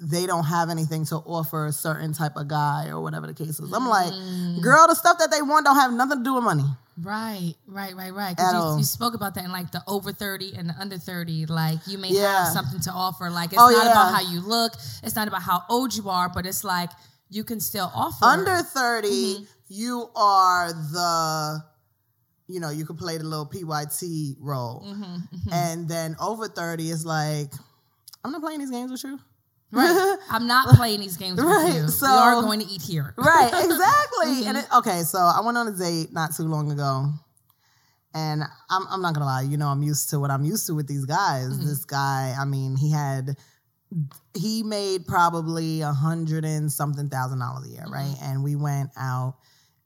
they 0.00 0.26
don't 0.26 0.44
have 0.44 0.68
anything 0.70 1.04
to 1.06 1.16
offer 1.16 1.66
a 1.66 1.72
certain 1.72 2.12
type 2.12 2.36
of 2.36 2.48
guy 2.48 2.88
or 2.90 3.00
whatever 3.00 3.26
the 3.26 3.34
case 3.34 3.58
is. 3.58 3.72
I'm 3.72 3.88
like 3.88 4.12
Mm. 4.12 4.62
girl 4.62 4.86
the 4.86 4.94
stuff 4.94 5.18
that 5.18 5.30
they 5.30 5.42
want 5.42 5.64
don't 5.66 5.76
have 5.76 5.92
nothing 5.92 6.18
to 6.18 6.24
do 6.24 6.34
with 6.34 6.44
money 6.44 6.64
Right, 7.02 7.54
right, 7.66 7.94
right, 7.94 8.12
right. 8.14 8.36
Because 8.36 8.52
you, 8.74 8.78
you 8.78 8.84
spoke 8.84 9.14
about 9.14 9.34
that 9.34 9.44
in 9.44 9.52
like 9.52 9.70
the 9.70 9.82
over 9.86 10.12
30 10.12 10.54
and 10.56 10.68
the 10.68 10.74
under 10.80 10.96
30. 10.98 11.46
Like 11.46 11.80
you 11.86 11.98
may 11.98 12.08
Yeah. 12.12 12.44
have 12.44 12.48
something 12.54 12.80
to 12.80 12.90
offer. 12.90 13.30
Like 13.30 13.52
it's 13.52 13.60
Oh, 13.60 13.68
not 13.68 13.86
yeah. 13.86 13.92
about 13.92 14.14
how 14.14 14.20
you 14.20 14.40
look, 14.40 14.72
it's 15.02 15.14
not 15.14 15.28
about 15.28 15.42
how 15.42 15.62
old 15.68 15.94
you 15.94 16.08
are, 16.08 16.28
but 16.28 16.46
it's 16.46 16.64
like 16.64 16.90
you 17.28 17.44
can 17.44 17.60
still 17.60 17.90
offer. 17.94 18.24
under 18.24 18.62
30 18.62 19.08
Mm-hmm. 19.08 19.44
you 19.68 20.08
are 20.16 20.72
the 20.72 21.64
you 22.48 22.60
know 22.60 22.70
you 22.70 22.86
can 22.86 22.96
play 22.96 23.18
the 23.18 23.24
little 23.24 23.44
pyt 23.46 24.36
role 24.40 24.84
Mm-hmm, 24.86 25.52
and 25.52 25.88
then 25.88 26.14
over 26.20 26.46
30 26.46 26.88
is 26.90 27.04
like 27.04 27.50
i'm 28.24 28.30
not 28.30 28.40
playing 28.40 28.60
these 28.60 28.70
games 28.70 28.92
with 28.92 29.02
you 29.02 29.18
Right. 29.76 30.16
I'm 30.30 30.46
not 30.46 30.68
playing 30.76 31.00
these 31.00 31.16
games 31.16 31.40
Right, 31.40 31.66
with 31.66 31.74
you. 31.76 31.88
so- 31.88 32.06
we 32.06 32.12
are 32.12 32.42
going 32.42 32.60
to 32.60 32.66
eat 32.66 32.82
here. 32.82 33.14
right 33.18 33.46
exactly 33.64 34.26
Mm-hmm. 34.26 34.48
and 34.48 34.58
it, 34.58 34.66
okay 34.74 35.02
so 35.02 35.18
i 35.18 35.40
went 35.44 35.56
on 35.58 35.68
a 35.68 35.72
date 35.76 36.12
not 36.12 36.34
too 36.34 36.44
long 36.44 36.72
ago 36.72 37.12
and 38.14 38.42
I'm, 38.70 38.86
I'm 38.90 39.02
not 39.02 39.12
gonna 39.14 39.26
lie 39.26 39.42
you 39.42 39.56
know 39.56 39.68
i'm 39.68 39.82
used 39.82 40.10
to 40.10 40.18
what 40.18 40.30
i'm 40.30 40.44
used 40.44 40.66
to 40.66 40.74
with 40.74 40.88
these 40.88 41.04
guys 41.04 41.48
Mm-hmm. 41.50 41.66
this 41.66 41.84
guy 41.84 42.34
i 42.38 42.44
mean 42.44 42.76
he 42.76 42.90
had 42.90 43.36
he 44.34 44.62
made 44.62 45.06
probably 45.06 45.82
a 45.82 45.92
hundred 45.92 46.44
and 46.44 46.72
something 46.72 47.08
thousand 47.08 47.38
dollars 47.40 47.66
a 47.68 47.70
year 47.70 47.84
right 47.88 48.06
Mm-hmm. 48.16 48.24
and 48.24 48.42
we 48.42 48.56
went 48.56 48.90
out 48.96 49.34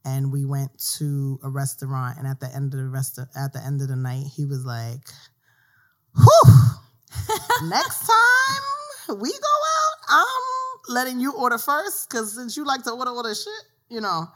and 0.05 0.33
we 0.33 0.44
went 0.46 0.70
to 0.98 1.38
a 1.42 1.50
restaurant 1.50 2.16
and 2.18 2.26
at 2.26 2.40
the 2.40 2.48
end 2.55 2.72
of 2.72 2.81
the 2.81 2.88
rest 2.88 3.18
at 3.18 3.53
the 3.53 3.62
end 3.64 3.83
of 3.83 3.88
the 3.88 3.96
night 3.96 4.24
he 4.35 4.46
was 4.46 4.64
like 4.64 5.03
whew 6.16 6.55
next 7.68 7.98
time 8.07 8.62
we 9.14 9.31
go 9.31 9.37
out 9.37 9.99
i'm 10.11 10.94
letting 10.94 11.20
you 11.20 11.33
order 11.33 11.59
first 11.59 12.09
because 12.09 12.35
since 12.35 12.57
you 12.57 12.64
like 12.64 12.83
to 12.83 12.90
order 12.90 13.11
all 13.11 13.23
this 13.23 13.44
shit 13.44 13.64
you 13.88 14.01
know 14.01 14.27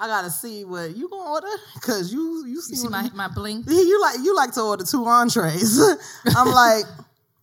i 0.00 0.06
gotta 0.06 0.30
see 0.30 0.64
what 0.64 0.96
you 0.96 1.08
gonna 1.08 1.30
order 1.30 1.48
because 1.74 2.12
you 2.12 2.44
you 2.46 2.60
see, 2.60 2.72
You 2.74 2.76
see 2.76 2.88
my, 2.88 3.10
my 3.14 3.28
bling? 3.28 3.64
you 3.68 4.00
like 4.00 4.18
you 4.22 4.34
like 4.34 4.52
to 4.54 4.62
order 4.62 4.84
two 4.84 5.04
entrees 5.06 5.78
i'm 6.36 6.48
like 6.48 6.84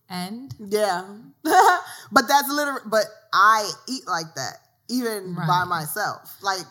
And 0.08 0.54
yeah 0.60 1.04
but 2.12 2.28
that's 2.28 2.48
literally 2.48 2.80
but 2.86 3.04
i 3.32 3.68
eat 3.88 4.06
like 4.06 4.34
that 4.36 4.58
even 4.88 5.34
by 5.34 5.64
myself 5.64 6.36
like 6.42 6.66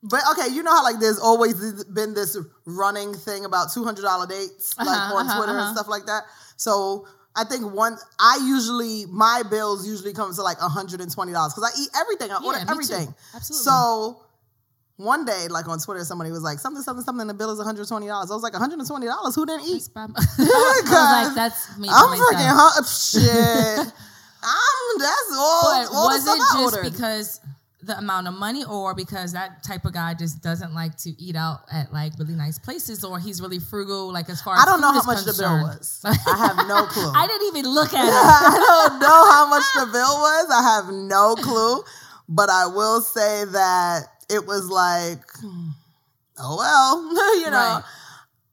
but 0.00 0.20
okay, 0.30 0.54
you 0.54 0.62
know 0.62 0.70
how 0.70 0.84
like 0.84 1.00
there's 1.00 1.18
always 1.18 1.82
been 1.84 2.14
this 2.14 2.36
running 2.66 3.12
thing 3.14 3.44
about 3.44 3.72
two 3.74 3.82
hundred 3.84 4.02
dollar 4.02 4.26
dates 4.28 4.78
like 4.78 4.86
Uh-huh, 4.86 5.16
on 5.16 5.26
uh-huh, 5.26 5.36
Twitter 5.36 5.52
and 5.52 5.60
uh-huh. 5.60 5.74
stuff 5.74 5.88
like 5.88 6.06
that. 6.06 6.22
So 6.56 7.08
I 7.38 7.44
think 7.44 7.72
one 7.72 7.96
I 8.18 8.38
usually 8.44 9.06
my 9.06 9.42
bills 9.48 9.86
usually 9.86 10.12
come 10.12 10.34
to 10.34 10.42
like 10.42 10.58
hundred 10.58 11.00
and 11.00 11.10
twenty 11.12 11.32
dollars 11.32 11.54
because 11.54 11.72
I 11.72 11.80
eat 11.80 11.88
everything. 12.00 12.30
I 12.30 12.38
Yeah, 12.40 12.46
order 12.46 12.58
too. 12.60 12.66
everything. 12.70 13.14
Absolutely. 13.34 13.64
So 13.64 14.22
one 14.96 15.24
day, 15.24 15.46
like 15.48 15.68
on 15.68 15.78
Twitter, 15.78 16.04
somebody 16.04 16.30
was 16.32 16.42
like 16.42 16.58
something, 16.58 16.82
something, 16.82 17.04
something. 17.04 17.26
The 17.28 17.34
bill 17.34 17.50
is 17.52 17.58
one 17.58 17.66
hundred 17.66 17.86
twenty 17.86 18.08
dollars. 18.08 18.30
I 18.30 18.34
was 18.34 18.42
like 18.42 18.52
one 18.54 18.60
hundred 18.62 18.80
and 18.80 18.88
twenty 18.88 19.06
dollars. 19.06 19.34
Who 19.36 19.46
didn't 19.46 19.66
eat? 19.66 19.88
I 19.96 20.06
was 20.06 21.26
like, 21.26 21.34
that's 21.36 21.78
me. 21.78 21.88
I'm 21.90 22.18
freaking 22.18 22.50
hu- 22.50 22.84
shit. 22.84 23.92
I'm 24.42 24.98
That's 24.98 25.32
all. 25.36 25.62
But 25.84 25.94
all 25.94 26.06
was 26.08 26.26
it 26.26 26.36
just 26.36 26.58
ordered. 26.74 26.92
because 26.92 27.40
the 27.82 27.96
amount 27.96 28.26
of 28.26 28.34
money, 28.34 28.64
or 28.64 28.94
because 28.94 29.32
that 29.32 29.62
type 29.62 29.84
of 29.84 29.92
guy 29.92 30.14
just 30.14 30.42
doesn't 30.42 30.74
like 30.74 30.96
to 30.98 31.10
eat 31.10 31.36
out 31.36 31.60
at 31.72 31.92
like 31.92 32.12
really 32.18 32.34
nice 32.34 32.58
places, 32.58 33.04
or 33.04 33.18
he's 33.18 33.40
really 33.40 33.60
frugal, 33.60 34.12
like 34.12 34.28
as 34.28 34.42
far 34.42 34.56
as 34.56 34.62
I 34.62 34.64
don't 34.66 34.80
know 34.80 34.92
how 34.92 35.04
much 35.04 35.24
the 35.24 35.34
bill 35.38 35.62
was. 35.62 36.00
I 36.04 36.14
have 36.14 36.66
no 36.66 36.86
clue. 36.88 37.12
I 37.14 37.26
didn't 37.26 37.46
even 37.48 37.70
look 37.70 37.94
at 37.94 38.04
it. 38.04 38.10
I 38.12 38.86
don't 38.88 39.00
know 39.00 39.30
how 39.30 39.48
much 39.48 39.64
the 39.74 39.86
bill 39.92 40.18
was. 40.18 40.50
I 40.50 40.62
have 40.62 40.92
no 40.92 41.34
clue. 41.36 41.82
But 42.28 42.50
I 42.50 42.66
will 42.66 43.00
say 43.00 43.44
that 43.46 44.02
it 44.28 44.46
was 44.46 44.68
like, 44.68 45.22
hmm, 45.40 45.68
oh 46.38 46.56
well, 46.58 47.38
you 47.40 47.50
know. 47.50 47.80
Right. 47.80 47.84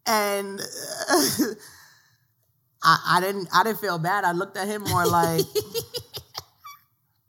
And 0.07 0.61
I, 2.83 2.99
I 3.07 3.21
didn't 3.21 3.49
I 3.53 3.63
didn't 3.63 3.79
feel 3.79 3.97
bad. 3.97 4.23
I 4.23 4.31
looked 4.33 4.55
at 4.55 4.67
him 4.67 4.83
more 4.83 5.05
like 5.05 5.41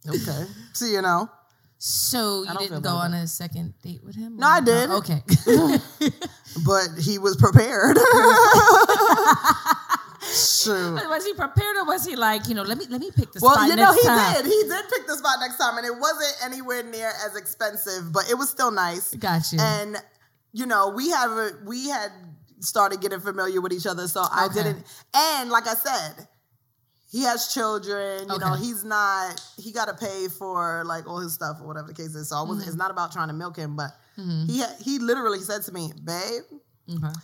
Okay. 0.08 0.44
So 0.72 0.86
you 0.86 1.02
know. 1.02 1.30
So 1.88 2.42
you 2.42 2.58
didn't 2.58 2.82
go 2.82 2.96
on 2.96 3.14
a 3.14 3.28
second 3.28 3.74
date 3.80 4.02
with 4.02 4.16
him? 4.16 4.38
No, 4.38 4.48
I 4.48 4.60
did. 4.60 4.90
Okay. 4.90 5.22
But 6.64 6.88
he 6.98 7.18
was 7.18 7.36
prepared. 7.36 7.96
Shoot. 10.32 10.94
was 11.08 11.24
he 11.24 11.34
prepared, 11.34 11.76
or 11.76 11.84
was 11.84 12.04
he 12.04 12.16
like, 12.16 12.48
you 12.48 12.54
know, 12.54 12.62
let 12.62 12.78
me 12.78 12.86
let 12.88 13.00
me 13.00 13.10
pick 13.14 13.30
the 13.30 13.38
Well, 13.40 13.54
spot 13.54 13.68
you 13.68 13.76
know, 13.76 13.92
he 13.92 14.02
time? 14.02 14.34
did. 14.34 14.46
He 14.46 14.62
did 14.62 14.84
pick 14.88 15.06
the 15.06 15.16
spot 15.16 15.36
next 15.40 15.58
time, 15.58 15.76
and 15.76 15.86
it 15.86 15.96
wasn't 15.96 16.34
anywhere 16.44 16.82
near 16.82 17.12
as 17.24 17.36
expensive, 17.36 18.10
but 18.12 18.28
it 18.30 18.34
was 18.34 18.48
still 18.50 18.70
nice. 18.72 19.14
Got 19.14 19.52
you. 19.52 19.58
And 19.60 19.96
you 20.52 20.66
know, 20.66 20.88
we 20.88 21.10
have 21.10 21.30
a, 21.30 21.50
we 21.64 21.88
had 21.88 22.10
started 22.60 23.00
getting 23.00 23.20
familiar 23.20 23.60
with 23.60 23.72
each 23.72 23.86
other, 23.86 24.08
so 24.08 24.24
I 24.28 24.48
didn't. 24.52 24.82
And 25.14 25.50
like 25.50 25.68
I 25.68 25.74
said, 25.74 26.26
he 27.10 27.22
has 27.22 27.52
children. 27.54 28.28
You 28.28 28.38
know, 28.38 28.54
he's 28.54 28.84
not. 28.84 29.40
He 29.58 29.72
got 29.72 29.86
to 29.86 29.94
pay 29.94 30.28
for 30.28 30.82
like 30.84 31.06
all 31.08 31.18
his 31.20 31.34
stuff 31.34 31.58
or 31.60 31.66
whatever 31.66 31.88
the 31.88 31.94
case 31.94 32.14
is. 32.14 32.28
So. 32.28 32.36
Mm-hmm. 32.36 32.60
It's 32.62 32.74
not 32.74 32.90
about 32.90 33.12
trying 33.12 33.28
to 33.28 33.34
milk 33.34 33.56
him, 33.56 33.76
but 33.76 33.90
he 34.16 34.62
he 34.82 34.98
literally 34.98 35.40
said 35.40 35.62
to 35.62 35.72
me, 35.72 35.92
"Babe, 36.04 36.42
Okay. 36.90 37.14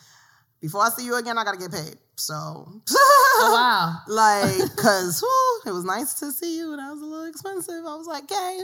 before 0.60 0.82
I 0.82 0.90
see 0.90 1.04
you 1.04 1.16
again, 1.16 1.36
I 1.38 1.44
got 1.44 1.52
to 1.52 1.58
get 1.58 1.72
paid." 1.72 1.96
So. 2.16 2.34
Oh 2.34 3.50
wow. 3.54 3.98
like 4.08 4.70
because 4.76 5.24
it 5.66 5.72
was 5.72 5.84
nice 5.84 6.14
to 6.20 6.30
see 6.32 6.58
you 6.58 6.72
and 6.72 6.80
I 6.80 6.90
was 6.92 7.00
a 7.00 7.04
little 7.04 7.26
expensive. 7.26 7.84
I 7.86 7.96
was 7.96 8.06
like, 8.06 8.24
okay, 8.24 8.60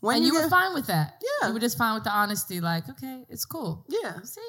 when 0.00 0.16
and 0.16 0.24
you, 0.24 0.32
you 0.32 0.36
were 0.38 0.42
get, 0.44 0.50
fine 0.50 0.74
with 0.74 0.86
that. 0.86 1.20
Yeah. 1.40 1.48
You 1.48 1.54
were 1.54 1.60
just 1.60 1.76
fine 1.78 1.94
with 1.94 2.04
the 2.04 2.10
honesty, 2.10 2.60
like, 2.60 2.88
okay, 2.88 3.24
it's 3.28 3.44
cool. 3.44 3.84
yeah, 3.88 4.20
See? 4.22 4.40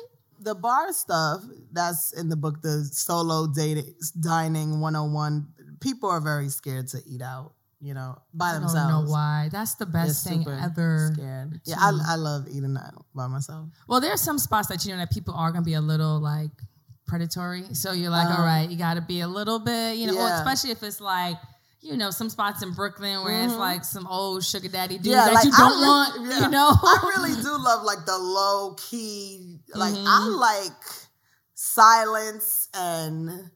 the 0.42 0.54
bar 0.56 0.92
stuff 0.94 1.42
that's 1.72 2.14
in 2.14 2.30
the 2.30 2.36
book, 2.36 2.62
the 2.62 2.84
solo 2.92 3.48
dating 3.48 3.94
dining 4.20 4.80
101. 4.80 5.48
People 5.80 6.10
are 6.10 6.22
very 6.22 6.50
scared 6.50 6.88
to 6.90 7.02
eat 7.08 7.22
out, 7.22 7.54
you 7.80 7.94
know, 7.94 8.18
by 8.34 8.54
themselves. 8.54 8.76
I 8.76 8.90
don't 8.90 9.06
know 9.06 9.12
why. 9.12 9.50
That's 9.52 9.76
the 9.76 9.86
They're 9.86 10.06
best 10.06 10.28
thing 10.28 10.46
ever. 10.48 11.12
Scared. 11.14 11.62
Yeah. 11.66 11.76
I, 11.80 11.92
I 12.10 12.16
love 12.16 12.48
eating 12.50 12.76
out 12.78 13.06
by 13.16 13.28
myself. 13.28 13.70
Well, 13.88 14.02
there's 14.02 14.22
some 14.22 14.38
spots 14.40 14.68
that 14.70 14.84
you 14.86 14.92
know 14.92 14.98
that 14.98 15.12
people 15.12 15.34
are 15.36 15.52
gonna 15.52 15.64
be 15.66 15.76
a 15.76 15.82
little 15.82 16.20
like 16.20 16.52
predatory. 17.08 17.64
So 17.74 17.92
you're 17.92 18.12
like, 18.12 18.28
all 18.38 18.46
right, 18.46 18.70
you 18.70 18.78
gotta 18.78 19.02
be 19.02 19.22
a 19.22 19.28
little 19.28 19.60
bit, 19.60 19.98
you 19.98 20.08
know, 20.08 20.14
Uh-huh. 20.14 20.28
Yeah. 20.28 20.38
especially 20.40 20.72
if 20.72 20.84
it's 20.84 21.02
like, 21.02 21.38
you 21.82 21.96
know, 21.98 22.12
some 22.12 22.30
spots 22.30 22.62
in 22.62 22.74
Brooklyn 22.74 23.24
where 23.24 23.42
it's 23.46 23.56
like 23.56 23.84
some 23.86 24.06
old 24.06 24.44
sugar 24.44 24.68
daddy 24.68 24.98
dudes 24.98 25.08
Mm-hmm. 25.08 25.16
Yeah, 25.18 25.26
that 25.26 25.34
like, 25.34 25.46
you 25.46 25.52
don't 25.52 25.80
want, 25.82 26.22
yeah. 26.30 26.40
you 26.42 26.50
know. 26.52 26.70
I 26.72 27.14
really 27.18 27.42
do 27.42 27.50
love 27.58 27.84
like 27.84 28.06
the 28.06 28.18
low 28.18 28.76
key. 28.78 29.60
Like 29.74 29.94
Mm-hmm. 29.94 30.06
I 30.08 30.28
like 30.28 30.84
silence 31.56 32.68
and 32.74 33.50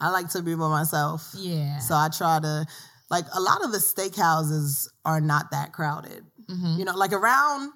I 0.00 0.10
like 0.10 0.28
to 0.30 0.42
be 0.42 0.54
by 0.54 0.68
myself. 0.68 1.28
yeah. 1.36 1.78
So 1.78 1.94
I 1.94 2.08
try 2.08 2.38
to 2.40 2.66
like 3.10 3.24
a 3.34 3.40
lot 3.40 3.64
of 3.64 3.72
the 3.72 3.78
steakhouses 3.78 4.88
are 5.04 5.20
not 5.20 5.50
that 5.50 5.72
crowded. 5.72 6.24
Mm-hmm. 6.48 6.78
You 6.78 6.84
know, 6.84 6.94
like 6.94 7.12
around 7.12 7.72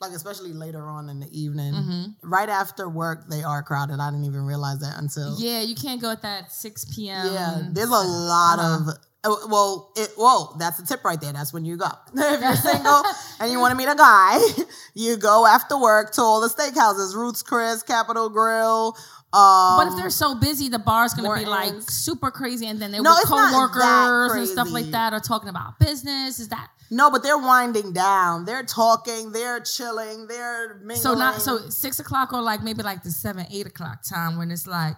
like 0.00 0.12
especially 0.12 0.52
later 0.54 0.82
on 0.82 1.10
in 1.10 1.20
the 1.20 1.28
evening, 1.38 2.14
right 2.22 2.48
after 2.48 2.88
work 2.88 3.28
they 3.28 3.42
are 3.42 3.62
crowded. 3.62 4.00
I 4.00 4.10
didn't 4.10 4.24
even 4.24 4.46
realize 4.46 4.78
that 4.78 4.96
until 4.98 5.36
yeah, 5.38 5.60
you 5.60 5.74
can't 5.74 6.00
go 6.00 6.10
at 6.10 6.22
that 6.22 6.50
6 6.52 6.94
p.m. 6.94 7.26
yeah, 7.34 7.62
there's 7.70 7.88
a 7.90 7.92
lot 7.92 8.58
Uh-huh. 8.58 8.90
of. 8.92 8.96
oh, 9.24 9.46
Well, 9.50 9.92
it, 9.96 10.08
whoa, 10.16 10.56
that's 10.58 10.78
a 10.78 10.86
tip 10.86 11.04
right 11.04 11.20
there. 11.20 11.34
That's 11.34 11.52
when 11.52 11.66
you 11.66 11.76
go. 11.76 11.88
if 12.14 12.40
you're 12.40 12.54
single 12.56 13.02
and 13.40 13.52
you 13.52 13.60
want 13.60 13.72
to 13.72 13.76
meet 13.76 13.88
a 13.92 13.94
guy, 13.94 14.38
you 14.94 15.18
go 15.18 15.44
after 15.46 15.78
work 15.78 16.12
to 16.14 16.22
all 16.22 16.40
the 16.40 16.48
steakhouses, 16.48 17.14
Ruth's 17.14 17.42
Chris, 17.42 17.82
Capital 17.82 18.30
Grille. 18.30 18.96
Um, 19.32 19.76
But 19.78 19.86
if 19.88 19.96
they're 19.96 20.10
so 20.10 20.34
busy, 20.34 20.68
the 20.68 20.78
bar's 20.80 21.14
gonna 21.14 21.32
be 21.38 21.44
like 21.46 21.74
super 21.88 22.30
crazy, 22.30 22.66
and 22.66 22.80
then 22.80 22.90
they're 22.90 23.00
No, 23.02 23.12
with 23.12 23.20
it's 23.20 23.30
not 23.30 23.50
that 23.52 23.52
coworkers 23.52 24.32
and 24.32 24.48
stuff 24.48 24.70
like 24.72 24.90
that, 24.90 25.12
are 25.12 25.20
talking 25.20 25.48
about 25.48 25.78
business. 25.78 26.40
Is 26.40 26.48
that 26.48 26.68
no, 26.92 27.08
but 27.10 27.22
they're 27.22 27.38
winding 27.38 27.92
down. 27.92 28.44
They're 28.44 28.64
talking. 28.64 29.30
They're 29.30 29.60
chilling. 29.60 30.26
They're 30.26 30.74
mingling. 30.82 30.96
so? 31.00 31.14
Not 31.14 31.40
so 31.40 31.68
six 31.70 32.00
o'clock, 32.00 32.32
or 32.32 32.42
like 32.42 32.62
maybe 32.64 32.82
like 32.82 33.04
the 33.04 33.12
seven, 33.12 33.46
eight 33.52 33.66
o'clock 33.66 34.02
time 34.02 34.36
when 34.36 34.50
it's 34.50 34.66
like 34.66 34.96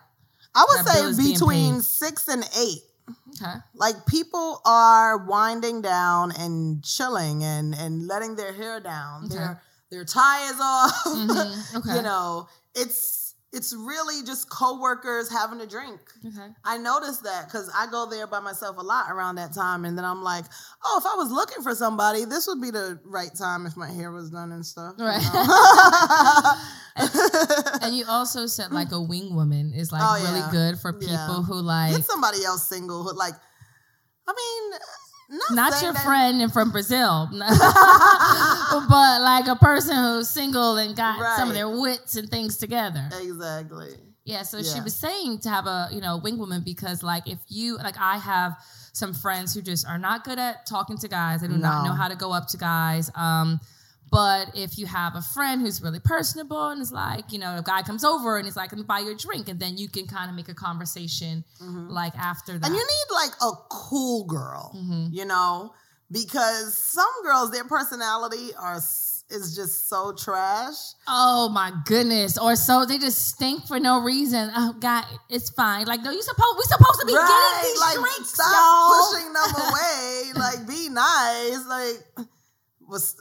I 0.55 0.65
would 0.67 0.87
that 0.87 0.95
bill 0.95 1.09
is 1.09 1.17
say 1.19 1.33
between 1.33 1.83
six 1.83 2.29
and 2.29 2.43
eight. 2.59 2.81
okay, 3.35 3.57
Like 3.75 4.07
people 4.07 4.63
are 4.65 5.19
winding 5.27 5.83
down 5.83 6.33
and 6.33 6.83
chilling 6.83 7.45
and 7.45 7.75
and 7.75 8.07
letting 8.07 8.37
their 8.37 8.55
hair 8.55 8.81
down. 8.81 9.27
Okay. 9.27 9.35
Their 9.37 9.63
their 9.91 10.05
tie 10.07 10.49
is 10.49 10.57
off. 10.61 11.05
Mhm. 11.05 11.77
Okay. 11.77 11.97
you 11.97 12.03
know, 12.03 12.49
it's 12.75 13.22
it's 13.53 13.75
really 13.77 14.25
just 14.25 14.49
coworkers 14.49 15.31
having 15.31 15.61
a 15.61 15.67
drink. 15.67 16.01
okay, 16.27 16.49
I 16.65 16.79
noticed 16.79 17.23
that 17.25 17.47
because 17.47 17.71
I 17.77 17.87
go 17.91 18.07
there 18.09 18.27
by 18.27 18.41
myself 18.41 18.79
a 18.79 18.81
lot 18.83 19.11
around 19.11 19.35
that 19.37 19.53
time, 19.53 19.85
and 19.85 19.97
then 19.97 20.05
I'm 20.07 20.23
like, 20.23 20.45
oh, 20.85 20.99
if 20.99 21.05
I 21.07 21.15
was 21.17 21.31
looking 21.31 21.63
for 21.63 21.75
somebody, 21.75 22.25
this 22.25 22.47
would 22.47 22.61
be 22.63 22.71
the 22.71 22.99
right 23.05 23.31
time 23.37 23.67
if 23.67 23.77
my 23.77 23.91
hair 23.91 24.11
was 24.11 24.31
done 24.31 24.53
and 24.53 24.65
stuff. 24.65 24.95
you 24.99 25.05
Right. 25.05 25.23
know? 25.23 26.55
and 27.83 27.97
you 27.97 28.05
also 28.09 28.47
said 28.47 28.71
like 28.73 28.93
a 28.93 29.01
wing 29.01 29.35
woman 29.35 29.73
is 29.75 29.93
like 29.93 30.03
Oh, 30.05 30.15
really 30.23 30.41
yeah. 30.41 30.51
good 30.51 30.79
for 30.79 30.93
people 30.93 31.13
Yeah. 31.15 31.43
who 31.43 31.55
like 31.55 31.93
Get 31.95 32.05
somebody 32.05 32.45
else 32.45 32.67
single 32.69 33.03
who 33.03 33.13
like. 33.17 33.35
I 34.29 34.33
mean, 34.33 34.73
not, 35.33 35.73
not 35.73 35.83
your 35.83 35.93
that- 35.93 36.05
friend 36.05 36.43
and 36.43 36.53
from 36.53 36.71
Brazil, 36.71 37.29
but 37.33 39.21
like 39.23 39.47
a 39.49 39.57
person 39.57 39.97
who's 39.97 40.29
single 40.29 40.77
and 40.77 40.95
got 40.95 41.37
some 41.37 41.49
of 41.49 41.55
their 41.55 41.69
wits 41.69 42.17
and 42.17 42.29
things 42.31 42.59
together. 42.59 43.09
Exactly. 43.21 43.95
Yeah, 44.25 44.43
so 44.43 44.63
she 44.63 44.81
was 44.81 44.95
saying 44.95 45.41
to 45.41 45.49
have 45.49 45.67
a, 45.67 45.89
you 45.91 46.01
know, 46.01 46.17
wing 46.19 46.39
woman 46.39 46.63
because 46.65 47.03
like 47.03 47.27
if 47.27 47.39
you 47.49 47.77
like 47.79 47.97
I 47.99 48.19
have 48.19 48.57
some 48.93 49.15
friends 49.15 49.53
who 49.55 49.63
just 49.63 49.87
are 49.87 49.99
not 49.99 50.23
good 50.23 50.39
at 50.39 50.65
talking 50.67 50.97
to 50.99 51.09
guys. 51.09 51.41
They 51.41 51.49
do 51.49 51.57
not 51.57 51.85
know 51.85 51.93
how 51.93 52.09
to 52.09 52.15
go 52.15 52.33
up 52.33 52.47
to 52.49 52.57
guys. 52.57 53.11
Um 53.17 53.59
but 54.13 54.51
if 54.55 54.79
you 54.79 54.87
have 54.87 55.17
a 55.17 55.23
friend 55.23 55.61
who's 55.63 55.83
really 55.83 55.99
personable 56.01 56.69
and 56.69 56.81
is 56.83 56.93
like, 56.93 57.33
you 57.33 57.39
know, 57.39 57.57
a 57.57 57.63
guy 57.63 57.81
comes 57.83 58.05
over 58.05 58.37
and 58.37 58.45
he's 58.47 58.57
like, 58.57 58.71
let 58.71 58.79
me 58.79 58.85
buy 58.85 59.01
you 59.01 59.11
a 59.13 59.17
drink, 59.17 59.49
and 59.49 59.59
then 59.59 59.77
you 59.79 59.89
can 59.89 60.07
kind 60.07 60.29
of 60.31 60.37
make 60.37 60.49
a 60.49 60.55
conversation 60.55 61.43
like 61.89 62.15
after 62.17 62.53
that. 62.53 62.63
Mm-hmm. 62.63 62.67
And 62.67 62.75
you 62.77 62.87
need 62.87 63.15
like 63.15 63.33
a 63.41 63.53
cool 63.71 64.25
girl, 64.27 64.73
Mm-hmm. 64.77 65.07
you 65.13 65.25
know, 65.25 65.73
because 66.11 66.77
some 66.77 67.09
girls, 67.25 67.51
their 67.51 67.65
personality 67.65 68.51
are 68.61 68.77
is 69.31 69.57
just 69.57 69.89
so 69.89 70.13
trash. 70.13 70.77
Oh 71.09 71.49
my 71.49 71.73
goodness! 71.87 72.37
Or 72.37 72.55
so 72.55 72.85
they 72.85 72.99
just 72.99 73.29
stink 73.29 73.67
for 73.67 73.81
no 73.81 74.03
reason. 74.03 74.51
Oh 74.55 74.75
God, 74.79 75.07
it's 75.31 75.49
fine. 75.49 75.87
Like 75.87 76.03
no, 76.03 76.11
you 76.11 76.21
supposed 76.21 76.57
we 76.59 76.65
supposed 76.65 77.01
to 77.01 77.07
be 77.07 77.15
getting 77.15 77.63
these 77.63 77.81
like 77.81 77.95
drinks, 77.97 78.35
stop 78.35 78.53
y'all. 78.53 78.93
pushing 79.09 79.33
them 79.33 79.53
away. 79.71 80.33
like 80.37 80.69
be 80.69 80.89
nice. 80.91 81.65
Like 81.67 82.27
what's 82.85 83.17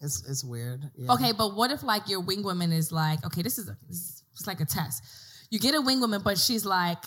it's 0.00 0.28
it's 0.28 0.44
weird. 0.44 0.90
Yeah. 0.96 1.12
Okay, 1.12 1.32
but 1.32 1.54
what 1.54 1.70
if 1.70 1.82
like 1.82 2.08
your 2.08 2.20
wing 2.20 2.42
woman 2.42 2.72
is 2.72 2.92
like, 2.92 3.24
okay, 3.26 3.42
this 3.42 3.58
is 3.58 3.68
a, 3.68 3.76
this 3.88 3.96
is 3.96 4.22
it's 4.32 4.46
like 4.46 4.60
a 4.60 4.64
test. 4.64 5.02
You 5.50 5.58
get 5.58 5.74
a 5.74 5.80
wing 5.80 6.00
woman, 6.00 6.20
but 6.22 6.38
she's 6.38 6.64
like 6.64 6.98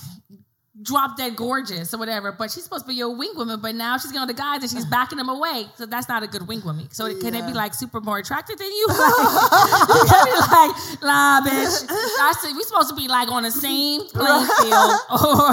drop 0.81 1.17
dead 1.17 1.35
gorgeous 1.35 1.93
or 1.93 1.97
whatever. 1.97 2.31
But 2.31 2.49
she's 2.49 2.63
supposed 2.63 2.85
to 2.85 2.87
be 2.87 2.95
your 2.95 3.15
wing 3.15 3.33
woman, 3.35 3.59
but 3.61 3.75
now 3.75 3.97
she's 3.97 4.11
going 4.11 4.27
to 4.27 4.33
the 4.33 4.37
guys 4.37 4.61
and 4.61 4.71
she's 4.71 4.85
backing 4.89 5.17
them 5.17 5.29
away. 5.29 5.65
So 5.75 5.85
that's 5.85 6.07
not 6.09 6.23
a 6.23 6.27
good 6.27 6.47
wing 6.47 6.61
woman. 6.65 6.89
So 6.91 7.07
can 7.19 7.33
they 7.33 7.41
be 7.41 7.53
like 7.53 7.73
super 7.73 8.01
more 8.01 8.17
attractive 8.17 8.57
than 8.57 8.67
you? 8.71 8.87
Like, 8.91 9.89
you 9.89 10.05
can 10.09 10.25
be 10.25 10.31
like, 10.31 11.01
nah, 11.03 11.41
bitch. 11.41 11.85
I 11.89 12.33
said 12.41 12.55
we 12.55 12.63
supposed 12.63 12.89
to 12.89 12.95
be 12.95 13.07
like 13.07 13.29
on 13.31 13.43
the 13.43 13.51
same 13.51 14.07
playing 14.07 14.47
field. 14.61 14.91
Or 15.11 15.51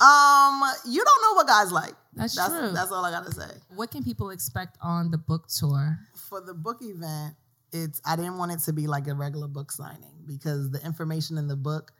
Um, 0.00 0.62
you 0.86 1.02
don't 1.04 1.22
know 1.22 1.34
what 1.34 1.46
guys 1.46 1.72
like. 1.72 1.94
That's 2.16 2.34
that's 2.36 2.48
true. 2.58 2.70
That's 2.72 2.92
all 2.92 3.04
I 3.04 3.10
gotta 3.10 3.32
say. 3.32 3.50
what 3.74 3.90
can 3.90 4.02
people 4.04 4.30
expect 4.30 4.76
on 4.82 5.10
the 5.10 5.18
book 5.18 5.48
tour? 5.48 5.98
For 6.28 6.40
the 6.40 6.54
book 6.54 6.78
event, 6.80 7.34
it's 7.72 8.00
I 8.06 8.16
didn't 8.16 8.38
want 8.38 8.52
it 8.52 8.60
to 8.60 8.72
be 8.72 8.86
like 8.86 9.06
a 9.08 9.14
regular 9.14 9.48
book 9.48 9.72
signing 9.72 10.22
because 10.26 10.70
the 10.70 10.84
information 10.84 11.38
in 11.38 11.48
the 11.48 11.56
book, 11.56 11.92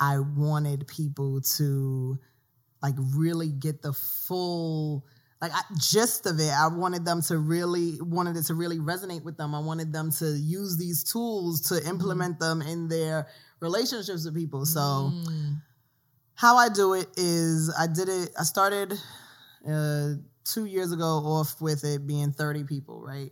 I 0.00 0.18
wanted 0.18 0.86
people 0.88 1.40
to 1.56 2.18
like 2.82 2.94
really 3.14 3.48
get 3.52 3.82
the 3.82 3.92
full 3.92 5.06
like 5.40 5.52
I, 5.52 5.60
gist 5.78 6.26
of 6.26 6.38
it. 6.40 6.50
I 6.52 6.68
wanted 6.68 7.04
them 7.04 7.20
to 7.22 7.38
really 7.38 8.00
wanted 8.00 8.36
it 8.36 8.44
to 8.46 8.54
really 8.54 8.78
resonate 8.78 9.24
with 9.24 9.36
them. 9.36 9.54
I 9.54 9.60
wanted 9.60 9.92
them 9.92 10.10
to 10.18 10.26
use 10.36 10.76
these 10.76 11.02
tools 11.04 11.60
to 11.68 11.84
implement 11.88 12.38
them 12.40 12.62
in 12.62 12.88
their 12.88 13.26
relationships 13.60 14.24
with 14.24 14.34
people. 14.34 14.66
So 14.66 15.12
Mm. 15.12 15.60
how 16.34 16.56
I 16.56 16.68
do 16.68 16.94
it 16.94 17.08
is 17.16 17.72
I 17.76 17.86
did 17.86 18.08
it. 18.08 18.30
I 18.38 18.42
started 18.44 18.98
uh, 19.68 20.14
two 20.44 20.64
years 20.66 20.92
ago 20.92 21.04
off 21.04 21.60
with 21.60 21.84
it 21.84 22.06
being 22.06 22.32
30 22.32 22.64
people, 22.64 23.00
right? 23.00 23.30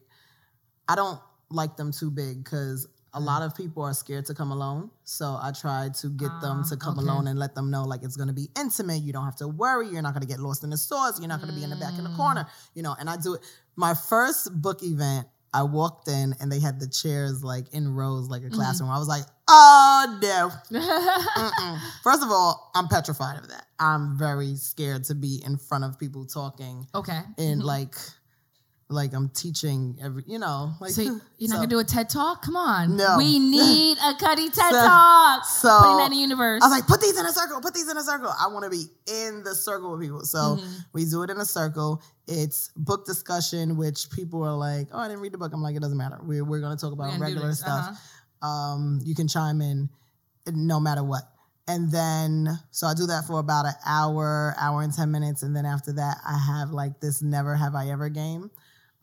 I 0.89 0.95
don't 0.95 1.21
like 1.51 1.77
them 1.77 1.93
too 1.93 2.11
big 2.11 2.45
because 2.45 2.87
a 3.13 3.21
lot 3.21 3.43
of 3.43 3.57
people 3.57 3.83
are 3.83 3.93
scared 3.93 4.25
to 4.27 4.35
come 4.35 4.53
alone. 4.53 4.91
So 5.05 5.37
I 5.41 5.51
try 5.53 5.89
to 6.01 6.09
get 6.11 6.31
them 6.41 6.63
Ah, 6.65 6.69
to 6.69 6.77
come 6.77 6.99
okay. 6.99 7.09
alone 7.09 7.27
and 7.27 7.39
let 7.39 7.55
them 7.57 7.71
know 7.71 7.85
like 7.85 8.03
it's 8.05 8.17
gonna 8.17 8.33
be 8.33 8.49
intimate. 8.57 9.03
You 9.03 9.13
don't 9.13 9.25
have 9.25 9.37
to 9.37 9.49
worry. 9.49 9.89
You're 9.89 10.03
not 10.03 10.15
gonna 10.15 10.27
get 10.27 10.39
lost 10.39 10.63
in 10.63 10.71
the 10.71 10.77
stores. 10.77 11.19
You're 11.19 11.29
not 11.29 11.41
gonna 11.41 11.53
be 11.53 11.65
in 11.65 11.71
the 11.71 11.77
back 11.77 11.99
in 11.99 12.05
the 12.05 12.15
corner. 12.17 12.47
You 12.75 12.83
know, 12.83 12.95
and 12.99 13.11
I 13.11 13.17
do 13.17 13.35
it. 13.35 13.41
My 13.75 13.95
first 13.95 14.61
book 14.63 14.83
event, 14.85 15.27
I 15.53 15.65
walked 15.65 16.07
in 16.09 16.35
and 16.41 16.51
they 16.51 16.61
had 16.61 16.79
the 16.79 16.87
chairs 16.89 17.43
like 17.43 17.73
in 17.73 17.95
rows 17.95 18.29
like 18.29 18.45
a 18.45 18.51
classroom. 18.51 18.89
I 18.91 18.99
was 18.99 19.09
like, 19.09 19.25
oh 19.49 20.19
no. 20.23 20.51
First 22.03 22.23
of 22.23 22.31
all, 22.31 22.71
I'm 22.75 22.89
petrified 22.89 23.39
of 23.39 23.49
that. 23.49 23.67
I'm 23.79 24.17
very 24.17 24.55
scared 24.57 25.05
to 25.05 25.15
be 25.15 25.43
in 25.45 25.57
front 25.57 25.85
of 25.85 25.99
people 25.99 26.25
talking 26.27 26.87
okay. 26.95 27.21
and 27.39 27.63
like 27.63 27.95
like 28.93 29.13
I'm 29.15 29.29
teaching 29.29 29.97
every 30.03 30.25
you 30.27 30.41
know 30.41 30.73
like 30.81 30.91
So 30.91 31.03
you're 31.03 31.13
not 31.15 31.21
so- 31.49 31.57
gonna 31.57 31.67
do 31.69 31.79
a 31.79 31.85
TED 31.85 32.09
talk? 32.11 32.43
Come 32.43 32.57
on. 32.57 32.97
No. 32.97 33.17
We 33.19 33.39
need 33.39 33.99
a 33.99 34.15
Cuddy 34.15 34.51
TED 34.51 34.55
So- 34.57 34.71
talk. 34.85 35.45
so 35.45 35.79
Putting 35.81 35.97
that 35.99 36.05
in 36.07 36.11
the 36.13 36.17
universe. 36.19 36.63
I 36.63 36.67
was 36.67 36.77
like, 36.77 36.87
put 36.89 37.01
these 37.01 37.19
in 37.19 37.25
a 37.27 37.33
circle, 37.33 37.61
put 37.61 37.73
these 37.75 37.89
in 37.91 37.97
a 37.97 38.03
circle. 38.03 38.33
I 38.39 38.49
want 38.49 38.65
to 38.65 38.71
be 38.71 38.85
in 39.07 39.43
the 39.45 39.55
circle 39.55 39.93
with 39.93 40.01
people. 40.01 40.21
So 40.25 40.39
Mm-hmm. 40.59 40.73
we 40.93 41.05
do 41.05 41.23
it 41.23 41.31
in 41.31 41.37
a 41.39 41.45
circle. 41.45 42.03
It's 42.31 42.71
book 42.77 43.05
discussion, 43.05 43.77
which 43.77 44.09
people 44.11 44.43
are 44.45 44.57
like, 44.57 44.89
oh, 44.93 44.99
I 44.99 45.09
didn't 45.09 45.21
read 45.21 45.33
the 45.33 45.39
book. 45.39 45.53
I'm 45.53 45.63
like, 45.63 45.75
it 45.75 45.83
doesn't 45.83 45.99
matter. 45.99 46.19
We're, 46.23 46.45
we're 46.45 46.61
going 46.61 46.77
to 46.77 46.81
talk 46.81 46.93
about 46.93 47.19
regular 47.19 47.53
stuff. 47.53 47.89
Uh-huh. 48.41 48.47
Um, 48.47 49.01
you 49.05 49.15
can 49.15 49.27
chime 49.27 49.61
in 49.61 49.91
no 50.47 50.79
matter 50.79 51.03
what. 51.03 51.25
And 51.67 51.91
then, 51.91 52.49
so 52.71 52.87
I 52.87 52.95
do 52.95 53.07
that 53.07 53.25
for 53.27 53.39
about 53.39 53.67
an 53.67 53.75
hour, 53.87 54.55
hour 54.59 54.83
and 54.83 54.93
10 54.93 55.11
minutes. 55.11 55.43
And 55.43 55.55
then 55.55 55.67
after 55.67 55.93
that, 55.93 56.19
I 56.27 56.39
have 56.39 56.71
like 56.71 57.01
this 57.01 57.23
never 57.23 57.55
have 57.55 57.75
I 57.75 57.91
ever 57.91 58.09
game. 58.09 58.51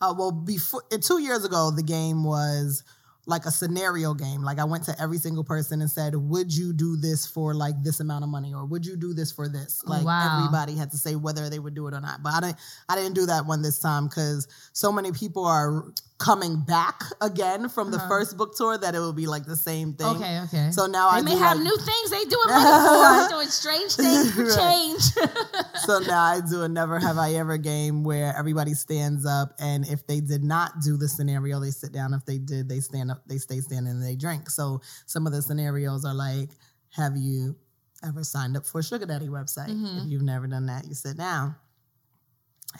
Uh, 0.00 0.14
well, 0.16 0.32
before 0.32 0.82
uh, 0.92 0.98
two 0.98 1.20
years 1.20 1.44
ago, 1.44 1.70
the 1.70 1.82
game 1.82 2.24
was 2.24 2.84
like 3.28 3.44
a 3.44 3.50
scenario 3.50 4.14
game. 4.14 4.42
Like 4.42 4.58
I 4.58 4.64
went 4.64 4.84
to 4.84 5.00
every 5.00 5.18
single 5.18 5.44
person 5.44 5.80
and 5.82 5.90
said, 5.90 6.14
"Would 6.16 6.52
you 6.52 6.72
do 6.72 6.96
this 6.96 7.26
for 7.26 7.54
like 7.54 7.74
this 7.84 8.00
amount 8.00 8.24
of 8.24 8.30
money, 8.30 8.54
or 8.54 8.64
would 8.64 8.84
you 8.86 8.96
do 8.96 9.12
this 9.14 9.30
for 9.30 9.48
this?" 9.48 9.82
Like 9.86 10.04
Wow. 10.04 10.38
everybody 10.40 10.74
had 10.74 10.90
to 10.92 10.98
say 10.98 11.14
whether 11.14 11.50
they 11.50 11.58
would 11.58 11.74
do 11.74 11.86
it 11.88 11.94
or 11.94 12.00
not. 12.00 12.22
But 12.22 12.32
I 12.34 12.40
didn't. 12.40 12.56
I 12.88 12.96
didn't 12.96 13.14
do 13.14 13.26
that 13.26 13.44
one 13.46 13.60
this 13.62 13.78
time 13.78 14.08
because 14.08 14.48
so 14.72 14.90
many 14.90 15.12
people 15.12 15.44
are 15.44 15.84
coming 16.18 16.58
back 16.60 17.04
again 17.20 17.68
from 17.68 17.92
the 17.92 17.98
first 18.08 18.36
book 18.36 18.56
tour 18.56 18.76
that 18.76 18.92
it 18.94 18.98
will 18.98 19.12
be 19.12 19.28
like 19.28 19.44
the 19.46 19.54
same 19.54 19.92
thing. 19.94 20.06
Uh-huh. 20.06 20.16
Okay, 20.24 20.40
okay. 20.46 20.70
So 20.72 20.86
now 20.86 21.12
they 21.12 21.18
I 21.18 21.22
may 21.22 21.30
do 21.32 21.36
have 21.38 21.56
like- 21.58 21.64
new 21.64 21.76
things 21.76 22.10
they 22.10 22.24
doing 22.24 22.48
money 22.48 23.24
for, 23.28 23.28
doing 23.36 23.46
strange 23.48 23.92
things 23.92 24.32
for 24.34 24.50
change. 24.56 25.02
so 25.84 26.00
now 26.00 26.20
I 26.22 26.40
do 26.40 26.62
a 26.62 26.68
never 26.68 26.98
have 26.98 27.18
I 27.18 27.34
ever 27.34 27.56
game 27.56 28.02
where 28.02 28.34
everybody 28.36 28.74
stands 28.74 29.26
up 29.26 29.52
and 29.60 29.86
if 29.86 30.06
they 30.08 30.18
did 30.20 30.42
not 30.42 30.80
do 30.82 30.96
the 30.96 31.08
scenario, 31.08 31.60
they 31.60 31.70
sit 31.70 31.92
down. 31.92 32.12
If 32.14 32.24
they 32.24 32.38
did, 32.38 32.68
they 32.68 32.80
stand 32.80 33.12
up, 33.12 33.17
they 33.26 33.38
stay 33.38 33.60
standing 33.60 33.92
and 33.92 34.02
they 34.02 34.16
drink. 34.16 34.50
So 34.50 34.80
some 35.06 35.26
of 35.26 35.32
the 35.32 35.42
scenarios 35.42 36.04
are 36.04 36.14
like, 36.14 36.50
have 36.90 37.16
you 37.16 37.56
ever 38.04 38.24
signed 38.24 38.56
up 38.56 38.64
for 38.64 38.80
a 38.80 38.84
sugar 38.84 39.06
daddy 39.06 39.28
website? 39.28 39.68
Mm-hmm. 39.68 39.98
If 39.98 40.04
you've 40.06 40.22
never 40.22 40.46
done 40.46 40.66
that, 40.66 40.86
you 40.86 40.94
sit 40.94 41.16
down. 41.16 41.56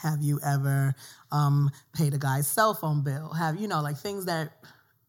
Have 0.03 0.23
you 0.23 0.39
ever 0.45 0.95
um, 1.33 1.71
paid 1.95 2.15
a 2.15 2.19
guy's 2.19 2.47
cell 2.47 2.75
phone 2.75 3.03
bill? 3.03 3.33
Have 3.33 3.59
you 3.61 3.69
know 3.69 3.81
like 3.81 3.97
things 3.97 4.27
that 4.27 4.53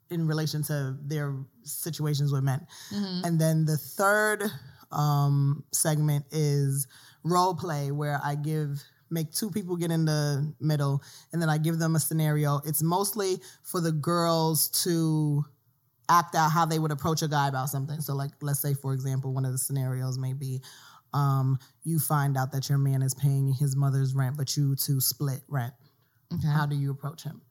in 0.09 0.27
relation 0.27 0.63
to 0.63 0.97
their 1.01 1.35
situations 1.63 2.31
with 2.31 2.43
men? 2.43 2.65
Mm-hmm. 2.91 3.25
And 3.25 3.39
then 3.39 3.65
the 3.65 3.77
third 3.77 4.43
um, 4.91 5.63
segment 5.71 6.25
is 6.31 6.87
role 7.23 7.53
play, 7.55 7.91
where 7.91 8.19
I 8.23 8.35
give 8.35 8.83
make 9.09 9.31
two 9.31 9.49
people 9.49 9.75
get 9.75 9.91
in 9.91 10.05
the 10.05 10.53
middle, 10.59 11.01
and 11.33 11.41
then 11.41 11.49
I 11.49 11.57
give 11.57 11.79
them 11.79 11.95
a 11.95 11.99
scenario. 11.99 12.61
It's 12.65 12.81
mostly 12.81 13.37
for 13.63 13.81
the 13.81 13.91
girls 13.91 14.69
to 14.83 15.43
act 16.09 16.35
out 16.35 16.51
how 16.51 16.65
they 16.65 16.79
would 16.79 16.91
approach 16.91 17.21
a 17.21 17.27
guy 17.27 17.47
about 17.47 17.69
something. 17.69 18.01
So, 18.01 18.15
like, 18.15 18.31
let's 18.41 18.59
say, 18.59 18.73
for 18.73 18.93
example, 18.93 19.33
one 19.33 19.45
of 19.45 19.51
the 19.51 19.57
scenarios 19.57 20.17
may 20.17 20.33
be 20.33 20.61
um, 21.13 21.57
you 21.83 21.99
find 21.99 22.37
out 22.37 22.51
that 22.51 22.69
your 22.69 22.77
man 22.77 23.01
is 23.01 23.15
paying 23.15 23.53
his 23.53 23.75
mother's 23.75 24.13
rent, 24.13 24.37
but 24.37 24.55
you 24.55 24.75
two 24.75 24.99
split 24.99 25.41
rent. 25.47 25.73
Okay. 26.33 26.47
How 26.47 26.65
do 26.65 26.75
you 26.75 26.91
approach 26.91 27.23
him? 27.23 27.41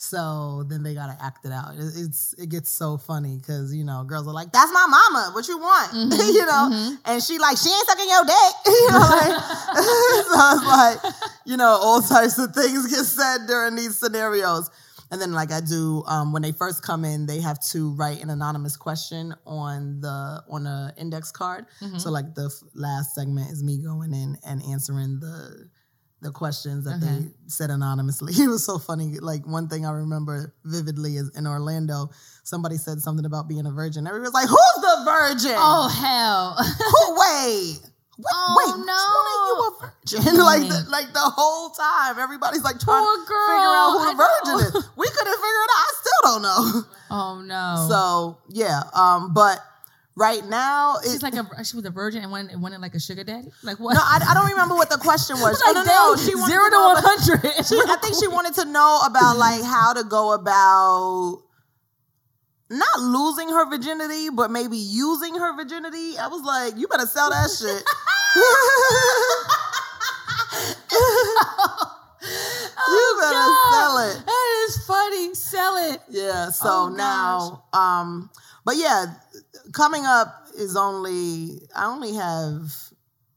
So 0.00 0.62
then 0.68 0.84
they 0.84 0.94
gotta 0.94 1.16
act 1.20 1.44
it 1.44 1.50
out. 1.52 1.74
It- 1.74 1.92
It's 1.96 2.32
it 2.38 2.48
gets 2.48 2.70
so 2.70 2.96
funny 2.98 3.36
because 3.36 3.74
you 3.74 3.82
know 3.84 4.04
girls 4.04 4.28
are 4.28 4.32
like, 4.32 4.52
"That's 4.52 4.72
my 4.72 4.86
mama. 4.88 5.32
What 5.34 5.48
you 5.48 5.58
want?" 5.58 5.90
Mm-hmm. 5.90 6.12
you 6.38 6.46
know, 6.46 6.70
mm-hmm. 6.70 6.94
and 7.04 7.22
she 7.22 7.38
like, 7.38 7.56
"She 7.58 7.68
ain't 7.68 7.86
sucking 7.86 8.08
your 8.08 8.24
dick." 8.24 8.54
you 8.66 8.88
know, 8.92 8.98
like, 8.98 9.42
so 9.74 10.40
it's 10.54 10.66
like 10.66 11.14
you 11.46 11.56
know 11.56 11.78
all 11.82 12.00
types 12.00 12.38
of 12.38 12.54
things 12.54 12.86
get 12.86 13.04
said 13.04 13.46
during 13.48 13.74
these 13.74 13.98
scenarios. 13.98 14.70
And 15.10 15.20
then 15.22 15.32
like 15.32 15.50
I 15.50 15.60
do 15.60 16.04
um, 16.06 16.32
when 16.34 16.42
they 16.42 16.52
first 16.52 16.82
come 16.82 17.02
in, 17.04 17.24
they 17.26 17.40
have 17.40 17.58
to 17.72 17.94
write 17.94 18.22
an 18.22 18.28
anonymous 18.28 18.76
question 18.76 19.34
on 19.46 20.00
the 20.02 20.44
on 20.50 20.66
a 20.66 20.92
index 20.98 21.32
card. 21.32 21.64
Mm-hmm. 21.80 21.96
So 21.98 22.10
like 22.10 22.34
the 22.34 22.46
f- 22.54 22.68
last 22.74 23.14
segment 23.14 23.50
is 23.50 23.64
me 23.64 23.78
going 23.78 24.12
in 24.12 24.36
and 24.46 24.62
answering 24.64 25.18
the 25.18 25.66
the 26.20 26.30
questions 26.32 26.84
that 26.84 26.96
Okay. 27.02 27.06
they 27.06 27.28
said 27.46 27.70
anonymously. 27.70 28.32
It 28.42 28.48
was 28.48 28.64
so 28.64 28.78
funny. 28.78 29.18
Like 29.20 29.46
one 29.46 29.68
thing 29.68 29.86
I 29.86 29.92
remember 29.92 30.54
vividly 30.64 31.16
is 31.16 31.30
in 31.36 31.46
Orlando, 31.46 32.10
somebody 32.44 32.76
said 32.76 33.00
something 33.00 33.24
about 33.24 33.48
being 33.48 33.66
a 33.66 33.70
virgin. 33.70 34.06
Everybody 34.06 34.26
was 34.30 34.34
like, 34.34 34.48
"Who's 34.48 34.82
the 34.82 35.02
virgin? 35.04 35.56
Oh 35.56 35.88
hell! 35.88 36.56
Who? 36.62 37.20
Wait." 37.20 37.80
Wait, 38.20 38.26
Oh, 38.34 38.54
wait, 38.58 38.74
one 38.74 38.88
are 38.90 39.46
you 39.46 39.54
a 39.62 39.70
virgin? 40.26 40.36
like, 40.42 40.62
the, 40.68 40.90
like 40.90 41.12
the 41.12 41.20
whole 41.22 41.70
time, 41.70 42.18
everybody's 42.18 42.64
like 42.64 42.80
trying 42.80 42.98
Poor 43.00 43.14
to 43.14 43.22
figure 43.22 43.74
out 43.78 43.90
who 43.94 43.98
the 44.02 44.10
I 44.10 44.26
virgin 44.26 44.66
is. 44.66 44.90
We 44.96 45.06
couldn't 45.06 45.38
figure 45.38 45.62
it 45.62 45.70
out. 45.70 45.78
I 45.86 45.92
still 46.02 46.20
don't 46.24 46.42
know. 46.42 46.82
oh 47.12 47.42
no! 47.46 47.86
So 47.88 48.38
yeah, 48.48 48.82
um, 48.92 49.32
but 49.34 49.60
right 50.18 50.44
now, 50.46 50.96
it, 50.98 51.04
she's 51.10 51.22
like 51.22 51.34
a 51.34 51.46
she 51.64 51.76
was 51.76 51.84
a 51.86 51.90
virgin 51.90 52.22
and 52.22 52.30
wanted, 52.30 52.60
wanted 52.60 52.80
like 52.80 52.94
a 52.94 53.00
sugar 53.00 53.24
daddy. 53.24 53.48
Like 53.62 53.78
what? 53.78 53.94
no, 53.94 54.00
I, 54.02 54.18
I 54.28 54.34
don't 54.34 54.50
remember 54.50 54.74
what 54.74 54.90
the 54.90 54.98
question 54.98 55.36
was. 55.40 55.60
like, 55.64 55.76
oh, 55.76 55.82
no, 55.82 55.84
no, 55.84 56.16
damn, 56.16 56.26
she 56.26 56.32
zero 56.50 56.68
to 56.68 56.76
one 56.76 56.98
about- 56.98 57.04
hundred. 57.06 57.90
I 57.90 57.96
think 58.02 58.16
she 58.18 58.26
wanted 58.28 58.54
to 58.54 58.64
know 58.66 59.00
about 59.06 59.36
like 59.38 59.62
how 59.62 59.92
to 59.94 60.02
go 60.04 60.32
about 60.32 61.42
not 62.70 63.00
losing 63.00 63.48
her 63.48 63.64
virginity, 63.70 64.28
but 64.30 64.50
maybe 64.50 64.76
using 64.76 65.34
her 65.36 65.56
virginity. 65.56 66.18
I 66.18 66.28
was 66.28 66.42
like, 66.44 66.76
you 66.76 66.86
better 66.88 67.06
sell 67.06 67.30
that 67.30 67.48
shit. 67.48 67.82
you 72.88 73.16
better 73.20 73.54
sell 73.70 73.98
it. 73.98 74.22
That 74.26 74.64
is 74.68 74.84
funny. 74.86 75.34
Sell 75.34 75.92
it. 75.92 76.00
Yeah. 76.08 76.50
So 76.50 76.68
Oh, 76.68 76.88
now, 76.94 77.64
um, 77.72 78.30
but 78.64 78.76
yeah, 78.76 79.06
coming 79.72 80.04
up 80.04 80.46
is 80.56 80.76
only 80.76 81.60
I 81.76 81.86
only 81.86 82.14
have 82.14 82.72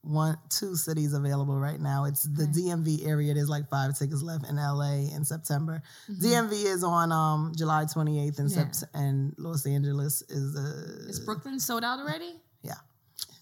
one 0.03 0.35
two 0.49 0.75
cities 0.75 1.13
available 1.13 1.59
right 1.59 1.79
now. 1.79 2.05
It's 2.05 2.23
the 2.23 2.45
DMV 2.45 3.05
area. 3.07 3.33
There's 3.35 3.49
like 3.49 3.69
five 3.69 3.97
tickets 3.97 4.23
left 4.23 4.49
in 4.49 4.55
LA 4.55 5.13
in 5.15 5.23
September. 5.23 5.83
DMV 6.09 6.51
is 6.65 6.83
on 6.83 7.11
um 7.11 7.53
July 7.55 7.85
28th 7.85 8.39
and 8.39 8.49
Mm-hmm. 8.49 8.59
Yeah. 8.59 8.65
Sept- 8.65 8.83
and 8.95 9.35
Los 9.37 9.65
Angeles 9.65 10.23
is 10.23 10.55
uh, 10.57 11.09
Is 11.09 11.19
Brooklyn 11.19 11.59
sold 11.59 11.83
out 11.83 11.99
already? 11.99 12.33
yeah 12.63 12.75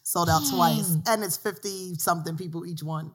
sold 0.03 0.27
out 0.29 0.41
Dang. 0.43 0.55
twice 0.55 0.97
and 1.07 1.23
it's 1.23 1.37
50 1.37 1.95
something 1.95 2.35
people 2.35 2.65
each 2.65 2.81
one 2.83 3.11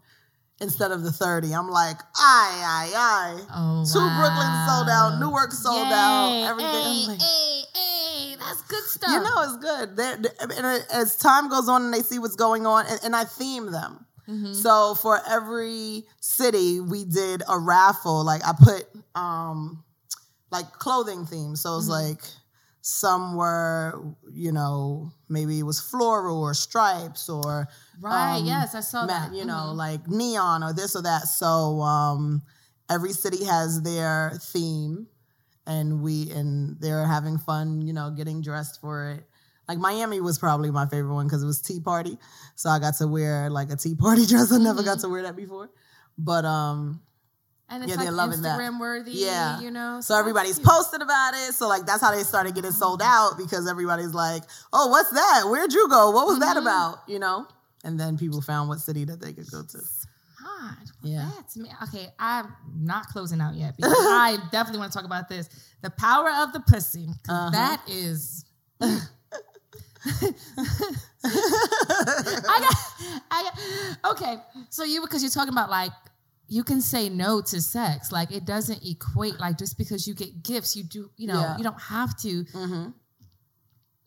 instead 0.61 0.93
of 0.93 1.03
the 1.03 1.11
30. 1.12 1.53
I'm 1.53 1.68
like, 1.68 1.99
aye 2.16 2.62
aye 2.64 2.93
aye. 2.95 3.41
Oh, 3.53 3.85
Two 3.85 3.99
Brooklyn 3.99 4.53
sold 4.68 4.89
out, 4.89 5.12
wow. 5.14 5.18
Newark 5.20 5.51
sold 5.53 5.89
Yay. 5.89 5.93
out, 5.93 6.51
everything. 6.51 7.18
Hey, 7.18 7.62
that's 8.45 8.62
good 8.62 8.84
stuff. 8.84 9.11
you 9.11 9.22
know 9.22 9.42
it's 9.42 9.57
good. 9.59 9.97
They're, 9.97 10.16
they 10.16 10.57
and 10.57 10.84
as 10.92 11.16
time 11.16 11.49
goes 11.49 11.68
on 11.68 11.84
and 11.84 11.95
they 11.95 12.01
see 12.01 12.18
what's 12.18 12.36
going 12.36 12.66
on, 12.66 12.86
and, 12.86 13.01
and 13.05 13.16
I 13.16 13.24
theme 13.24 13.70
them. 13.72 14.07
Mm-hmm. 14.28 14.53
So 14.55 14.95
for 14.95 15.20
every 15.28 16.05
city, 16.20 16.80
we 16.80 17.05
did 17.05 17.42
a 17.49 17.59
raffle. 17.59 18.24
Like 18.24 18.42
I 18.47 18.53
put 18.59 18.84
um 19.14 19.84
like 20.51 20.70
clothing 20.72 21.26
themes. 21.26 21.61
So 21.61 21.70
Mm-hmm. 21.70 21.78
it's 21.80 21.88
like 21.88 22.22
some 22.80 23.34
were, 23.36 24.14
you 24.30 24.53
know, 24.53 25.11
maybe 25.28 25.59
it 25.59 25.62
was 25.62 25.80
floral 25.80 26.42
or 26.42 26.53
stripes 26.55 27.28
or 27.30 27.66
right? 28.01 28.36
um, 28.36 28.45
yes, 28.47 28.74
I 28.74 28.80
saw 28.80 29.07
that. 29.07 29.34
you 29.34 29.45
know, 29.47 29.72
Mhm. 29.72 29.76
like 29.76 30.07
neon 30.09 30.62
or 30.62 30.72
this 30.74 30.95
or 30.95 31.03
that. 31.03 31.22
So 31.28 31.80
um, 31.80 32.42
every 32.90 33.12
city 33.12 33.45
has 33.45 33.80
their 33.82 34.38
theme, 34.53 35.07
and 35.67 36.03
we 36.03 36.31
and 36.31 36.79
they're 36.81 37.07
having 37.07 37.39
fun. 37.39 37.81
You 37.83 37.93
know, 37.93 38.11
getting 38.11 38.43
dressed 38.43 38.81
for 38.81 39.11
it. 39.12 39.25
Like 39.69 39.79
Miami 39.79 40.21
was 40.21 40.39
probably 40.39 40.71
my 40.71 40.87
favorite 40.87 41.15
one 41.15 41.27
because 41.27 41.43
it 41.43 41.47
was 41.47 41.61
Tea 41.62 41.81
Party, 41.81 42.19
so 42.55 42.69
I 42.69 42.79
got 42.79 42.97
to 42.99 43.07
wear 43.09 43.49
like 43.49 43.71
a 43.71 43.77
Tea 43.77 43.95
Party 43.95 44.27
dress. 44.31 44.53
I 44.53 44.59
never 44.59 44.81
Mm-hmm. 44.81 44.85
got 44.85 45.01
to 45.01 45.09
wear 45.09 45.23
that 45.23 45.37
before, 45.37 45.71
but 46.19 46.45
um, 46.45 47.01
and 47.71 47.83
it's 47.83 47.91
yeah, 47.91 47.97
like 47.97 48.05
they're 48.07 48.12
loving 48.15 48.43
that. 48.43 48.59
Worthy. 48.79 49.12
Yeah. 49.12 49.61
you 49.61 49.71
know. 49.71 50.03
so 50.03 50.19
everybody's 50.19 50.57
cute. 50.57 50.67
posted 50.69 51.01
about 51.01 51.33
it. 51.35 51.55
So 51.55 51.67
like 51.67 51.87
that's 51.87 52.03
how 52.03 52.15
they 52.15 52.25
started 52.25 52.55
getting 52.55 52.73
sold 52.73 53.01
out 53.03 53.39
because 53.39 53.67
everybody's 53.67 54.12
like, 54.12 54.43
"Oh, 54.73 54.89
what's 54.89 55.11
that? 55.12 55.45
Where'd 55.49 55.73
you 55.73 55.89
go? 55.89 56.11
What 56.11 56.27
was 56.27 56.41
that 56.41 56.57
Mhm. 56.59 56.62
about?" 56.62 56.99
You 57.09 57.19
know. 57.21 57.47
And 57.85 57.99
then 57.99 58.19
people 58.19 58.43
found 58.43 58.69
what 58.69 58.81
city 58.81 59.05
that 59.07 59.21
they 59.21 59.33
could 59.33 59.51
go 59.51 59.62
to. 59.62 59.79
God. 60.61 60.76
Yeah. 61.02 61.30
That's 61.36 61.57
me. 61.57 61.70
Okay, 61.84 62.09
I'm 62.18 62.52
not 62.76 63.07
closing 63.09 63.40
out 63.40 63.55
yet 63.55 63.76
because 63.76 63.92
I 63.98 64.38
definitely 64.52 64.78
want 64.80 64.92
to 64.92 64.98
talk 64.98 65.07
about 65.07 65.28
this. 65.28 65.48
The 65.82 65.90
power 65.90 66.30
of 66.30 66.52
the 66.52 66.61
pussy. 66.61 67.09
Uh-huh. 67.28 67.50
that 67.50 67.82
is. 67.88 68.44
I 71.26 72.61
got, 72.61 72.76
I 73.30 73.42
got, 73.42 74.12
okay. 74.12 74.36
So 74.70 74.84
you 74.84 75.00
because 75.00 75.22
you're 75.22 75.30
talking 75.30 75.52
about 75.52 75.70
like 75.70 75.90
you 76.48 76.62
can 76.62 76.80
say 76.80 77.09
no 77.09 77.40
to 77.40 77.61
sex, 77.61 78.12
like 78.12 78.30
it 78.30 78.44
doesn't 78.44 78.84
equate 78.86 79.40
like 79.40 79.57
just 79.59 79.78
because 79.78 80.07
you 80.07 80.14
get 80.14 80.42
gifts, 80.42 80.76
you 80.76 80.84
do, 80.84 81.11
you 81.16 81.26
know, 81.26 81.40
Yeah. 81.40 81.57
you 81.57 81.64
don't 81.64 81.80
have 81.80 82.16
to, 82.18 82.44
Mm-hmm. 82.44 82.88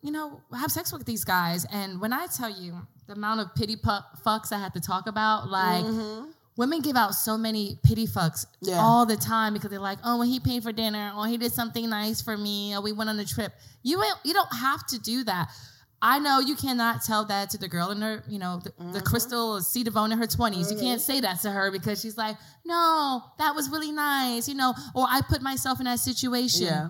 you 0.02 0.12
know, 0.12 0.42
have 0.56 0.72
sex 0.72 0.94
with 0.94 1.06
these 1.06 1.24
guys. 1.26 1.66
And 1.72 2.00
when 2.00 2.14
I 2.14 2.28
tell 2.28 2.50
you 2.50 2.80
the 3.08 3.14
amount 3.14 3.40
of 3.42 3.56
pity 3.56 3.76
pu- 3.76 4.06
fucks 4.24 4.52
I 4.52 4.60
had 4.60 4.74
to 4.76 4.80
talk 4.82 5.08
about, 5.08 5.50
like 5.50 5.84
women 6.58 6.82
give 6.82 6.96
out 6.98 7.14
so 7.14 7.38
many 7.38 7.78
pity 7.84 8.06
fucks 8.08 8.46
Mm-hmm. 8.46 8.70
Yeah. 8.70 8.80
all 8.80 9.06
the 9.06 9.16
time 9.16 9.54
because 9.54 9.70
they're 9.70 9.80
like, 9.80 10.00
oh, 10.04 10.18
well, 10.20 10.28
he 10.28 10.40
paid 10.40 10.64
for 10.64 10.72
dinner, 10.72 11.14
or 11.18 11.28
he 11.28 11.38
did 11.38 11.54
something 11.54 11.90
nice 11.90 12.22
for 12.22 12.36
me, 12.38 12.76
or 12.76 12.82
we 12.82 12.92
went 12.92 13.10
on 13.10 13.20
a 13.20 13.26
trip. 13.26 13.54
You 13.84 14.04
you 14.24 14.34
don't 14.34 14.54
have 14.54 14.86
to 14.88 15.00
do 15.00 15.24
that. 15.26 15.50
I 16.00 16.20
know 16.20 16.40
you 16.40 16.56
cannot 16.56 17.04
tell 17.04 17.26
that 17.26 17.50
to 17.52 17.58
the 17.58 17.68
girl 17.68 17.90
in 17.90 18.02
her, 18.02 18.24
you 18.28 18.38
know, 18.38 18.60
the, 18.64 18.70
Mm-hmm. 18.72 18.92
the 18.92 19.02
Crystal 19.02 19.60
C. 19.62 19.84
Devone 19.84 20.12
in 20.12 20.18
her 20.20 20.28
20s. 20.28 20.72
You 20.72 20.78
can't 20.78 21.02
say 21.02 21.22
that 21.22 21.42
to 21.42 21.50
her 21.50 21.72
because 21.72 22.00
she's 22.02 22.18
like, 22.18 22.38
no, 22.66 23.24
that 23.40 23.56
was 23.56 23.68
really 23.72 23.92
nice, 23.92 24.48
you 24.48 24.54
know, 24.54 24.76
or 24.94 25.08
I 25.10 25.22
put 25.28 25.42
myself 25.42 25.80
in 25.80 25.86
that 25.86 26.00
situation. 26.00 26.66
Yeah. 26.68 26.90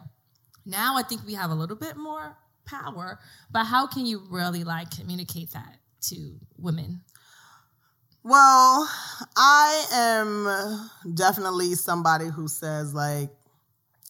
Now 0.65 0.97
I 0.97 1.03
think 1.03 1.21
we 1.25 1.35
have 1.35 1.51
a 1.51 1.55
little 1.55 1.77
bit 1.77 1.95
more 1.95 2.35
power, 2.65 3.19
but 3.49 3.63
how 3.63 3.87
can 3.87 4.05
you 4.05 4.23
really 4.29 4.65
like 4.65 4.91
communicate 4.91 5.51
that 5.51 5.77
to 6.09 6.37
women? 6.57 6.99
Well, 8.27 8.89
I 9.37 9.85
am 9.93 11.15
definitely 11.15 11.75
somebody 11.75 12.25
who 12.27 12.49
says 12.49 12.93
like 12.93 13.29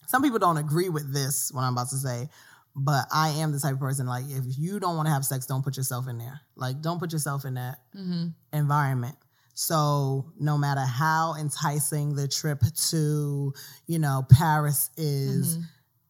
some 0.07 0.23
people 0.23 0.39
don't 0.39 0.57
agree 0.57 0.89
with 0.89 1.13
this 1.13 1.51
what 1.53 1.61
I'm 1.61 1.73
about 1.73 1.89
to 1.89 1.97
say, 1.97 2.27
but 2.75 3.05
I 3.13 3.29
am 3.29 3.51
the 3.51 3.59
type 3.59 3.73
of 3.73 3.79
person 3.79 4.07
like 4.07 4.25
if 4.27 4.57
you 4.57 4.79
don't 4.79 4.95
want 4.95 5.05
to 5.07 5.13
have 5.13 5.23
sex, 5.23 5.45
don't 5.45 5.63
put 5.63 5.77
yourself 5.77 6.07
in 6.07 6.17
there. 6.17 6.41
Like 6.55 6.81
don't 6.81 6.97
put 6.97 7.13
yourself 7.13 7.45
in 7.45 7.53
that 7.55 7.77
mm-hmm. 7.95 8.29
environment. 8.53 9.15
So 9.53 10.25
no 10.39 10.57
matter 10.57 10.81
how 10.81 11.35
enticing 11.39 12.15
the 12.15 12.27
trip 12.27 12.63
to, 12.89 13.53
you 13.85 13.99
know, 13.99 14.25
Paris 14.31 14.89
is, 14.97 15.57
mm-hmm. 15.57 15.63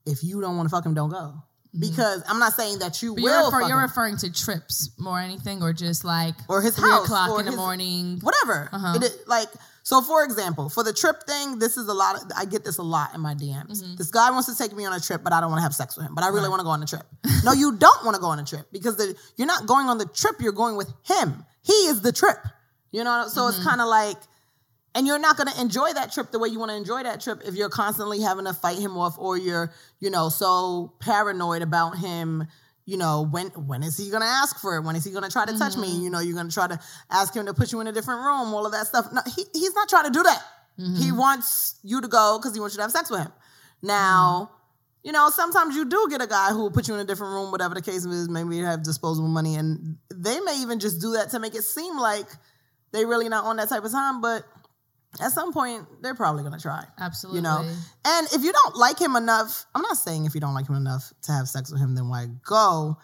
if 0.06 0.24
you 0.24 0.40
don't 0.40 0.56
want 0.56 0.70
to 0.70 0.74
fuck 0.74 0.86
him, 0.86 0.94
don't 0.94 1.10
go. 1.10 1.44
Because 1.80 2.24
I'm 2.28 2.40
not 2.40 2.54
saying 2.54 2.80
that 2.80 3.02
you 3.02 3.14
But 3.16 3.24
will 3.24 3.30
you're, 3.32 3.46
refer- 3.60 3.68
you're 3.68 3.82
referring 3.82 4.18
to 4.18 4.32
trips 4.34 4.90
more 4.98 5.20
anything, 5.20 5.62
or 5.62 5.74
just 5.74 6.04
like 6.04 6.36
Or 6.48 6.62
his 6.62 6.76
three 6.76 6.90
house, 6.90 7.06
o'clock 7.06 7.40
in 7.40 7.46
the 7.46 7.52
morning. 7.56 8.20
whatever. 8.22 8.70
Uh-huh. 8.72 9.00
Is- 9.02 9.18
like 9.28 9.50
so, 9.84 10.02
for 10.02 10.26
example, 10.26 10.68
for 10.68 10.84
the 10.84 10.92
trip 10.92 11.24
thing, 11.26 11.60
this 11.60 11.78
is 11.78 11.88
a 11.88 11.94
lot. 11.94 12.16
Of, 12.22 12.30
I 12.36 12.44
get 12.44 12.66
this 12.66 12.78
a 12.78 12.84
lot 12.84 13.16
in 13.16 13.22
my 13.22 13.34
DMs. 13.36 13.82
Mm-hmm. 13.84 13.96
This 13.96 14.10
guy 14.12 14.30
wants 14.32 14.54
to 14.54 14.58
take 14.62 14.76
me 14.76 14.84
on 14.84 14.92
a 14.92 15.00
trip, 15.00 15.24
but 15.24 15.32
I 15.32 15.40
don't 15.40 15.50
want 15.50 15.60
to 15.60 15.64
have 15.64 15.74
sex 15.74 15.96
with 15.96 16.06
him. 16.06 16.14
But 16.14 16.26
I 16.26 16.28
really 16.28 16.50
want 16.50 16.60
to 16.60 16.66
go 16.66 16.72
on 16.72 16.84
a 16.84 16.86
trip. 16.86 17.04
no, 17.46 17.54
you 17.54 17.72
don't 17.78 18.04
want 18.04 18.16
to 18.16 18.20
go 18.22 18.28
on 18.28 18.38
a 18.40 18.44
trip 18.44 18.68
because 18.74 18.98
the, 18.98 19.16
you're 19.38 19.48
not 19.48 19.66
going 19.66 19.88
on 19.88 19.98
the 19.98 20.06
trip. 20.06 20.36
You're 20.42 20.52
going 20.52 20.76
with 20.76 20.92
him. 21.06 21.46
He 21.62 21.72
is 21.88 22.02
the 22.02 22.12
trip. 22.12 22.38
You 22.92 23.06
know. 23.06 23.28
So 23.30 23.42
Mm-hmm. 23.44 23.56
it's 23.60 23.66
kind 23.68 23.80
of 23.82 23.88
like. 23.88 24.18
And 24.98 25.06
you're 25.06 25.20
not 25.20 25.38
going 25.38 25.48
to 25.48 25.62
enjoy 25.62 25.94
that 25.94 26.12
trip 26.12 26.32
the 26.32 26.40
way 26.40 26.50
you 26.50 26.58
want 26.58 26.72
to 26.72 26.76
enjoy 26.76 27.04
that 27.04 27.22
trip 27.22 27.44
if 27.46 27.54
you're 27.54 27.70
constantly 27.70 28.20
having 28.20 28.46
to 28.46 28.54
fight 28.54 28.80
him 28.80 28.98
off 28.98 29.16
or 29.20 29.38
you're, 29.38 29.72
you 30.00 30.10
know, 30.10 30.30
so 30.30 30.92
paranoid 31.00 31.62
about 31.62 32.00
him, 32.00 32.48
you 32.88 32.98
know, 32.98 33.22
when 33.30 33.50
when 33.50 33.84
is 33.84 33.96
he 33.96 34.10
going 34.10 34.24
to 34.24 34.28
ask 34.28 34.60
for 34.60 34.76
it? 34.76 34.82
When 34.82 34.96
is 34.96 35.06
he 35.06 35.12
going 35.12 35.24
to 35.24 35.30
try 35.30 35.46
to 35.46 35.56
touch 35.56 35.78
me? 35.78 35.88
Mm-hmm. 35.88 36.04
You 36.04 36.10
know, 36.10 36.20
you're 36.20 36.34
going 36.34 36.48
to 36.48 36.54
try 36.54 36.66
to 36.66 36.80
ask 37.12 37.36
him 37.36 37.46
to 37.46 37.54
put 37.54 37.72
you 37.72 37.80
in 37.80 37.86
a 37.86 37.92
different 37.92 38.22
room, 38.22 38.52
all 38.56 38.66
of 38.66 38.72
that 38.72 38.88
stuff. 38.88 39.14
No, 39.14 39.22
he, 39.36 39.44
he's 39.54 39.76
not 39.76 39.88
trying 39.88 40.06
to 40.06 40.10
do 40.10 40.24
that. 40.24 40.42
He 40.78 40.84
mm-hmm. 40.84 41.18
wants 41.18 41.76
you 41.84 42.02
to 42.02 42.08
go 42.08 42.40
because 42.40 42.56
he 42.56 42.60
wants 42.60 42.74
you 42.74 42.78
to 42.78 42.84
have 42.84 42.92
sex 42.92 43.12
with 43.12 43.20
him. 43.20 43.32
Now, 43.84 44.50
mm-hmm. 44.50 45.08
you 45.10 45.12
know, 45.12 45.30
sometimes 45.30 45.76
you 45.76 45.86
do 45.86 46.08
get 46.10 46.24
a 46.24 46.28
guy 46.28 46.50
who 46.50 46.62
will 46.64 46.72
put 46.72 46.88
you 46.88 46.96
in 46.96 47.02
a 47.02 47.06
different 47.06 47.34
room, 47.34 47.52
whatever 47.52 47.76
the 47.76 47.84
case 47.84 48.04
is, 48.04 48.30
maybe 48.30 48.56
you 48.56 48.66
have 48.66 48.82
disposable 48.82 49.28
money, 49.28 49.54
and 49.58 49.98
they 50.12 50.40
may 50.40 50.60
even 50.60 50.80
just 50.80 51.00
do 51.00 51.12
that 51.14 51.30
to 51.32 51.40
make 51.40 51.54
it 51.54 51.62
seem 51.62 52.00
like 52.00 52.26
they 52.94 53.06
really 53.06 53.30
not 53.30 53.46
on 53.46 53.58
that 53.58 53.70
type 53.70 53.84
of 53.84 53.92
time, 53.92 54.22
but 54.22 54.44
at 55.22 55.32
some 55.32 55.54
point 55.54 55.86
they're 56.02 56.16
probably 56.16 56.44
gonna 56.44 56.60
try. 56.60 56.84
Absolutely. 57.00 57.40
You 57.40 57.44
know? 57.44 57.66
And 58.06 58.28
if 58.34 58.44
you 58.44 58.52
don't 58.52 58.76
like 58.76 59.00
him 59.00 59.16
enough, 59.16 59.66
I'm 59.76 59.82
not 59.82 59.98
saying 59.98 60.26
if 60.26 60.36
you 60.36 60.42
don't 60.42 60.54
like 60.54 60.68
him 60.68 60.76
enough 60.76 61.12
to 61.24 61.32
have 61.32 61.48
sex 61.48 61.72
with 61.72 61.82
him, 61.82 61.96
then 61.96 62.10
why 62.10 62.28
go? 62.46 62.98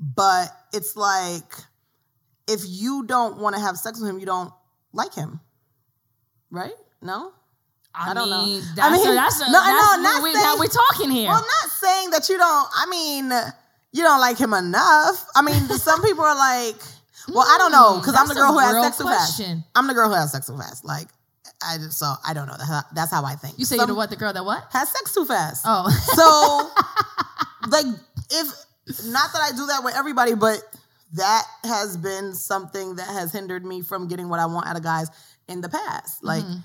But 0.00 0.48
it's 0.72 0.96
like 0.96 1.52
if 2.48 2.62
you 2.66 3.04
don't 3.04 3.38
want 3.38 3.54
to 3.56 3.60
have 3.60 3.76
sex 3.76 4.00
with 4.00 4.08
him, 4.08 4.18
you 4.18 4.26
don't 4.26 4.52
like 4.92 5.14
him. 5.14 5.40
Right? 6.50 6.72
No? 7.02 7.32
I, 7.94 8.10
I 8.10 8.14
don't 8.14 8.30
know. 8.30 8.44
mean, 8.44 8.62
I 8.80 8.92
mean, 8.92 9.08
a, 9.08 9.14
that's 9.14 9.40
a, 9.40 9.50
no, 9.50 9.60
that's 9.60 9.96
no, 9.96 10.02
not 10.02 10.22
we, 10.22 10.32
saying- 10.32 10.44
now 10.44 10.56
we're 10.58 10.66
talking 10.66 11.10
here. 11.10 11.28
Well, 11.28 11.40
not 11.40 11.70
saying 11.70 12.10
that 12.10 12.28
you 12.28 12.38
don't, 12.38 12.68
I 12.74 12.86
mean, 12.88 13.30
you 13.92 14.02
don't 14.02 14.20
like 14.20 14.38
him 14.38 14.54
enough. 14.54 15.26
I 15.34 15.42
mean, 15.42 15.60
some 15.68 16.02
people 16.02 16.24
are 16.24 16.36
like, 16.36 16.76
well, 17.28 17.46
I 17.46 17.58
don't 17.58 17.72
know, 17.72 17.98
because 18.00 18.14
I'm 18.14 18.28
the 18.28 18.34
girl 18.34 18.52
who 18.52 18.58
has 18.58 18.84
sex 18.84 18.98
too 18.98 19.04
fast. 19.04 19.42
I'm 19.74 19.86
the 19.86 19.94
girl 19.94 20.08
who 20.08 20.14
has 20.14 20.32
sex 20.32 20.46
too 20.46 20.56
fast. 20.56 20.84
Like, 20.84 21.08
I 21.62 21.76
just, 21.78 21.98
so 21.98 22.12
I 22.26 22.34
don't 22.34 22.46
know. 22.46 22.54
That's 22.56 22.68
how, 22.70 22.80
that's 22.94 23.10
how 23.10 23.24
I 23.24 23.34
think. 23.34 23.58
you 23.58 23.64
say 23.64 23.76
Some 23.76 23.88
you're 23.88 23.94
the 23.94 23.98
what? 23.98 24.10
The 24.10 24.16
girl 24.16 24.32
that 24.32 24.44
what? 24.44 24.64
Has 24.72 24.88
sex 24.90 25.12
too 25.14 25.24
fast. 25.24 25.64
Oh, 25.66 25.88
So, 26.14 27.68
like, 27.70 27.86
if, 28.30 28.46
not 29.06 29.32
that 29.32 29.42
I 29.42 29.50
do 29.56 29.66
that 29.66 29.82
with 29.84 29.96
everybody, 29.96 30.34
but 30.34 30.62
that 31.14 31.42
has 31.64 31.96
been 31.96 32.34
something 32.34 32.96
that 32.96 33.08
has 33.08 33.32
hindered 33.32 33.64
me 33.64 33.82
from 33.82 34.08
getting 34.08 34.28
what 34.28 34.40
I 34.40 34.46
want 34.46 34.66
out 34.68 34.76
of 34.76 34.82
guys 34.82 35.08
in 35.48 35.60
the 35.60 35.68
past. 35.68 36.22
Like, 36.22 36.44
Mm-hmm. 36.44 36.58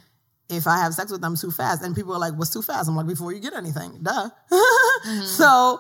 if 0.50 0.68
I 0.68 0.78
have 0.78 0.94
sex 0.94 1.12
with 1.12 1.22
them 1.22 1.36
too 1.36 1.50
fast, 1.52 1.82
and 1.84 1.96
people 1.96 2.14
are 2.14 2.20
like, 2.20 2.34
"What's 2.34 2.52
too 2.52 2.62
fast?" 2.62 2.88
I'm 2.90 2.96
like, 2.96 3.08
"Before 3.08 3.32
you 3.34 3.40
get 3.40 3.54
anything, 3.54 4.00
duh." 4.04 4.30
Mm-hmm. 4.52 5.24
So, 5.26 5.80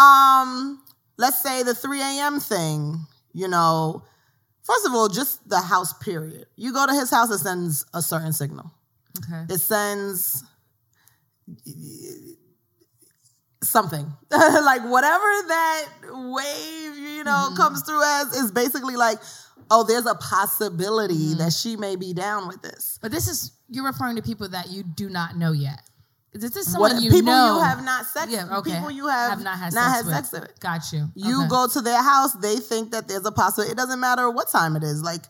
um, 0.00 0.82
let's 1.18 1.40
say 1.42 1.62
the 1.62 1.74
3 1.74 2.00
a.m. 2.00 2.40
thing. 2.40 2.98
You 3.34 3.48
know, 3.48 4.02
first 4.66 4.86
of 4.86 4.94
all, 4.94 5.08
just 5.08 5.48
the 5.48 5.60
house. 5.60 5.92
Period. 5.94 6.46
You 6.56 6.72
go 6.72 6.86
to 6.86 6.92
his 6.92 7.10
house, 7.10 7.30
it 7.30 7.38
sends 7.38 7.84
a 7.94 8.02
certain 8.02 8.32
signal. 8.32 8.70
okay. 9.18 9.54
It 9.54 9.58
sends 9.58 10.44
something 13.62 14.04
like 14.30 14.82
whatever 14.84 15.24
that 15.48 15.86
wave 16.02 16.96
you 16.98 17.24
know 17.24 17.48
mm-hmm. 17.48 17.56
comes 17.56 17.82
through 17.82 18.02
as 18.02 18.36
is 18.36 18.52
basically 18.52 18.96
like 18.96 19.18
oh 19.70 19.82
there's 19.84 20.06
a 20.06 20.14
possibility 20.16 21.14
mm-hmm. 21.14 21.38
that 21.38 21.52
she 21.52 21.76
may 21.76 21.96
be 21.96 22.12
down 22.12 22.46
with 22.48 22.60
this 22.62 22.98
But 23.00 23.12
this 23.12 23.28
is 23.28 23.52
you're 23.68 23.84
referring 23.86 24.16
to 24.16 24.22
people 24.22 24.48
that 24.50 24.70
you 24.70 24.82
do 24.82 25.08
not 25.08 25.36
know 25.36 25.52
yet. 25.52 25.80
This 26.40 26.56
is 26.56 26.76
what 26.78 26.90
someone 26.92 27.02
you 27.02 27.10
people 27.10 27.32
know. 27.32 27.56
you 27.56 27.62
have 27.62 27.84
not 27.84 28.06
sex 28.06 28.30
Yeah, 28.32 28.58
okay. 28.58 28.72
people 28.72 28.90
you 28.90 29.08
have, 29.08 29.30
Have 29.30 29.42
not 29.42 29.58
had 29.58 29.72
not 29.74 29.84
sex 29.94 29.96
had 29.96 30.06
with. 30.06 30.14
sex 30.14 30.32
with 30.32 30.60
Got 30.60 30.92
you. 30.92 31.08
you 31.14 31.40
Okay. 31.40 31.48
go 31.48 31.66
to 31.68 31.80
their 31.80 32.02
house 32.02 32.32
they 32.34 32.56
think 32.56 32.90
that 32.92 33.08
there's 33.08 33.26
a 33.26 33.32
possibility 33.32 33.72
it 33.72 33.76
doesn't 33.76 34.00
matter 34.00 34.30
what 34.30 34.48
time 34.48 34.76
it 34.76 34.82
is 34.82 35.02
like 35.02 35.22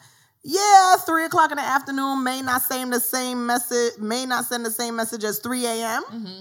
yeah 0.44 0.96
three 1.04 1.24
o'clock 1.24 1.50
in 1.50 1.56
the 1.56 1.62
afternoon 1.62 2.22
may 2.22 2.40
not 2.42 2.62
send 2.62 2.92
the 2.92 3.00
same 3.00 3.46
message 3.46 3.92
may 3.98 4.24
not 4.26 4.44
send 4.44 4.64
the 4.64 4.70
same 4.70 4.94
message 4.96 5.24
as 5.24 5.38
3 5.40 5.64
a.m 5.66 6.02
Mm-hmm. 6.12 6.40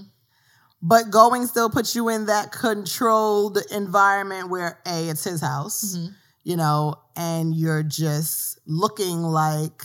but 0.82 1.10
going 1.10 1.48
still 1.48 1.70
puts 1.70 1.96
you 1.96 2.10
in 2.10 2.26
that 2.28 2.52
controlled 2.52 3.58
environment 3.72 4.50
where 4.50 4.80
a 4.88 5.10
it's 5.10 5.24
his 5.24 5.42
house 5.42 5.96
Mm-hmm. 5.98 6.14
you 6.44 6.56
know 6.58 6.96
and 7.16 7.56
you're 7.56 7.84
just 7.84 8.60
looking 8.68 9.22
like 9.24 9.84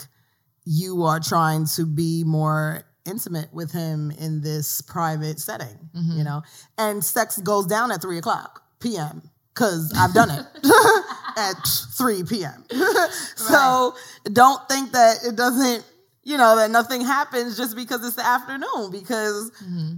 you 0.65 1.03
are 1.03 1.19
trying 1.19 1.65
to 1.65 1.85
be 1.87 2.23
more 2.23 2.83
intimate 3.05 3.53
with 3.53 3.71
him 3.71 4.11
in 4.11 4.41
this 4.41 4.81
private 4.81 5.39
setting 5.39 5.89
Mm-hmm. 5.95 6.17
you 6.17 6.23
know? 6.23 6.41
And 6.77 7.03
sex 7.03 7.37
goes 7.39 7.65
down 7.65 7.91
at 7.91 8.01
3 8.01 8.17
o'clock 8.17 8.63
p.m 8.79 9.21
because 9.53 9.93
i've 9.97 10.13
done 10.13 10.29
it 10.31 10.45
at 11.37 11.55
3 11.97 12.23
p.m 12.23 12.63
so 13.35 13.93
don't 14.31 14.67
think 14.69 14.91
that 14.93 15.17
it 15.25 15.35
doesn't 15.35 15.83
you 16.23 16.37
know 16.37 16.55
that 16.55 16.71
nothing 16.71 17.01
happens 17.01 17.57
just 17.57 17.75
because 17.75 18.05
it's 18.05 18.15
the 18.15 18.25
afternoon 18.25 18.91
because 18.91 19.51
Mm-hmm. 19.63 19.93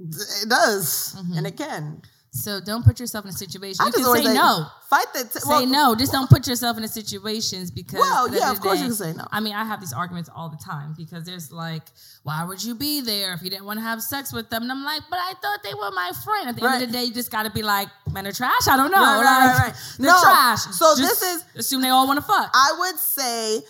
it 0.00 0.48
does 0.48 1.16
and 1.36 1.46
it 1.46 1.56
can 1.56 2.02
So 2.36 2.58
don't 2.60 2.84
put 2.84 2.98
yourself 2.98 3.24
in 3.24 3.28
a 3.30 3.32
situation. 3.32 3.76
I 3.80 3.86
You 3.86 3.92
just 3.92 3.98
can 3.98 4.06
always 4.06 4.26
say 4.26 4.34
no. 4.34 4.66
fight 4.90 5.06
the 5.14 5.22
t- 5.22 5.38
Say 5.38 5.48
well, 5.48 5.66
no. 5.66 5.94
Just 5.94 6.10
don't 6.10 6.28
put 6.28 6.48
yourself 6.48 6.76
in 6.76 6.88
situations 6.88 7.70
because. 7.70 8.00
Well, 8.00 8.34
yeah, 8.34 8.50
of 8.50 8.60
course 8.60 8.78
the 8.80 8.86
you 8.86 8.88
can 8.90 8.96
say 8.96 9.12
no. 9.12 9.24
I 9.30 9.38
mean, 9.38 9.54
I 9.54 9.64
have 9.64 9.78
these 9.78 9.92
arguments 9.92 10.28
all 10.34 10.48
the 10.48 10.56
time 10.56 10.94
because 10.98 11.24
there's 11.24 11.52
like, 11.52 11.84
why 12.24 12.42
would 12.44 12.62
you 12.62 12.74
be 12.74 13.00
there 13.00 13.34
if 13.34 13.42
you 13.42 13.50
didn't 13.50 13.66
want 13.66 13.78
to 13.78 13.84
have 13.84 14.02
sex 14.02 14.32
with 14.32 14.50
them? 14.50 14.62
And 14.64 14.72
I'm 14.72 14.82
like, 14.84 15.02
but 15.08 15.20
I 15.20 15.34
thought 15.40 15.62
they 15.62 15.74
were 15.74 15.92
my 15.92 16.10
friend. 16.24 16.48
At 16.48 16.56
the 16.56 16.64
end 16.64 16.82
of 16.82 16.88
the 16.88 16.92
day, 16.92 17.04
you 17.04 17.14
just 17.14 17.30
got 17.30 17.44
to 17.44 17.50
be 17.50 17.62
like, 17.62 17.86
men 18.12 18.26
are 18.26 18.32
trash. 18.32 18.66
I 18.68 18.76
don't 18.76 18.90
know. 18.90 18.98
Right, 18.98 19.22
right, 19.22 19.46
like, 19.46 19.58
right, 19.58 19.66
right. 19.68 19.74
They're 19.98 20.10
No, 20.10 20.20
trash. 20.20 20.58
so 20.72 20.96
Just 20.96 21.20
this 21.20 21.22
is- 21.36 21.44
assume 21.54 21.82
they 21.82 21.90
all 21.90 22.08
want 22.08 22.18
to 22.18 22.26
fuck. 22.26 22.50
I 22.52 22.74
would 22.80 22.98
say 22.98 23.60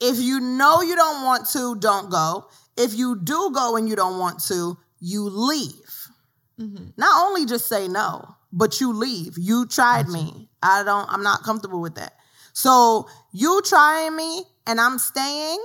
if 0.00 0.18
you 0.18 0.40
know 0.40 0.80
you 0.80 0.96
don't 0.96 1.22
want 1.22 1.46
to, 1.50 1.76
don't 1.76 2.10
go. 2.10 2.46
If 2.78 2.94
you 2.94 3.16
do 3.22 3.50
go 3.54 3.76
and 3.76 3.86
you 3.88 3.94
don't 3.94 4.18
want 4.18 4.42
to, 4.44 4.78
you 5.00 5.28
leave. 5.28 5.74
Mm-hmm. 6.60 6.86
Not 6.96 7.26
only 7.26 7.46
just 7.46 7.66
say 7.66 7.88
no, 7.88 8.36
but 8.52 8.80
you 8.80 8.92
leave. 8.92 9.36
You 9.38 9.66
tried 9.66 10.08
me. 10.08 10.48
I 10.62 10.82
don't. 10.82 11.10
I'm 11.10 11.22
not 11.22 11.42
comfortable 11.42 11.80
with 11.80 11.96
that. 11.96 12.14
So 12.52 13.08
you 13.32 13.60
trying 13.62 14.16
me 14.16 14.44
and 14.66 14.80
I'm 14.80 14.98
staying. 14.98 15.58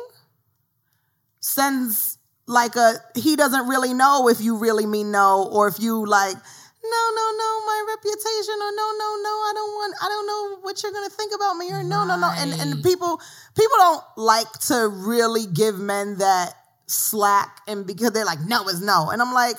sends 1.40 2.18
like 2.48 2.76
a 2.76 2.96
he 3.16 3.36
doesn't 3.36 3.68
really 3.68 3.94
know 3.94 4.28
if 4.28 4.42
you 4.42 4.58
really 4.58 4.86
mean 4.86 5.12
no 5.12 5.50
or 5.52 5.68
if 5.68 5.80
you 5.80 6.06
like 6.06 6.36
no 6.36 7.04
no 7.16 7.32
no 7.38 7.66
my 7.66 7.86
reputation 7.96 8.56
or 8.56 8.72
no 8.76 8.88
no 8.98 9.10
no 9.24 9.30
I 9.30 9.52
don't 9.56 9.74
want 9.74 9.96
I 10.02 10.08
don't 10.10 10.28
know 10.28 10.58
what 10.62 10.84
you're 10.84 10.92
gonna 10.92 11.10
think 11.10 11.34
about 11.34 11.56
me 11.56 11.72
or 11.72 11.84
no 11.84 12.06
no 12.06 12.18
no 12.18 12.30
and 12.38 12.52
and 12.60 12.84
people 12.84 13.22
people 13.56 13.78
don't 13.78 14.04
like 14.18 14.52
to 14.68 14.88
really 14.90 15.46
give 15.46 15.80
men 15.80 16.18
that 16.18 16.54
slack 16.88 17.62
and 17.68 17.88
because 17.88 18.12
they're 18.12 18.26
like 18.26 18.42
no 18.42 18.68
is 18.68 18.82
no 18.82 19.10
and 19.12 19.22
I'm 19.22 19.34
like 19.34 19.58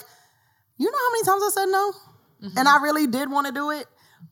you 0.78 0.90
know 0.90 0.98
how 0.98 1.12
many 1.12 1.24
times 1.24 1.42
I 1.44 1.50
said 1.60 1.66
no 1.66 1.92
mm-hmm. 2.42 2.58
and 2.58 2.68
I 2.68 2.82
really 2.82 3.06
did 3.06 3.30
want 3.30 3.46
to 3.46 3.52
do 3.52 3.70
it 3.70 3.86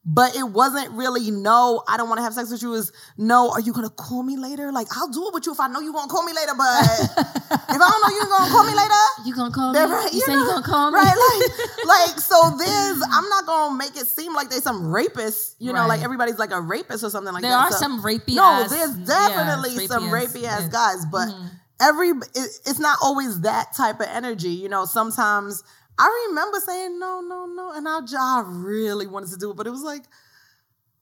but 0.04 0.34
it 0.34 0.44
wasn't 0.44 0.90
really 0.92 1.30
no 1.30 1.82
i 1.88 1.96
don't 1.96 2.08
want 2.08 2.18
to 2.18 2.22
have 2.22 2.32
sex 2.32 2.50
with 2.50 2.62
you 2.62 2.72
is 2.74 2.92
no 3.18 3.50
are 3.50 3.60
you 3.60 3.72
gonna 3.72 3.90
call 3.90 4.22
me 4.22 4.36
later 4.36 4.72
like 4.72 4.86
i'll 4.96 5.08
do 5.08 5.28
it 5.28 5.34
with 5.34 5.44
you 5.44 5.52
if 5.52 5.60
i 5.60 5.68
know 5.68 5.80
you're 5.80 5.92
gonna 5.92 6.10
call 6.10 6.22
me 6.22 6.32
later 6.32 6.52
but 6.56 6.66
if 7.18 7.50
i 7.50 7.76
don't 7.76 8.02
know 8.02 8.16
you're 8.16 8.26
gonna 8.26 8.50
call 8.50 8.64
me 8.64 8.74
later 8.74 8.94
You 9.26 9.34
gonna 9.34 9.52
call 9.52 9.72
me? 9.72 9.78
right, 9.80 10.12
you, 10.12 10.20
say 10.20 10.32
know, 10.32 10.40
you 10.40 10.46
gonna 10.46 10.62
call 10.62 10.90
me? 10.90 10.98
right 10.98 11.06
like 11.06 11.86
like 11.86 12.18
so 12.20 12.36
there's 12.56 13.02
i'm 13.12 13.28
not 13.28 13.46
gonna 13.46 13.76
make 13.76 13.96
it 13.96 14.06
seem 14.06 14.34
like 14.34 14.48
there's 14.48 14.62
some 14.62 14.82
rapists 14.84 15.54
you 15.58 15.72
know 15.72 15.80
Right. 15.80 15.88
like 15.88 16.02
everybody's 16.02 16.38
like 16.38 16.52
a 16.52 16.60
rapist 16.60 17.04
or 17.04 17.10
something 17.10 17.32
like 17.34 17.42
There 17.42 17.50
that 17.50 17.56
There 17.56 17.66
are 17.66 17.72
So- 17.72 17.78
some 17.78 18.02
rapey 18.02 18.34
no 18.36 18.44
ass- 18.44 18.70
there's 18.70 18.96
yeah, 18.96 19.28
definitely 19.28 19.86
some 19.86 20.04
rapey 20.04 20.44
ass 20.44 20.62
yeah. 20.62 20.68
guys 20.70 21.04
but 21.10 21.28
mm-hmm. 21.28 21.46
every 21.80 22.08
it, 22.10 22.50
it's 22.66 22.78
not 22.78 22.96
always 23.02 23.40
that 23.42 23.74
type 23.76 24.00
of 24.00 24.06
energy 24.08 24.50
you 24.50 24.68
know 24.68 24.84
sometimes 24.86 25.62
i 25.98 26.26
remember 26.28 26.58
saying 26.60 26.98
no 26.98 27.20
no 27.20 27.46
no 27.46 27.72
and 27.72 27.86
I, 27.88 28.00
I 28.18 28.42
really 28.46 29.06
wanted 29.06 29.30
to 29.30 29.36
do 29.36 29.50
it 29.50 29.56
but 29.56 29.66
it 29.66 29.70
was 29.70 29.82
like 29.82 30.02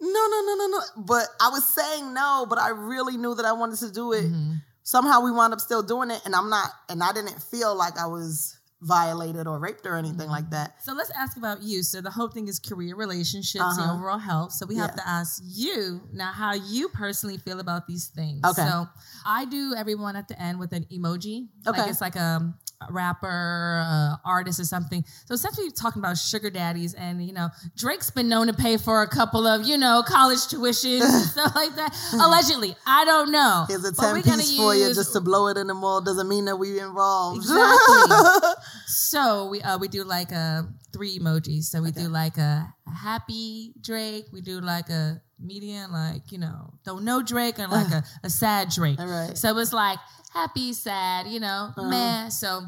no 0.01 0.27
no 0.31 0.43
no 0.47 0.55
no 0.57 0.67
no 0.69 0.81
but 0.97 1.27
i 1.41 1.49
was 1.49 1.67
saying 1.75 2.15
no 2.15 2.47
but 2.49 2.59
i 2.59 2.69
really 2.71 3.17
knew 3.17 3.35
that 3.35 3.45
i 3.45 3.53
wanted 3.53 3.79
to 3.81 3.91
do 3.93 4.13
it 4.13 4.25
Mm-hmm. 4.27 4.53
somehow 4.83 5.21
we 5.21 5.31
wound 5.33 5.53
up 5.53 5.61
still 5.61 5.83
doing 5.83 6.11
it 6.11 6.21
and 6.25 6.35
i'm 6.35 6.49
not 6.51 6.71
and 6.89 7.03
i 7.03 7.13
didn't 7.13 7.43
feel 7.43 7.75
like 7.77 7.99
i 7.99 8.07
was 8.07 8.55
violated 8.81 9.49
or 9.49 9.59
raped 9.59 9.85
or 9.87 9.97
anything 9.97 10.21
Mm-hmm. 10.21 10.31
like 10.31 10.51
that 10.51 10.81
So 10.85 10.93
let's 10.95 11.11
ask 11.11 11.37
about 11.37 11.63
you. 11.65 11.83
So 11.83 12.01
the 12.01 12.13
whole 12.13 12.29
thing 12.29 12.47
is 12.47 12.61
career, 12.61 12.95
relationships, 12.95 13.59
and 13.77 13.81
Uh-huh. 13.81 13.95
overall 13.95 14.19
health. 14.19 14.53
So 14.53 14.67
we 14.67 14.77
have 14.77 14.91
Yeah. 14.95 15.03
to 15.03 15.09
ask 15.09 15.43
you 15.45 16.01
now 16.13 16.31
how 16.31 16.53
you 16.55 16.89
personally 16.89 17.39
feel 17.39 17.59
about 17.59 17.89
these 17.89 18.07
things. 18.07 18.45
Okay. 18.47 18.63
So 18.63 18.87
I 19.27 19.47
do 19.47 19.75
everyone 19.77 20.15
at 20.15 20.29
the 20.29 20.41
end 20.41 20.61
with 20.61 20.73
an 20.73 20.85
emoji. 20.95 21.49
Okay. 21.67 21.81
Like 21.81 21.91
it's 21.91 22.01
like 22.01 22.15
a, 22.15 22.55
a 22.55 22.55
rapper, 22.91 23.83
uh, 23.85 24.17
artist, 24.25 24.61
or 24.61 24.65
something. 24.65 25.05
So 25.27 25.35
essentially, 25.35 25.67
we're 25.67 25.71
talking 25.73 26.01
about 26.01 26.17
sugar 26.17 26.51
daddies, 26.51 26.95
and 26.95 27.25
you 27.25 27.33
know, 27.33 27.49
Drake's 27.77 28.11
been 28.11 28.29
known 28.29 28.47
to 28.47 28.53
pay 28.53 28.77
for 28.77 29.03
a 29.03 29.09
couple 29.09 29.47
of 29.47 29.67
you 29.67 29.77
know 29.79 30.03
college 30.07 30.39
tuitions 30.41 31.03
and 31.03 31.25
stuff 31.31 31.55
like 31.55 31.75
that. 31.77 31.95
Allegedly, 32.15 32.77
I 32.87 33.05
don't 33.05 33.33
know. 33.33 33.65
here's 33.69 33.85
a 33.85 33.93
10 33.93 34.13
we're 34.15 34.23
piece 34.23 34.57
for 34.57 34.75
you 34.75 34.95
just 34.95 35.13
to 35.13 35.21
blow 35.21 35.49
it 35.49 35.57
in 35.57 35.67
the 35.67 35.75
mall 35.75 36.01
doesn't 36.01 36.29
mean 36.29 36.45
that 36.47 36.57
we 36.57 36.79
involved 36.79 37.39
Exactly. 37.39 38.49
So 38.87 39.49
we 39.49 39.61
uh, 39.63 39.79
we 39.79 39.89
do 39.89 40.05
like 40.05 40.33
a 40.33 40.69
three 40.93 41.19
emojis. 41.19 41.65
So 41.65 41.83
we 41.83 41.91
do 41.93 42.09
like 42.09 42.37
a, 42.39 42.73
a 42.87 42.91
happy 42.91 43.73
Drake. 43.81 44.27
We 44.33 44.41
do 44.41 44.61
like 44.61 44.89
a 44.91 45.21
median, 45.41 45.93
like 45.93 46.31
you 46.33 46.39
know, 46.39 46.75
don't 46.85 47.05
know 47.05 47.23
Drake, 47.23 47.59
and 47.59 47.71
like 47.71 47.91
a, 47.91 48.05
a 48.23 48.31
sad 48.31 48.71
Drake. 48.71 48.99
All 48.99 49.07
right. 49.07 49.37
So 49.37 49.57
it's 49.59 49.73
like 49.73 49.99
happy, 50.33 50.73
sad, 50.73 51.27
you 51.27 51.41
know, 51.41 51.73
man. 51.77 52.31
So 52.31 52.63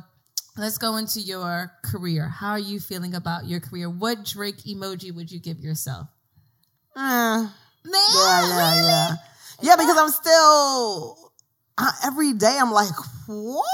let's 0.56 0.78
go 0.78 0.96
into 0.96 1.20
your 1.20 1.72
career. 1.84 2.28
How 2.28 2.50
are 2.50 2.58
you 2.58 2.80
feeling 2.80 3.14
about 3.14 3.46
your 3.46 3.60
career? 3.60 3.88
What 3.88 4.24
Drake 4.24 4.58
emoji 4.58 5.14
would 5.14 5.30
you 5.30 5.40
give 5.40 5.60
yourself? 5.60 6.08
Eh. 6.96 7.00
Man, 7.00 7.94
Yeah, 8.14 8.48
yeah, 8.48 8.74
yeah. 8.86 9.14
Yeah, 9.62 9.76
because 9.76 9.96
I'm 9.96 10.10
still 10.10 11.32
uh, 11.78 11.92
every 12.04 12.32
day. 12.34 12.56
I'm 12.60 12.72
like, 12.72 12.94
what? 13.26 13.66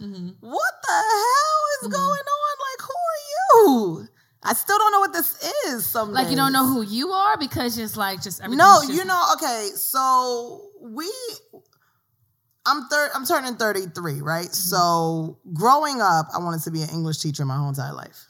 Mm-hmm. 0.00 0.28
What 0.40 0.74
the 0.82 0.92
hell 0.92 1.62
is 1.82 1.88
going 1.88 2.02
on? 2.02 2.54
Like, 2.66 2.82
who 2.82 2.94
are 2.94 3.22
you? 3.30 4.08
I 4.44 4.52
still 4.52 4.76
don't 4.78 4.92
know 4.92 5.00
what 5.00 5.12
this 5.12 5.42
is. 5.68 5.86
Some 5.86 6.12
Like 6.12 6.28
you 6.30 6.36
don't 6.36 6.52
know 6.52 6.66
who 6.66 6.82
you 6.82 7.10
are 7.10 7.38
because 7.38 7.78
it's 7.78 7.96
like 7.96 8.22
just 8.22 8.40
everything's 8.40 8.58
No, 8.58 8.80
just- 8.82 8.92
you 8.92 9.04
know. 9.04 9.24
Okay, 9.34 9.70
so 9.74 10.68
we. 10.80 11.10
I'm 12.66 12.88
third. 12.88 13.10
I'm 13.14 13.26
turning 13.26 13.56
33, 13.56 14.20
right? 14.22 14.44
Mm-hmm. 14.44 14.52
So 14.52 15.38
growing 15.52 16.00
up, 16.00 16.28
I 16.34 16.38
wanted 16.38 16.62
to 16.62 16.70
be 16.70 16.82
an 16.82 16.88
English 16.90 17.18
teacher 17.18 17.44
my 17.44 17.56
whole 17.56 17.68
entire 17.68 17.92
life. 17.92 18.26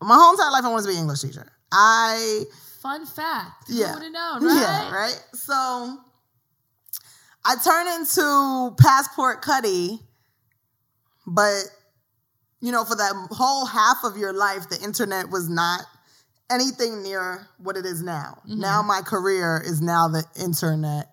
My 0.00 0.14
whole 0.14 0.32
entire 0.32 0.50
life, 0.52 0.64
I 0.64 0.68
wanted 0.68 0.82
to 0.84 0.88
be 0.88 0.94
an 0.94 1.00
English 1.02 1.20
teacher. 1.22 1.50
I 1.72 2.44
Fun 2.80 3.04
fact. 3.06 3.64
Yeah. 3.68 3.86
Who 3.88 3.94
would 3.94 4.02
have 4.04 4.12
known, 4.12 4.44
right? 4.44 4.60
Yeah, 4.60 4.94
right. 4.94 5.24
So 5.32 5.98
I 7.44 7.56
turned 7.64 7.88
into 8.00 8.76
Passport 8.80 9.42
Cuddy, 9.42 10.00
but 11.26 11.64
you 12.60 12.72
know, 12.72 12.84
for 12.84 12.96
that 12.96 13.12
whole 13.30 13.66
half 13.66 13.98
of 14.04 14.16
your 14.16 14.32
life, 14.32 14.68
the 14.68 14.80
internet 14.82 15.30
was 15.30 15.48
not 15.48 15.82
anything 16.50 17.02
near 17.02 17.48
what 17.58 17.76
it 17.76 17.84
is 17.84 18.02
now. 18.02 18.38
Mm-hmm. 18.48 18.60
Now 18.60 18.82
my 18.82 19.02
career 19.02 19.62
is 19.64 19.80
now 19.80 20.08
the 20.08 20.24
internet, 20.40 21.10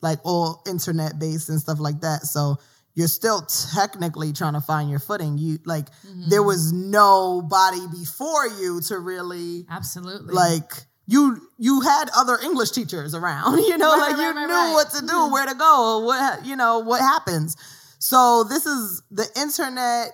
like 0.00 0.18
all 0.24 0.62
internet 0.66 1.18
based 1.18 1.48
and 1.48 1.60
stuff 1.60 1.80
like 1.80 2.00
that. 2.00 2.22
So 2.22 2.56
you're 2.94 3.08
still 3.08 3.42
technically 3.74 4.32
trying 4.32 4.54
to 4.54 4.60
find 4.60 4.88
your 4.88 4.98
footing. 4.98 5.38
You 5.38 5.58
like 5.64 5.90
mm-hmm. 5.90 6.28
there 6.28 6.42
was 6.42 6.72
nobody 6.72 7.86
before 7.92 8.46
you 8.46 8.80
to 8.88 8.98
really 8.98 9.66
Absolutely. 9.70 10.34
like 10.34 10.72
you 11.06 11.40
you 11.58 11.82
had 11.82 12.06
other 12.16 12.38
English 12.42 12.70
teachers 12.70 13.14
around, 13.14 13.58
you 13.66 13.76
know, 13.76 13.92
Right, 13.92 14.10
like 14.10 14.16
you 14.16 14.22
right, 14.22 14.34
right, 14.34 14.46
knew 14.46 14.54
right. 14.54 14.72
what 14.72 14.90
to 14.90 15.00
do, 15.00 15.12
mm-hmm. 15.12 15.32
where 15.32 15.46
to 15.46 15.54
go, 15.54 16.00
what 16.04 16.46
you 16.46 16.56
know, 16.56 16.78
what 16.80 17.00
happens. 17.00 17.56
So 17.98 18.44
this 18.44 18.66
is 18.66 19.02
the 19.10 19.26
internet 19.36 20.10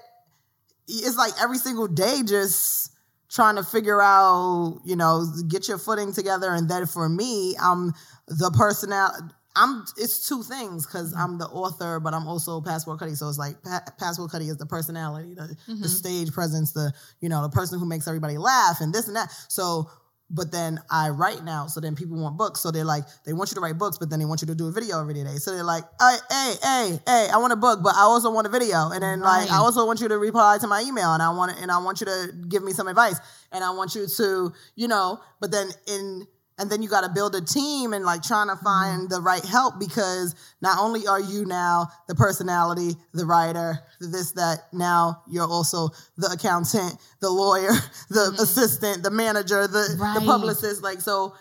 is 0.89 1.17
like 1.17 1.33
every 1.41 1.59
single 1.59 1.89
day 1.89 2.23
just 2.25 2.91
trying 3.31 3.57
to 3.57 3.63
figure 3.63 4.03
out, 4.03 4.81
you 4.85 4.97
know, 4.97 5.27
get 5.49 5.69
your 5.69 5.79
footing 5.79 6.13
together 6.13 6.53
and 6.53 6.69
then 6.69 6.87
for 6.87 7.09
me, 7.09 7.57
I'm 7.61 7.93
the 8.29 8.51
personality 8.57 9.25
I'm 9.55 9.85
it's 9.97 10.27
two 10.27 10.43
things 10.43 10.87
because 10.87 11.13
mm-hmm. 11.13 11.23
I'm 11.23 11.39
the 11.39 11.47
author, 11.47 12.01
but 12.01 12.15
I'm 12.15 12.27
also 12.27 12.61
Passport 12.61 12.99
Cuddy. 12.99 13.15
So 13.15 13.29
it's 13.29 13.39
like 13.39 13.63
pa- 13.63 13.85
Passport 13.99 14.31
Cuddy 14.31 14.49
is 14.49 14.57
the 14.57 14.67
personality, 14.67 15.35
the, 15.35 15.57
the 15.67 15.73
mm-hmm. 15.73 15.85
stage 15.85 16.33
presence, 16.33 16.73
the 16.73 16.93
you 17.21 17.29
know 17.29 17.43
the 17.43 17.51
person 17.51 17.79
who 17.79 17.87
makes 17.87 18.09
everybody 18.09 18.39
laugh 18.39 18.81
and 18.81 18.95
this 18.95 19.09
and 19.09 19.17
that. 19.17 19.31
So, 19.49 19.91
but 20.33 20.51
then 20.51 20.81
I 20.91 21.11
write 21.11 21.45
now, 21.45 21.67
so 21.67 21.79
then 21.81 21.95
people 21.95 22.17
want 22.17 22.37
books. 22.39 22.61
So 22.61 22.71
they're 22.71 22.85
like 22.85 23.05
they 23.25 23.33
want 23.33 23.51
you 23.51 23.55
to 23.57 23.61
write 23.61 23.79
books, 23.79 23.99
but 23.99 24.11
then 24.11 24.19
they 24.19 24.25
want 24.25 24.41
you 24.41 24.47
to 24.47 24.55
do 24.55 24.67
a 24.67 24.73
video 24.73 25.01
every 25.01 25.15
day. 25.15 25.37
So 25.37 25.55
they're 25.55 25.63
like, 25.63 25.85
hey, 26.01 26.17
hey, 26.31 26.55
hey, 26.63 27.01
hey, 27.07 27.29
I 27.33 27.37
want 27.37 27.53
a 27.53 27.57
book, 27.57 27.81
but 27.83 27.95
I 27.95 28.01
also 28.01 28.33
want 28.33 28.47
a 28.47 28.51
video, 28.51 28.91
and 28.91 29.03
then 29.03 29.21
like 29.21 29.51
I 29.51 29.59
also 29.59 29.87
want 29.87 30.01
you 30.01 30.09
to 30.09 30.19
reply 30.19 30.59
to 30.61 30.67
my 30.67 30.83
email, 30.83 31.13
and 31.13 31.23
I 31.23 31.31
want 31.31 31.53
and 31.61 31.71
I 31.71 31.79
want 31.79 32.01
you 32.01 32.07
to 32.07 32.33
give 32.49 32.65
me 32.65 32.73
some 32.73 32.89
advice, 32.89 33.21
and 33.53 33.63
I 33.63 33.71
want 33.71 33.95
you 33.95 34.07
to 34.07 34.53
you 34.75 34.89
know, 34.89 35.21
but 35.41 35.51
then 35.51 35.69
in 35.87 36.27
and 36.63 36.71
then 36.71 36.81
you 36.81 36.89
got 36.89 37.01
to 37.03 37.09
build 37.11 37.35
a 37.35 37.41
team 37.41 37.93
and 37.93 38.05
like 38.05 38.23
trying 38.23 38.49
to 38.49 38.57
find 38.57 39.11
the 39.11 39.21
right 39.21 39.45
help 39.45 39.79
because 39.81 40.35
not 40.63 40.79
only 40.79 41.07
are 41.09 41.21
you 41.21 41.45
now 41.45 41.89
the 42.07 42.15
personality, 42.15 42.95
the 43.13 43.27
writer, 43.27 43.81
this, 44.01 44.31
that, 44.33 44.69
now 44.73 45.23
you're 45.29 45.47
also 45.49 45.89
the 46.17 46.29
accountant, 46.29 46.97
the 47.21 47.29
lawyer, 47.29 47.73
the 48.11 48.37
assistant, 48.41 49.03
the 49.03 49.11
manager, 49.11 49.67
the, 49.67 49.97
Right. 49.99 50.15
the 50.21 50.25
publicist. 50.25 50.83
Like, 50.85 51.01
so 51.01 51.35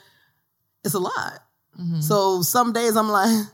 it's 0.84 0.96
a 0.96 1.00
lot. 1.00 1.40
So 2.02 2.42
some 2.42 2.74
days 2.74 2.96
I'm 2.98 3.10
like, 3.10 3.46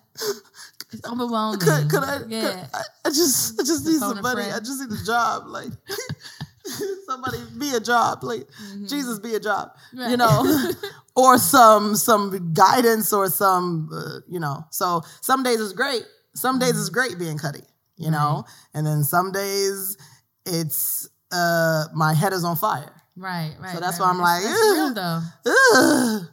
It's 0.91 1.05
overwhelming. 1.05 1.59
could, 1.59 1.89
could 1.89 2.03
I, 2.03 2.18
could- 2.20 2.34
I, 2.74 2.82
I 3.05 3.09
just, 3.09 3.59
I 3.59 3.63
just 3.63 3.86
need 3.86 3.99
somebody. 3.99 4.41
I 4.43 4.59
just 4.59 4.80
need 4.82 4.97
a 4.97 5.03
job. 5.05 5.43
Like, 5.47 5.68
somebody 7.06 7.38
be 7.58 7.72
a 7.76 7.80
job. 7.80 8.24
Like, 8.24 8.48
Jesus 8.88 9.20
be 9.20 9.36
a 9.36 9.40
job. 9.40 9.72
You 9.94 10.18
know, 10.18 10.72
or 11.16 11.38
some 11.38 11.96
some 11.96 12.54
guidance 12.54 13.14
or 13.14 13.30
some, 13.30 13.90
uh, 13.94 14.20
you 14.28 14.40
know. 14.40 14.66
So 14.72 15.02
some 15.22 15.44
days 15.44 15.60
is 15.60 15.74
great. 15.74 16.04
Some 16.36 16.60
days 16.60 16.76
is 16.76 16.90
great 16.90 17.18
being 17.18 17.38
Cuddy. 17.38 17.64
You 17.98 18.12
know, 18.12 18.46
and 18.76 18.86
then 18.86 19.04
some 19.04 19.32
days 19.32 19.98
it's 20.46 21.10
uh 21.32 21.86
my 21.96 22.14
head 22.14 22.32
is 22.32 22.44
on 22.44 22.56
fire. 22.56 22.94
Right, 23.16 23.56
right. 23.60 23.74
So 23.74 23.80
that's 23.80 24.00
right, 24.00 24.06
why 24.06 24.12
I'm 24.12 24.20
right. 24.20 24.36
like, 24.36 24.44
That's 24.44 24.62
real 24.62 24.94
though. 24.94 25.22
Ugh. 25.48 26.28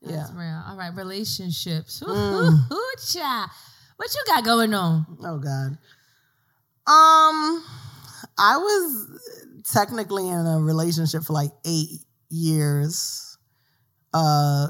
Yeah. 0.00 0.16
That's 0.16 0.32
real. 0.32 0.62
All 0.66 0.76
right, 0.76 0.94
relationships. 0.94 2.02
Mm. 2.04 2.08
ooh, 2.10 2.74
ooh, 2.74 2.94
child. 3.12 3.50
What 3.96 4.12
you 4.14 4.22
got 4.26 4.44
going 4.44 4.74
on? 4.74 5.06
Oh 5.22 5.38
God. 5.38 5.78
Um, 6.84 7.62
I 8.38 8.56
was 8.56 9.46
technically 9.64 10.28
in 10.28 10.46
a 10.46 10.58
relationship 10.60 11.24
for 11.24 11.32
like 11.32 11.50
eight 11.64 12.00
years. 12.30 13.36
Uh, 14.14 14.68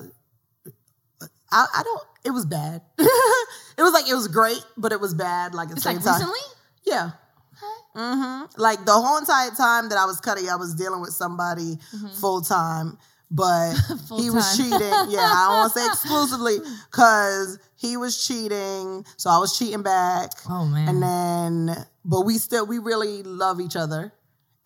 I, 1.51 1.66
I 1.74 1.82
don't. 1.82 2.03
It 2.24 2.30
was 2.30 2.47
bad. 2.47 2.80
it 2.99 3.82
was 3.82 3.93
like 3.93 4.09
it 4.09 4.14
was 4.14 4.28
great, 4.28 4.64
but 4.76 4.93
it 4.93 5.01
was 5.01 5.14
bad. 5.14 5.55
Like 5.55 5.68
at 5.68 5.70
the 5.70 5.76
It's 5.76 5.84
same 5.84 5.97
like 5.97 6.05
time. 6.05 6.14
recently? 6.14 6.38
Yeah. 6.84 7.11
Okay. 7.53 8.05
hmm 8.05 8.43
Like 8.57 8.84
the 8.86 8.93
whole 8.93 9.18
entire 9.18 9.51
time 9.51 9.88
that 9.90 9.99
I 9.99 10.05
was 10.07 10.20
cutting, 10.20 10.49
I 10.49 10.57
was 10.57 10.74
dealing 10.74 11.01
with 11.01 11.11
somebody 11.12 11.78
Mm-hmm. 11.95 12.09
full 12.20 12.40
time. 12.43 12.97
but 13.30 13.72
he 14.16 14.30
was 14.30 14.57
cheating. 14.57 14.78
Yeah, 15.09 15.20
I 15.20 15.47
don't 15.49 15.57
want 15.59 15.72
to 15.72 15.78
say 15.80 15.86
exclusively 15.86 16.59
because 16.90 17.59
he 17.74 17.97
was 17.97 18.24
cheating, 18.26 19.05
so 19.16 19.30
I 19.30 19.38
was 19.38 19.59
cheating 19.59 19.82
back. 19.82 20.30
Oh 20.49 20.64
man. 20.66 20.88
And 20.88 21.03
then, 21.03 21.86
but 22.05 22.20
we 22.22 22.38
still, 22.38 22.66
we 22.66 22.78
really 22.78 23.22
love 23.24 23.61
each 23.61 23.74
other. 23.76 24.12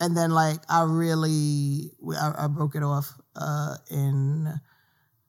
And 0.00 0.16
then, 0.16 0.30
like, 0.30 0.60
I 0.68 0.82
really, 0.84 1.90
I, 2.20 2.44
I 2.44 2.46
broke 2.48 2.74
it 2.74 2.82
off 2.82 3.12
uh, 3.34 3.76
in 3.90 4.60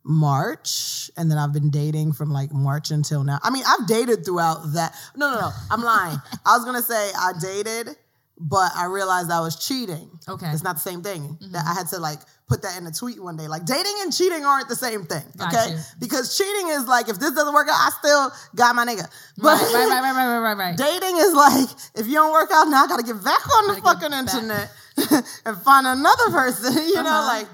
March. 0.07 1.11
And 1.17 1.29
then 1.29 1.37
I've 1.37 1.53
been 1.53 1.69
dating 1.69 2.13
from 2.13 2.31
like 2.31 2.51
March 2.51 2.91
until 2.91 3.23
now. 3.23 3.39
I 3.43 3.49
mean, 3.49 3.63
I've 3.67 3.87
dated 3.87 4.25
throughout 4.25 4.73
that. 4.73 4.95
No, 5.15 5.33
no, 5.33 5.39
no. 5.41 5.49
I'm 5.69 5.81
lying. 5.81 6.17
I 6.45 6.55
was 6.55 6.63
going 6.63 6.77
to 6.77 6.83
say 6.83 7.11
I 7.17 7.33
dated, 7.39 7.95
but 8.39 8.71
I 8.75 8.85
realized 8.85 9.29
I 9.29 9.41
was 9.41 9.55
cheating. 9.55 10.09
Okay. 10.27 10.49
It's 10.51 10.63
not 10.63 10.75
the 10.77 10.81
same 10.81 11.01
thing. 11.01 11.37
That 11.51 11.65
I 11.65 11.73
had 11.73 11.87
to 11.89 11.99
like 11.99 12.19
put 12.47 12.61
that 12.61 12.77
in 12.79 12.87
a 12.87 12.91
tweet 12.91 13.21
one 13.21 13.35
day. 13.35 13.47
Like 13.47 13.65
dating 13.65 13.93
and 14.01 14.15
cheating 14.15 14.45
aren't 14.45 14.69
the 14.69 14.75
same 14.75 15.03
thing. 15.03 15.23
Okay. 15.41 15.75
Because 15.99 16.37
cheating 16.37 16.69
is 16.69 16.87
like 16.87 17.09
if 17.09 17.19
this 17.19 17.31
doesn't 17.31 17.53
work 17.53 17.67
out, 17.69 17.75
I 17.75 17.89
still 17.99 18.31
got 18.55 18.75
my 18.75 18.85
nigga. 18.85 19.05
But 19.37 19.59
right, 19.61 19.73
right, 19.73 20.01
right, 20.01 20.13
right, 20.15 20.39
right, 20.39 20.57
right, 20.57 20.77
dating 20.77 21.17
is 21.17 21.33
like 21.33 21.69
if 21.95 22.07
you 22.07 22.13
don't 22.13 22.31
work 22.31 22.49
out 22.53 22.65
now, 22.69 22.83
I 22.85 22.87
gotta 22.87 23.03
get 23.03 23.21
back 23.23 23.45
on 23.57 23.75
the 23.75 23.81
fucking 23.81 24.13
internet 24.13 24.71
and 25.45 25.57
find 25.63 25.85
another 25.87 26.29
person. 26.31 26.73
You 26.87 27.03
know, 27.03 27.09
Uh-huh. 27.09 27.39
like 27.39 27.47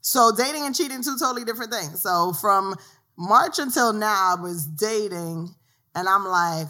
so 0.00 0.32
dating 0.36 0.66
and 0.66 0.74
cheating 0.74 1.02
two 1.02 1.16
totally 1.18 1.44
different 1.44 1.72
things. 1.72 2.02
So 2.02 2.32
from 2.32 2.74
March 3.16 3.58
until 3.58 3.92
now, 3.92 4.34
I 4.36 4.40
was 4.40 4.66
dating, 4.66 5.54
and 5.94 6.08
I'm 6.08 6.24
like, 6.26 6.66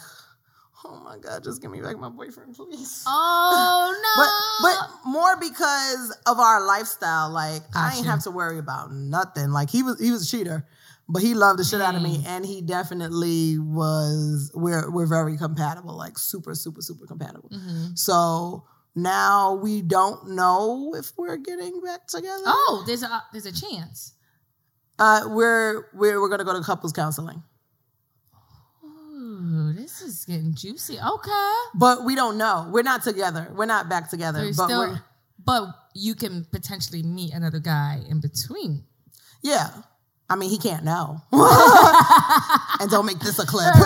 oh 0.84 1.00
my 1.04 1.16
god, 1.18 1.42
just 1.44 1.60
give 1.62 1.70
me 1.70 1.80
back 1.80 1.98
my 1.98 2.08
boyfriend, 2.08 2.54
please. 2.54 3.04
Oh 3.08 3.94
no. 4.62 4.68
but 4.68 5.10
more 5.10 5.36
because 5.38 6.16
of 6.26 6.38
our 6.38 6.64
lifestyle, 6.66 7.30
like 7.30 7.62
I 7.74 7.88
ain't 7.88 7.96
Gotcha. 8.04 8.10
have 8.10 8.22
to 8.24 8.30
worry 8.30 8.58
about 8.58 8.92
nothing. 8.92 9.50
Like 9.50 9.70
he 9.70 9.82
was 9.82 10.00
he 10.00 10.10
was 10.10 10.26
a 10.26 10.30
cheater, 10.30 10.66
but 11.08 11.22
he 11.22 11.34
loved 11.34 11.58
the 11.58 11.64
shit 11.64 11.80
out 11.80 11.94
of 11.94 12.02
me, 12.02 12.22
and 12.26 12.44
he 12.46 12.60
definitely 12.62 13.58
was. 13.58 14.50
We're 14.54 14.90
we're 14.90 15.06
very 15.06 15.36
compatible, 15.36 15.96
like 15.96 16.18
super 16.18 16.54
super 16.54 16.82
super 16.82 17.06
compatible. 17.06 17.50
Mhm. 17.50 17.98
So 17.98 18.64
now 18.94 19.54
we 19.54 19.82
don't 19.82 20.30
know 20.30 20.94
if 20.96 21.12
we're 21.16 21.36
getting 21.36 21.80
back 21.80 22.06
together. 22.06 22.44
Oh, 22.46 22.84
there's 22.86 23.02
a 23.02 23.22
there's 23.32 23.46
a 23.46 23.52
chance. 23.52 24.14
Uh, 24.98 25.22
we're 25.26 25.86
we're 25.94 26.20
we're 26.20 26.28
gonna 26.28 26.44
go 26.44 26.52
to 26.56 26.62
couples 26.64 26.92
counseling, 26.92 27.42
Ooh, 29.34 29.72
this 29.72 30.00
is 30.02 30.24
getting 30.24 30.54
juicy. 30.54 30.98
Okay. 31.00 31.52
but 31.74 32.04
we 32.04 32.14
don't 32.14 32.38
know. 32.38 32.68
We're 32.70 32.82
not 32.82 33.02
together. 33.02 33.48
We're 33.54 33.66
not 33.66 33.88
back 33.88 34.08
together. 34.10 34.44
But 34.56 34.64
still, 34.66 34.98
but 35.44 35.68
you 35.94 36.14
can 36.14 36.44
potentially 36.52 37.02
meet 37.02 37.32
another 37.34 37.58
guy 37.58 38.00
in 38.08 38.20
between. 38.20 38.84
yeah. 39.42 39.70
I 40.30 40.36
mean, 40.36 40.48
he 40.48 40.56
can't 40.56 40.84
know. 40.84 41.20
and 41.32 42.90
don't 42.90 43.04
make 43.04 43.18
this 43.18 43.38
a 43.38 43.44
clip. 43.44 43.74
No, 43.74 43.80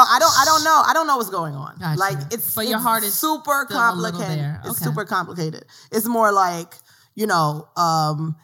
I 0.00 0.16
don't. 0.18 0.32
I 0.32 0.44
don't 0.46 0.64
know. 0.64 0.82
I 0.86 0.92
don't 0.94 1.06
know 1.06 1.16
what's 1.18 1.28
going 1.30 1.54
on. 1.54 1.76
Gotcha. 1.78 1.98
Like 1.98 2.16
it's, 2.32 2.54
But 2.54 2.66
your 2.68 2.78
heart 2.78 3.02
is 3.04 3.12
super 3.14 3.66
still 3.68 3.78
a 3.78 3.92
little 3.94 4.12
complicated. 4.18 4.38
there. 4.38 4.62
It's 4.64 4.78
super 4.78 5.04
complicated. 5.04 5.64
It's 5.92 6.06
more 6.06 6.32
like 6.32 6.74
you 7.14 7.26
know, 7.26 7.68
um, 7.76 8.36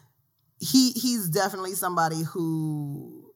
he 0.64 0.92
he's 0.92 1.28
definitely 1.28 1.74
somebody 1.74 2.22
who 2.22 3.32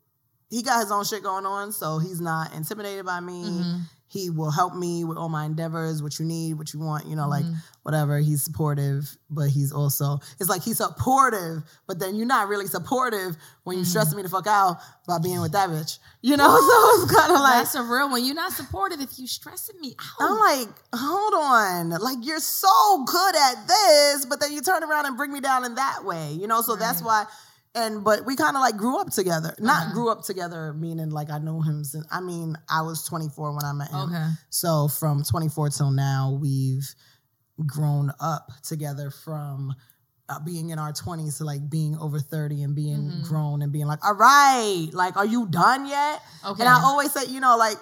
he 0.51 0.63
got 0.63 0.81
his 0.81 0.91
own 0.91 1.05
shit 1.05 1.23
going 1.23 1.47
on, 1.47 1.73
so 1.73 1.99
he's 1.99 2.21
not 2.21 2.55
intimidated 2.55 3.05
by 3.05 3.21
me. 3.21 3.45
Mhm. 3.45 3.81
He 4.11 4.31
will 4.31 4.51
help 4.51 4.75
me 4.75 5.05
with 5.05 5.19
all 5.19 5.29
my 5.29 5.45
endeavors, 5.45 6.03
what 6.03 6.19
you 6.19 6.25
need, 6.25 6.55
what 6.55 6.73
you 6.73 6.81
want, 6.81 7.07
you 7.07 7.15
know, 7.15 7.29
like 7.29 7.45
Mhm. 7.45 7.57
whatever. 7.83 8.19
He's 8.19 8.43
supportive, 8.43 9.17
but 9.31 9.51
he's 9.51 9.71
also 9.73 10.21
it's 10.41 10.49
like 10.49 10.63
he's 10.63 10.79
supportive, 10.79 11.63
but 11.87 11.99
then 11.99 12.15
you're 12.17 12.27
not 12.27 12.49
really 12.49 12.67
supportive 12.67 13.37
when 13.65 13.77
you 13.77 13.83
Mm-hmm. 13.83 13.91
stressing 13.91 14.17
me 14.17 14.23
the 14.23 14.29
fuck 14.29 14.47
out 14.47 14.79
by 15.07 15.19
being 15.19 15.41
with 15.41 15.53
that 15.53 15.69
bitch. 15.69 15.99
You 16.23 16.37
know, 16.37 16.49
so 16.57 17.03
it's 17.03 17.13
kind 17.15 17.33
of 17.33 17.41
like 17.41 17.59
That's 17.65 17.75
a 17.75 17.83
real 17.83 18.09
one. 18.11 18.25
You're 18.25 18.35
not 18.35 18.53
supportive 18.53 19.01
if 19.01 19.19
you 19.19 19.27
stressing 19.27 19.81
me 19.81 19.95
out. 19.99 20.31
I'm 20.31 20.39
like, 20.39 20.69
hold 20.95 21.35
on. 21.35 21.91
Like, 21.91 22.19
you're 22.23 22.41
so 22.41 23.05
good 23.05 23.35
at 23.37 23.67
this, 23.69 24.25
but 24.27 24.41
then 24.41 24.53
you 24.53 24.61
turn 24.63 24.83
around 24.83 25.07
and 25.07 25.17
bring 25.17 25.33
me 25.33 25.41
down 25.41 25.65
in 25.65 25.75
that 25.77 26.05
way, 26.05 26.33
you 26.33 26.47
know? 26.47 26.63
So 26.63 26.77
that's 26.77 27.03
why. 27.03 27.25
And, 27.79 28.05
but 28.05 28.25
we 28.27 28.35
kind 28.37 28.57
of 28.57 28.61
like 28.61 28.77
grew 28.77 28.99
up 29.01 29.11
together. 29.11 29.55
Not 29.59 29.83
Uh-huh. 29.83 29.93
grew 29.95 30.09
up 30.11 30.23
together, 30.25 30.73
meaning 30.73 31.11
like 31.11 31.31
I 31.31 31.39
know 31.39 31.61
him 31.63 31.85
since, 31.85 32.07
I 32.11 32.21
mean, 32.21 32.57
I 32.69 32.83
was 32.83 33.05
24 33.05 33.53
when 33.55 33.65
I 33.65 33.73
met 33.73 33.91
him. 33.91 34.01
okay. 34.09 34.29
So 34.51 34.89
from 34.89 35.23
24 35.25 35.71
till 35.71 35.91
now, 35.91 36.39
we've 36.41 36.89
grown 37.67 38.13
up 38.21 38.51
together 38.63 39.11
from 39.11 39.75
uh, 40.29 40.39
being 40.41 40.71
in 40.71 40.79
our 40.79 40.93
20s 40.93 41.39
to 41.39 41.45
like 41.45 41.69
being 41.71 41.97
over 41.99 42.19
30 42.21 42.63
and 42.63 42.75
being 42.75 42.99
Mm-hmm. 43.11 43.23
grown 43.23 43.63
and 43.63 43.73
being 43.73 43.87
like, 43.87 44.05
all 44.05 44.15
right, 44.15 44.89
like, 44.93 45.17
are 45.17 45.25
you 45.27 45.47
done 45.47 45.87
yet? 45.87 46.21
Okay. 46.47 46.61
And 46.63 46.69
I 46.69 46.81
always 46.85 47.13
say, 47.13 47.25
you 47.33 47.41
know, 47.41 47.57
like, 47.57 47.79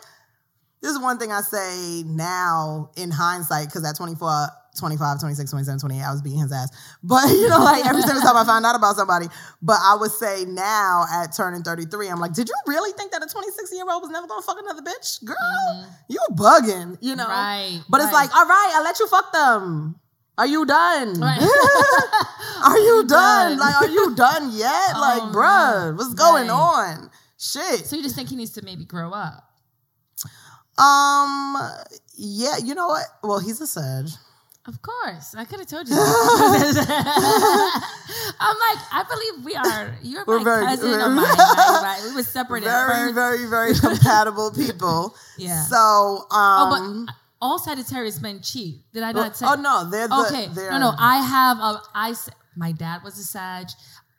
this 0.80 0.92
is 0.92 1.00
one 1.00 1.18
thing 1.18 1.32
I 1.32 1.40
say 1.40 2.04
now 2.06 2.90
in 2.96 3.10
hindsight, 3.10 3.66
because 3.66 3.84
at 3.84 3.96
24, 3.96 4.48
25, 4.76 5.20
26, 5.20 5.50
27, 5.50 5.80
28, 5.80 6.02
I 6.02 6.10
was 6.12 6.22
beating 6.22 6.38
his 6.40 6.52
ass. 6.52 6.68
But, 7.02 7.26
you 7.30 7.48
know, 7.48 7.58
like 7.62 7.84
every 7.86 8.02
single 8.02 8.22
time 8.22 8.36
I 8.36 8.44
found 8.44 8.64
out 8.66 8.76
about 8.76 8.96
somebody. 8.96 9.26
But 9.62 9.78
I 9.82 9.96
would 9.98 10.12
say 10.12 10.44
now 10.46 11.04
at 11.12 11.34
turning 11.36 11.62
33, 11.62 12.08
I'm 12.08 12.20
like, 12.20 12.32
did 12.34 12.48
you 12.48 12.54
really 12.66 12.92
think 12.92 13.12
that 13.12 13.22
a 13.22 13.26
26 13.26 13.72
year 13.72 13.84
old 13.90 14.02
was 14.02 14.10
never 14.10 14.26
gonna 14.26 14.42
fuck 14.42 14.58
another 14.60 14.82
bitch? 14.82 15.24
Girl, 15.24 15.86
you 16.08 16.18
bugging, 16.32 16.98
you 17.00 17.16
know? 17.16 17.24
Mm-hmm. 17.24 17.32
Right, 17.32 17.80
But 17.88 18.00
it's 18.02 18.12
like, 18.12 18.34
all 18.34 18.46
right, 18.46 18.72
I 18.74 18.82
let 18.82 18.98
you 19.00 19.06
fuck 19.08 19.32
them. 19.32 19.96
Are 20.38 20.46
you 20.46 20.66
done? 20.66 21.18
Right. 21.18 21.40
are 22.64 22.78
you 22.78 23.04
done? 23.08 23.56
done? 23.56 23.58
Like, 23.58 23.74
are 23.76 23.88
you 23.88 24.14
done 24.14 24.50
yet? 24.52 24.92
like, 24.98 25.22
Oh, 25.22 25.32
bruh, 25.34 25.96
what's 25.96 26.12
going 26.14 26.48
Right. 26.48 26.54
on? 26.98 27.10
Shit. 27.38 27.86
So 27.86 27.96
you 27.96 28.02
just 28.02 28.14
think 28.14 28.28
he 28.28 28.36
needs 28.36 28.50
to 28.52 28.62
maybe 28.62 28.84
grow 28.84 29.12
up? 29.12 29.44
Um, 30.78 31.56
yeah, 32.16 32.56
you 32.62 32.74
know 32.74 32.88
what? 32.88 33.04
Well, 33.22 33.38
he's 33.38 33.60
a 33.62 33.66
Sag. 33.66 34.08
Of 34.68 34.82
course, 34.82 35.34
I 35.36 35.44
could 35.44 35.60
have 35.60 35.68
told 35.68 35.88
you. 35.88 35.94
that. 35.94 37.82
I'm 38.40 38.56
like, 38.56 38.84
I 38.92 39.04
believe 39.08 39.44
we 39.44 39.54
are. 39.54 39.96
You're 40.02 40.24
We're 40.26 40.38
my 40.38 40.44
very- 40.44 40.66
cousin 40.66 40.90
we're- 40.90 41.02
of 41.04 41.12
mine. 41.14 41.24
Right, 41.24 41.80
right. 41.82 42.00
We 42.08 42.14
were 42.16 42.22
separated 42.22 42.66
Very, 42.66 43.12
very, 43.12 43.46
very 43.46 43.74
compatible 43.78 44.50
people. 44.52 45.14
Yeah. 45.38 45.62
So, 45.64 45.76
oh, 46.30 46.30
um, 46.32 47.06
but 47.06 47.14
all 47.40 47.58
Sagittarius 47.58 48.20
men 48.20 48.40
cheat. 48.42 48.80
Did 48.92 49.02
I 49.04 49.12
well, 49.12 49.24
not 49.24 49.36
say? 49.36 49.46
oh 49.48 49.54
no, 49.54 49.88
they're 49.90 50.08
the, 50.08 50.26
okay. 50.28 50.48
They're, 50.52 50.70
No, 50.72 50.78
no. 50.78 50.92
I 50.98 51.18
have 51.22 51.58
a. 51.58 51.80
I. 51.94 52.14
My 52.58 52.72
dad 52.72 53.02
was 53.04 53.18
a 53.18 53.24
Sag. 53.24 53.68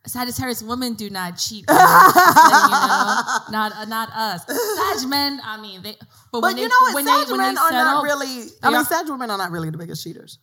Sagittarius 0.08 0.64
women 0.64 0.94
do 0.96 1.10
not 1.10 1.38
cheat. 1.38 1.66
guys. 1.66 1.78
Just 1.78 2.16
letting 2.16 2.72
you 2.72 2.88
know. 2.88 3.38
Not 3.52 3.72
uh, 3.74 3.86
not 3.86 4.10
us. 4.14 4.42
Sag 5.00 5.10
men. 5.10 5.40
I 5.44 5.60
mean, 5.62 5.82
they. 5.82 5.96
But, 6.00 6.08
but 6.32 6.42
when 6.42 6.58
you 6.58 6.64
they, 6.64 6.70
know 6.70 6.76
what? 6.82 6.96
when 6.96 7.06
Sag 7.06 7.28
they, 7.28 7.38
men 7.38 7.56
they 7.56 7.60
are 7.62 7.70
settle, 7.70 7.94
not 7.94 8.04
really. 8.04 8.46
I 8.64 8.68
mean, 8.70 8.76
are- 8.78 8.86
Sag 8.86 9.10
women 9.10 9.30
are 9.32 9.38
not 9.38 9.52
really 9.52 9.70
the 9.70 9.78
biggest 9.78 10.04
cheaters. 10.04 10.40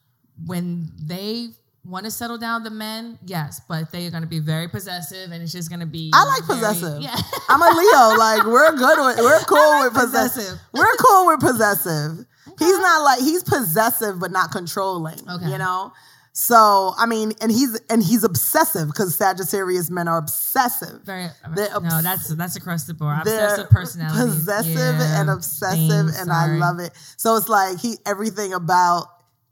when 0.46 0.90
they 1.02 1.48
want 1.84 2.04
to 2.06 2.10
settle 2.10 2.38
down 2.38 2.62
the 2.64 2.70
men, 2.70 3.18
yes, 3.26 3.60
but 3.68 3.92
they 3.92 4.06
are 4.06 4.10
going 4.10 4.22
to 4.22 4.28
be 4.28 4.40
very 4.40 4.68
possessive, 4.68 5.30
and 5.30 5.42
it's 5.42 5.52
just 5.52 5.68
going 5.68 5.80
to 5.80 5.86
be. 5.86 6.10
I 6.14 6.24
like 6.24 6.44
very- 6.44 6.58
possessive. 6.60 7.02
Yeah. 7.02 7.14
I'm 7.48 7.60
a 7.60 7.70
Leo. 7.76 8.18
Like 8.18 8.44
we're 8.46 8.72
good 8.76 8.98
with. 9.06 9.18
We're 9.18 9.38
cool 9.46 9.58
like 9.58 9.84
with 9.92 9.94
possessive. 10.02 10.34
possessive. 10.42 10.60
We're 10.72 10.96
cool 10.96 11.26
with 11.26 11.40
possessive. 11.40 12.26
He's 12.58 12.78
not 12.78 13.02
like 13.02 13.20
he's 13.20 13.42
possessive, 13.42 14.18
but 14.20 14.30
not 14.30 14.50
controlling. 14.52 15.18
Okay. 15.28 15.50
You 15.50 15.58
know. 15.58 15.92
So 16.36 16.92
I 16.98 17.06
mean, 17.06 17.32
and 17.40 17.50
he's 17.52 17.80
and 17.88 18.02
he's 18.02 18.24
obsessive 18.24 18.88
because 18.88 19.14
Sagittarius 19.14 19.88
men 19.88 20.08
are 20.08 20.18
obsessive. 20.18 21.02
Very. 21.04 21.28
They're 21.54 21.68
no, 21.70 21.76
obs- 21.76 22.02
that's 22.02 22.28
that's 22.34 22.56
across 22.56 22.84
the 22.84 22.94
board. 22.94 23.18
Obsessive 23.20 23.70
personalities. 23.70 24.34
possessive 24.34 24.74
Yeah, 24.98 25.20
and 25.20 25.30
obsessive, 25.30 25.88
thanks, 25.88 26.20
and 26.20 26.32
I 26.32 26.46
love 26.56 26.80
it. 26.80 26.90
So 27.16 27.36
it's 27.36 27.48
like 27.48 27.78
he 27.78 27.98
everything 28.04 28.52
about 28.52 29.06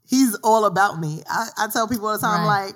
he's 0.05 0.35
all 0.43 0.65
about 0.65 0.99
me. 0.99 1.23
I, 1.29 1.47
I 1.57 1.67
tell 1.71 1.87
people 1.87 2.07
all 2.07 2.13
the 2.17 2.19
time, 2.19 2.45
Right. 2.45 2.73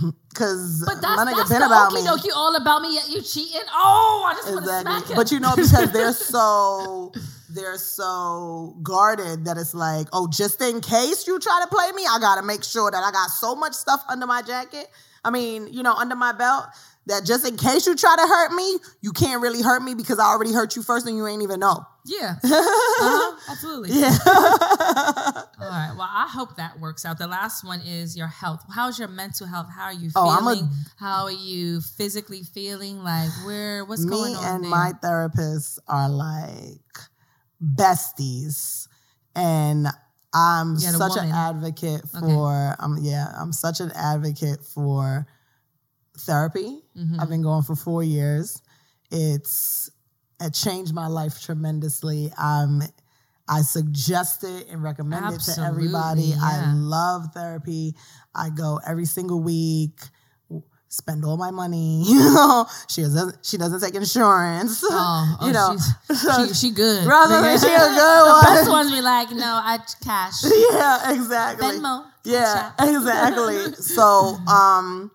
like, 0.00 0.12
because 0.30 0.82
But 0.86 1.02
that's, 1.02 1.22
my 1.22 1.30
nigga 1.30 1.36
that's 1.36 1.50
been 1.50 1.60
about 1.62 1.92
me. 1.92 2.00
dokie 2.00 2.34
all 2.34 2.56
about 2.56 2.80
me, 2.80 2.94
yet 2.94 3.10
you 3.10 3.20
cheating. 3.20 3.60
Oh, 3.74 4.24
I 4.26 4.32
just 4.34 4.50
want 4.54 4.64
to 4.64 4.70
smack 4.80 4.86
Exactly. 4.86 5.12
him. 5.12 5.16
But 5.18 5.30
you 5.32 5.40
know, 5.40 5.54
because 5.54 5.92
they're 5.92 6.12
so 6.32 7.12
they're 7.54 7.78
so 7.78 8.76
guarded 8.82 9.44
that 9.44 9.56
it's 9.58 9.74
like, 9.74 10.08
oh, 10.12 10.28
just 10.28 10.60
in 10.62 10.80
case 10.80 11.26
you 11.26 11.38
try 11.38 11.60
to 11.62 11.68
play 11.74 11.90
me, 11.92 12.02
I 12.10 12.18
gotta 12.20 12.42
make 12.42 12.64
sure 12.64 12.90
that 12.90 13.02
I 13.02 13.10
got 13.10 13.30
so 13.30 13.54
much 13.54 13.74
stuff 13.74 14.02
under 14.08 14.26
my 14.26 14.42
jacket. 14.42 14.86
I 15.24 15.30
mean, 15.30 15.68
you 15.72 15.82
know, 15.82 15.94
under 15.94 16.16
my 16.16 16.32
belt. 16.32 16.64
That 17.06 17.24
just 17.24 17.44
in 17.44 17.56
case 17.56 17.84
you 17.88 17.96
try 17.96 18.14
to 18.14 18.22
hurt 18.22 18.52
me, 18.52 18.76
you 19.00 19.10
can't 19.10 19.42
really 19.42 19.60
hurt 19.60 19.82
me 19.82 19.92
because 19.96 20.20
I 20.20 20.26
already 20.26 20.52
hurt 20.52 20.76
you 20.76 20.82
first 20.82 21.04
and 21.04 21.16
you 21.16 21.26
ain't 21.26 21.42
even 21.42 21.58
know. 21.58 21.84
yeah, 22.06 22.36
uh-huh, 22.44 23.36
absolutely. 23.50 23.90
Yeah. 23.90 24.16
All 25.60 25.68
right. 25.68 25.92
Well, 25.98 26.08
I 26.08 26.28
hope 26.32 26.56
that 26.58 26.78
works 26.78 27.04
out. 27.04 27.18
The 27.18 27.26
last 27.26 27.64
one 27.64 27.80
is 27.80 28.16
your 28.16 28.28
health. 28.28 28.62
How's 28.72 29.00
your 29.00 29.08
mental 29.08 29.48
health? 29.48 29.66
How 29.74 29.86
are 29.86 29.92
you 29.92 30.10
Oh, 30.14 30.30
I'm 30.30 30.46
a- 30.46 30.54
feeling? 30.54 30.70
How 30.96 31.24
are 31.24 31.32
you 31.32 31.80
physically 31.80 32.44
feeling? 32.44 33.02
Like 33.02 33.30
where? 33.44 33.84
What's 33.84 34.04
going 34.04 34.36
on 34.36 34.42
Me 34.42 34.48
and 34.48 34.62
there? 34.64 34.70
my 34.70 34.92
therapist 35.02 35.80
are 35.88 36.08
like 36.08 36.78
besties 37.62 38.88
and 39.34 39.86
I'm 40.34 40.76
Yeah, 40.76 40.92
such 40.92 41.16
an 41.16 41.30
advocate 41.30 42.02
Okay. 42.14 42.20
for 42.20 42.76
um 42.78 42.98
yeah, 43.00 43.32
I'm 43.36 43.52
such 43.52 43.80
an 43.80 43.92
advocate 43.92 44.64
for 44.64 45.26
therapy. 46.18 46.82
Mhm. 46.96 47.20
I've 47.20 47.28
been 47.28 47.42
going 47.42 47.62
for 47.62 47.76
4 47.76 48.02
years. 48.02 48.62
It's 49.10 49.90
it 50.40 50.54
changed 50.54 50.92
my 50.94 51.06
life 51.06 51.40
tremendously. 51.40 52.32
Um 52.36 52.82
I 53.48 53.62
suggest 53.62 54.44
it 54.44 54.68
and 54.68 54.82
recommend 54.82 55.34
it 55.34 55.40
to 55.42 55.60
everybody. 55.60 56.32
Absolutely, 56.32 56.34
I 56.40 56.72
love 56.74 57.32
therapy. 57.34 57.94
I 58.34 58.50
go 58.50 58.80
every 58.86 59.04
single 59.04 59.40
week. 59.42 60.00
Spend 60.92 61.24
all 61.24 61.38
my 61.38 61.50
money. 61.50 62.04
You 62.06 62.18
know, 62.18 62.66
she 62.86 63.00
doesn't. 63.00 63.38
She 63.42 63.56
doesn't 63.56 63.80
take 63.80 63.94
insurance. 63.94 64.84
Oh, 64.84 64.90
oh, 65.40 65.46
you 65.46 65.52
know, 65.54 65.74
she's, 66.06 66.20
she, 66.20 66.54
she 66.68 66.74
good. 66.74 67.06
Brother, 67.06 67.40
Yeah. 67.40 67.56
she 67.56 67.66
a 67.66 67.78
good 67.78 68.26
one. 68.28 68.40
The 68.40 68.50
best 68.50 68.70
ones 68.70 68.92
be 68.92 69.00
like, 69.00 69.30
no, 69.30 69.58
I 69.64 69.78
cash. 70.04 70.44
yeah, 70.44 71.14
exactly. 71.14 71.66
Venmo. 71.66 72.04
Yeah, 72.24 72.72
exactly. 72.78 73.72
so, 73.76 74.36
um, 74.46 75.10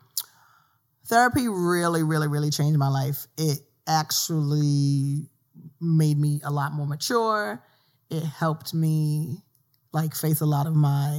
therapy 1.05 1.47
really, 1.47 2.01
really, 2.01 2.27
really 2.27 2.49
changed 2.49 2.79
my 2.79 2.89
life. 2.89 3.27
It 3.37 3.59
actually 3.85 5.29
made 5.79 6.17
me 6.17 6.41
a 6.43 6.51
lot 6.51 6.73
more 6.73 6.87
mature. 6.87 7.61
It 8.09 8.23
helped 8.23 8.73
me 8.73 9.43
like 9.93 10.15
face 10.15 10.41
a 10.41 10.45
lot 10.47 10.65
of 10.65 10.75
my 10.75 11.13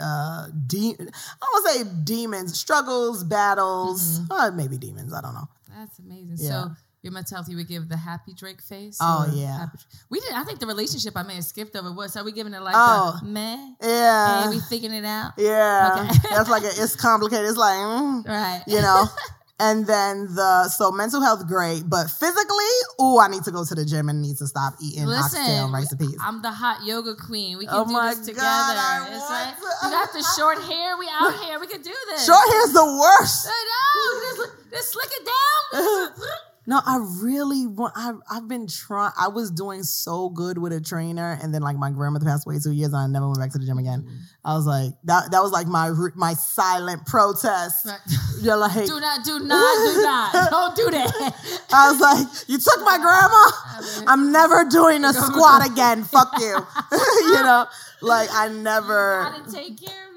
uh 0.00 0.46
de- 0.66 0.96
I 0.98 1.62
to 1.62 1.70
say 1.72 1.84
demons, 2.04 2.58
struggles, 2.58 3.24
battles, 3.24 4.20
uh, 4.30 4.50
maybe 4.54 4.78
demons. 4.78 5.12
I 5.12 5.20
don't 5.20 5.34
know. 5.34 5.48
That's 5.76 5.98
amazing. 5.98 6.36
Yeah. 6.38 6.64
So 6.64 6.70
your 7.02 7.12
mental 7.12 7.36
health, 7.36 7.48
you 7.48 7.56
would 7.56 7.68
give 7.68 7.88
the 7.88 7.96
happy 7.96 8.34
Drake 8.34 8.60
face. 8.60 8.98
Oh, 9.00 9.30
yeah. 9.32 9.58
happy- 9.58 9.78
we 10.10 10.18
did. 10.20 10.32
I 10.32 10.42
think 10.44 10.58
the 10.58 10.66
relationship 10.66 11.16
I 11.16 11.22
may 11.22 11.34
have 11.36 11.44
skipped 11.44 11.76
over 11.76 11.92
was. 11.92 12.16
Are 12.16 12.24
we 12.24 12.32
giving 12.32 12.54
it 12.54 12.60
like 12.62 12.74
Oh. 12.76 13.18
meh? 13.22 13.56
Yeah, 13.82 14.42
and 14.42 14.50
we 14.50 14.60
figuring 14.60 14.96
it 14.96 15.04
out. 15.04 15.32
yeah. 15.38 16.06
Okay. 16.10 16.28
That's 16.30 16.48
like 16.50 16.64
a, 16.64 16.68
it's 16.68 16.96
complicated. 16.96 17.46
It's 17.48 17.56
like. 17.58 17.76
mm. 17.78 18.26
Right. 18.28 18.62
you 18.66 18.80
know. 18.80 19.04
and 19.60 19.86
then 19.86 20.34
the 20.34 20.68
so 20.68 20.90
mental 20.92 21.20
health 21.20 21.46
great, 21.48 21.82
but 21.88 22.08
physically, 22.10 22.72
oh, 22.98 23.18
I 23.18 23.28
need 23.28 23.42
to 23.44 23.50
go 23.50 23.64
to 23.64 23.74
the 23.74 23.84
gym 23.84 24.08
and 24.08 24.22
need 24.22 24.36
to 24.38 24.46
stop 24.46 24.74
eating 24.82 25.06
Listen, 25.06 25.40
oxtail 25.40 25.64
and 25.64 25.72
rice 25.72 25.94
peas. 25.94 26.16
I'm 26.22 26.42
the 26.42 26.50
hot 26.52 26.84
yoga 26.86 27.14
queen. 27.16 27.58
We 27.58 27.66
can 27.66 27.74
Oh 27.74 27.84
do 27.86 27.92
this 28.16 28.26
together. 28.26 28.40
God, 28.42 29.08
It's 29.10 29.30
right. 29.30 29.54
to- 29.58 29.86
You 29.86 29.90
got 29.92 30.12
the 30.12 30.22
short 30.36 30.58
hair. 30.62 30.96
We 30.96 31.08
out 31.12 31.34
here. 31.44 31.58
We 31.60 31.66
can 31.66 31.82
do 31.82 31.94
this. 32.10 32.24
Short 32.24 32.48
hair's 32.52 32.72
the 32.72 32.84
worst. 32.86 33.48
I 33.50 33.64
know. 33.68 34.46
Just, 34.46 34.70
just 34.70 34.92
slick 34.92 35.10
it 35.10 35.26
down. 35.26 36.28
No, 36.68 36.82
I 36.84 36.98
really 37.22 37.66
want. 37.66 37.94
I, 37.96 38.12
I've 38.30 38.46
been 38.46 38.66
trying. 38.66 39.12
I 39.18 39.28
was 39.28 39.50
doing 39.50 39.82
so 39.84 40.28
good 40.28 40.58
with 40.58 40.70
a 40.74 40.82
trainer, 40.82 41.38
and 41.42 41.54
then 41.54 41.62
like 41.62 41.78
my 41.78 41.90
grandmother 41.90 42.26
passed 42.26 42.46
away 42.46 42.58
two 42.62 42.72
years, 42.72 42.92
and 42.92 42.96
I 42.98 43.06
never 43.06 43.26
went 43.26 43.38
back 43.38 43.52
to 43.52 43.58
the 43.58 43.64
gym 43.64 43.78
again. 43.78 44.02
Mm-hmm. 44.02 44.16
I 44.44 44.52
was 44.52 44.66
like, 44.66 44.92
that. 45.04 45.30
That 45.30 45.42
was 45.42 45.50
like 45.50 45.66
my 45.66 45.90
my 46.14 46.34
silent 46.34 47.06
protest. 47.06 47.86
Right. 47.86 47.98
You're 48.42 48.58
like, 48.58 48.86
do 48.86 49.00
not, 49.00 49.24
do 49.24 49.38
not, 49.38 49.94
do 49.94 50.02
not. 50.02 50.50
Don't 50.50 50.76
do 50.76 50.90
that. 50.90 51.64
I 51.72 51.90
was 51.90 52.00
like, 52.00 52.48
you 52.50 52.58
took 52.58 52.84
my 52.84 52.98
grandma. 52.98 54.06
I'm 54.06 54.30
never 54.30 54.66
doing 54.68 55.06
a 55.06 55.14
squat 55.14 55.66
again. 55.66 56.04
Fuck 56.04 56.34
you. 56.38 56.54
you 56.92 57.42
know, 57.44 57.64
like 58.02 58.28
I 58.30 58.48
never. 58.48 59.32
Gotta 59.32 59.50
take 59.50 59.82
care. 59.82 60.07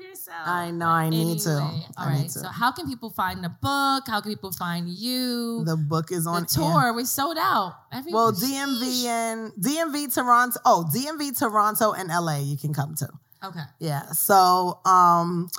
I 0.45 0.71
know. 0.71 0.87
I 0.87 1.09
need 1.09 1.39
to. 1.39 1.59
All 1.59 1.83
I 1.97 2.05
right. 2.07 2.23
to. 2.23 2.29
So, 2.29 2.47
how 2.47 2.71
can 2.71 2.87
people 2.87 3.09
find 3.09 3.43
the 3.43 3.49
book? 3.49 4.03
How 4.07 4.21
can 4.21 4.31
people 4.31 4.51
find 4.51 4.87
you? 4.89 5.63
The 5.65 5.77
book 5.77 6.11
is 6.11 6.23
The 6.25 6.29
on 6.31 6.45
tour 6.45 6.93
we 6.93 7.05
sold 7.05 7.37
out. 7.37 7.75
Every- 7.91 8.13
Well, 8.13 8.31
DMV 8.31 9.05
and 9.05 9.51
DMV 9.53 10.13
Toronto. 10.13 10.59
Oh, 10.65 10.85
DMV 10.93 11.37
Toronto 11.37 11.91
and 11.93 12.09
LA. 12.09 12.37
You 12.37 12.57
can 12.57 12.73
come 12.73 12.95
to. 12.95 13.09
Okay. 13.43 13.63
Yeah. 13.79 14.11
So, 14.11 14.79
um, 14.85 15.49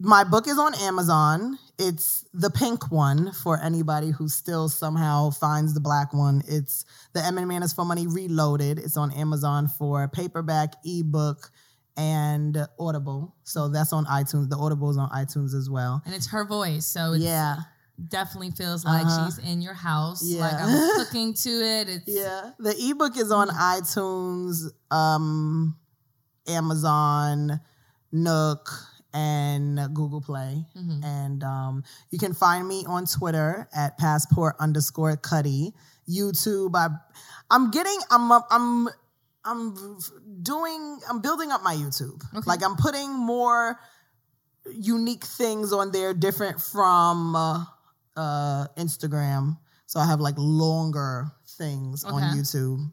my 0.00 0.24
book 0.24 0.46
is 0.48 0.58
on 0.58 0.74
Amazon. 0.74 1.58
It's 1.78 2.24
the 2.34 2.50
pink 2.50 2.90
one 2.92 3.32
for 3.32 3.60
anybody 3.60 4.10
who 4.10 4.28
still 4.28 4.68
somehow 4.68 5.30
finds 5.30 5.74
the 5.74 5.80
black 5.80 6.12
one. 6.12 6.42
It's 6.46 6.84
the 7.14 7.24
Emin 7.24 7.48
Man 7.48 7.62
is 7.62 7.72
for 7.72 7.84
Money 7.84 8.06
Reloaded. 8.06 8.78
It's 8.78 8.96
on 8.96 9.10
Amazon 9.12 9.68
for 9.68 10.06
paperback, 10.08 10.74
ebook, 10.84 11.50
and 11.96 12.56
Audible. 12.78 13.34
So 13.44 13.68
that's 13.68 13.92
on 13.92 14.04
iTunes. 14.06 14.48
The 14.48 14.56
Audible 14.56 14.90
is 14.90 14.96
on 14.96 15.08
iTunes 15.10 15.54
as 15.54 15.68
well. 15.70 16.02
And 16.04 16.14
it's 16.14 16.28
her 16.28 16.44
voice, 16.44 16.86
so 16.86 17.12
it 17.12 17.20
Yeah. 17.20 17.56
definitely 18.08 18.50
feels 18.50 18.84
like 18.84 19.06
Uh-huh. 19.06 19.26
she's 19.26 19.38
in 19.38 19.60
your 19.62 19.74
house. 19.74 20.20
Yeah. 20.24 20.40
Like 20.42 20.54
I 20.54 20.66
was 20.66 20.90
cooking 21.06 21.34
to 21.34 21.50
it. 21.50 21.88
It's 21.88 22.04
Yeah. 22.08 22.50
The 22.58 22.74
ebook 22.90 23.16
is 23.16 23.30
on 23.30 23.48
iTunes, 23.48 24.64
um, 24.90 25.76
Amazon, 26.48 27.60
Nook, 28.12 28.68
and 29.12 29.78
Google 29.94 30.20
Play. 30.20 30.66
Mhm. 30.76 31.04
And 31.04 31.44
um, 31.44 31.84
you 32.10 32.18
can 32.18 32.32
find 32.34 32.66
me 32.66 32.84
on 32.86 33.06
Twitter 33.06 33.68
at 33.72 33.96
passport 33.98 34.56
underscore 34.58 35.16
Cuddy. 35.16 35.72
YouTube, 36.08 36.74
I, 36.74 36.88
I'm 37.50 37.70
getting, 37.70 37.98
I'm, 38.10 38.30
I'm, 38.50 38.88
I'm 39.44 39.98
doing, 40.42 41.00
I'm 41.08 41.20
building 41.20 41.50
up 41.50 41.62
my 41.62 41.74
YouTube. 41.74 42.22
Okay. 42.34 42.44
Like 42.46 42.62
I'm 42.64 42.76
putting 42.76 43.12
more 43.12 43.78
unique 44.72 45.24
things 45.24 45.72
on 45.72 45.92
there, 45.92 46.14
different 46.14 46.60
from 46.60 47.36
uh, 47.36 47.64
uh, 48.16 48.66
Instagram. 48.76 49.58
So 49.86 50.00
I 50.00 50.06
have 50.06 50.20
like 50.20 50.34
longer 50.38 51.26
things 51.58 52.04
on 52.04 52.22
YouTube. 52.36 52.90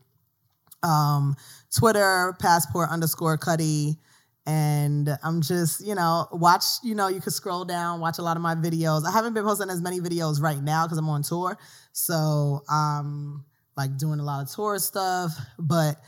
Um, 0.84 1.36
Twitter, 1.76 2.36
passport 2.40 2.90
underscore 2.90 3.38
Cuddy. 3.38 3.98
And 4.46 5.18
I'm 5.24 5.42
just, 5.42 5.86
you 5.86 5.94
know, 5.94 6.28
watch, 6.32 6.64
you 6.84 6.96
know, 6.96 7.08
you 7.08 7.22
could 7.22 7.34
scroll 7.34 7.64
down, 7.64 8.00
watch 8.00 8.18
a 8.18 8.24
lot 8.24 8.38
of 8.38 8.44
my 8.44 8.56
videos. 8.56 9.06
I 9.06 9.12
haven't 9.12 9.34
been 9.34 9.44
posting 9.44 9.70
as 9.70 9.82
many 9.82 10.00
videos 10.00 10.42
right 10.42 10.62
now 10.62 10.86
because 10.86 10.98
I'm 10.98 11.08
on 11.10 11.22
tour. 11.22 11.58
So 11.92 12.64
I'm 12.68 13.46
like 13.78 13.98
doing 13.98 14.20
a 14.20 14.24
lot 14.24 14.42
of 14.42 14.52
tour 14.52 14.80
stuff. 14.80 15.32
But 15.60 16.02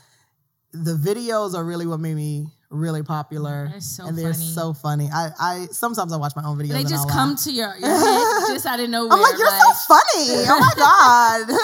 the 0.74 0.96
videos 0.96 1.54
are 1.54 1.64
really 1.64 1.86
what 1.86 2.00
made 2.00 2.16
me 2.16 2.46
really 2.74 3.02
popular. 3.02 3.68
They're 3.70 3.80
so 3.80 4.06
and 4.06 4.18
they're 4.18 4.34
funny. 4.34 4.46
so 4.46 4.72
funny. 4.72 5.08
I, 5.12 5.30
I 5.38 5.66
sometimes 5.70 6.12
I 6.12 6.16
watch 6.16 6.34
my 6.34 6.44
own 6.44 6.58
videos. 6.58 6.72
they 6.72 6.82
just 6.82 7.08
come 7.08 7.30
laugh. 7.30 7.44
to 7.44 7.52
your, 7.52 7.74
your 7.76 7.88
head 7.88 8.52
just 8.52 8.66
out 8.66 8.80
of 8.80 8.90
nowhere. 8.90 9.12
I'm 9.12 9.20
like, 9.20 9.38
you're 9.38 9.46
like, 9.46 9.62
so 9.62 9.94
funny. 9.94 10.44
Oh 10.48 10.58
my 10.58 10.72
God. 10.76 11.56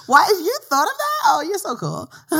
Why 0.06 0.26
you 0.28 0.58
thought 0.64 0.84
of 0.84 0.96
that? 0.98 1.20
Oh, 1.26 1.44
you're 1.46 1.58
so 1.58 1.76
cool. 1.76 2.12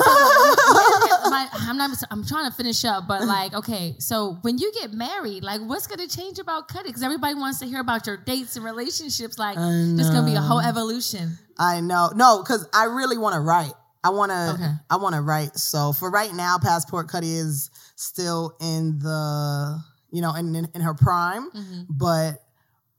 my, 1.31 1.49
I'm 1.53 1.77
not. 1.77 1.91
I'm 2.11 2.25
trying 2.27 2.51
to 2.51 2.57
finish 2.57 2.85
up, 2.85 3.09
but 3.09 3.25
like, 3.25 3.55
okay. 3.55 3.97
So 3.99 4.39
when 4.43 4.59
you 4.59 4.73
get 4.73 4.93
married, 4.93 5.43
like, 5.43 5.61
what's 5.62 5.87
gonna 5.87 6.09
change 6.09 6.39
about 6.39 6.68
cutting? 6.68 6.91
Because 6.91 7.03
everybody 7.03 7.35
wants 7.35 7.61
to 7.61 7.66
hear 7.66 7.81
about 7.81 8.07
your 8.07 8.16
dates 8.16 8.57
and 8.57 8.64
relationships. 8.64 9.39
Like, 9.39 9.57
there's 9.57 10.11
gonna 10.11 10.27
be 10.27 10.35
a 10.35 10.41
whole 10.41 10.61
evolution. 10.61 11.39
I 11.59 11.81
know. 11.81 12.11
No, 12.14 12.43
because 12.43 12.66
I 12.75 12.85
really 12.85 13.18
want 13.18 13.35
to 13.35 13.41
write. 13.41 13.73
I 14.03 14.11
want 14.11 14.30
to. 14.32 14.55
Okay. 14.55 14.72
I 14.88 14.96
want 14.96 15.14
to 15.14 15.20
write. 15.20 15.57
So 15.57 15.92
for 15.92 16.11
right 16.11 16.32
now, 16.32 16.57
Passport 16.59 17.09
Cuddy 17.09 17.34
is 17.34 17.70
still 17.96 18.57
in 18.61 18.98
the, 18.98 19.78
you 20.11 20.22
know, 20.22 20.34
in 20.34 20.55
in, 20.55 20.68
in 20.74 20.80
her 20.80 20.94
prime, 20.94 21.51
Mhm. 21.51 21.86
but 21.90 22.42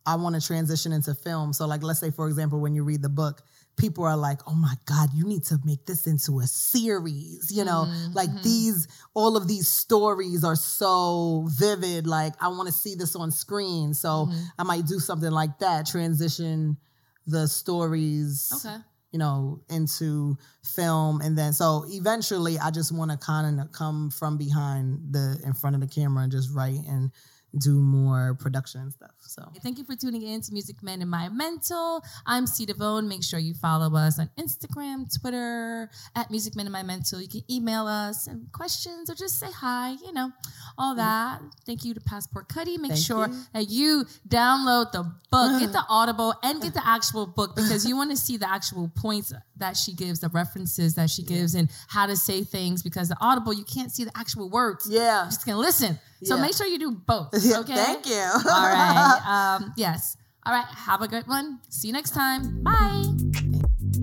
I 0.06 0.16
want 0.16 0.36
to 0.36 0.42
transition 0.42 0.92
into 0.92 1.14
film. 1.16 1.54
So 1.54 1.66
like, 1.68 1.84
let's 1.84 2.00
say 2.00 2.12
for 2.12 2.28
example, 2.28 2.60
when 2.60 2.74
you 2.76 2.84
read 2.84 3.02
the 3.02 3.10
book. 3.10 3.42
People 3.78 4.04
are 4.04 4.18
like, 4.18 4.42
"Oh 4.48 4.54
my 4.54 4.76
God, 4.86 5.10
you 5.14 5.24
need 5.26 5.46
to 5.46 5.58
make 5.64 5.86
this 5.86 6.06
into 6.06 6.40
a 6.42 6.46
series." 6.46 7.52
You 7.52 7.64
know, 7.64 7.88
Mhm, 7.90 8.14
like 8.16 8.30
mhm. 8.30 8.44
these, 8.44 8.88
all 9.16 9.38
of 9.38 9.48
these 9.48 9.68
stories 9.70 10.44
are 10.44 10.58
so 10.58 11.48
vivid. 11.48 12.06
Like, 12.06 12.34
I 12.44 12.50
want 12.50 12.68
to 12.68 12.74
see 12.74 12.96
this 12.96 13.16
on 13.16 13.32
screen. 13.32 13.94
So 13.94 14.28
Mhm. 14.28 14.46
I 14.60 14.64
might 14.64 14.86
do 14.86 15.00
something 15.00 15.32
like 15.32 15.58
that, 15.60 15.86
transition 15.88 16.78
the 17.26 17.48
stories 17.48 18.52
Okay. 18.54 18.78
You 19.12 19.20
know, 19.20 19.62
into 19.70 20.38
film. 20.64 21.22
And 21.22 21.38
then, 21.38 21.54
so 21.54 21.86
eventually, 21.88 22.58
I 22.58 22.72
just 22.72 22.92
want 22.92 23.12
to 23.12 23.18
kind 23.18 23.60
of 23.60 23.72
come 23.72 24.10
from 24.10 24.38
behind 24.38 25.14
the, 25.14 25.40
in 25.44 25.54
front 25.54 25.76
of 25.76 25.82
the 25.82 25.88
camera 25.88 26.24
and 26.24 26.32
just 26.32 26.54
write 26.54 26.80
and 26.88 27.12
do 27.58 27.80
more 27.82 28.36
production 28.40 28.92
stuff. 28.92 29.12
So, 29.32 29.50
Thank 29.64 29.78
you 29.78 29.86
for 29.86 29.96
tuning 29.96 30.24
in 30.24 30.42
to 30.42 30.52
Music 30.52 30.84
Men 30.84 31.02
and 31.02 31.10
My 31.10 31.30
Mental. 31.30 32.04
I'm 32.26 32.46
C 32.46 32.66
Devone. 32.66 33.08
Make 33.08 33.24
sure 33.24 33.40
you 33.40 33.54
follow 33.54 33.96
us 33.96 34.20
on 34.20 34.30
Instagram, 34.38 35.08
Twitter, 35.22 35.90
at 36.18 36.30
Music 36.30 36.54
Men 36.54 36.66
and 36.66 36.74
My 36.74 36.84
Mental. 36.84 37.22
You 37.22 37.30
can 37.30 37.42
email 37.50 37.88
us 37.88 38.28
and 38.28 38.52
questions 38.52 39.10
or 39.10 39.16
just 39.16 39.40
say 39.40 39.50
hi, 39.50 39.92
you 40.06 40.12
know, 40.12 40.34
all 40.78 40.92
mm-hmm. 40.92 40.98
that. 40.98 41.42
Thank 41.66 41.86
you 41.86 41.94
to 41.94 42.02
Passport 42.02 42.50
Cuddy. 42.50 42.78
Make 42.78 42.92
Thank 42.92 43.06
sure 43.06 43.30
you. 43.30 43.42
that 43.54 43.70
you 43.70 44.04
download 44.28 44.92
the 44.92 45.10
book, 45.32 45.62
get 45.62 45.72
the 45.72 45.86
Audible, 45.90 46.34
and 46.44 46.62
get 46.62 46.74
the 46.74 46.86
actual 46.86 47.26
book 47.26 47.56
because 47.56 47.88
you 47.88 47.96
want 47.96 48.12
to 48.12 48.18
see 48.18 48.36
the 48.36 48.50
actual 48.50 48.92
points 48.98 49.32
that 49.56 49.78
she 49.78 49.94
gives, 49.94 50.20
the 50.20 50.28
references 50.28 50.96
that 50.96 51.10
she 51.10 51.24
gives, 51.24 51.56
and 51.56 51.70
how 51.88 52.06
to 52.06 52.18
say 52.18 52.44
things 52.44 52.84
because 52.84 53.08
the 53.08 53.18
Audible, 53.22 53.54
you 53.54 53.64
can't 53.64 53.94
see 53.94 54.04
the 54.04 54.12
actual 54.14 54.50
words. 54.50 54.90
yeah. 54.90 55.22
You're 55.22 55.26
just 55.28 55.48
to 55.48 55.56
listen. 55.56 56.00
So 56.24 56.36
Yeah. 56.36 56.42
make 56.42 56.54
sure 56.56 56.68
you 56.68 56.80
do 56.80 56.92
both. 56.92 57.34
Okay. 57.62 57.76
Thank 57.76 58.08
you. 58.08 58.22
All 58.50 58.68
right. 58.68 59.22
Um, 59.62 59.74
yes. 59.78 60.18
All 60.46 60.54
right. 60.54 60.66
Have 60.66 61.02
a 61.02 61.08
good 61.08 61.28
one. 61.28 61.60
See 61.70 61.88
you 61.88 61.94
next 61.94 62.12
time. 62.12 62.64
Bye. 62.64 64.01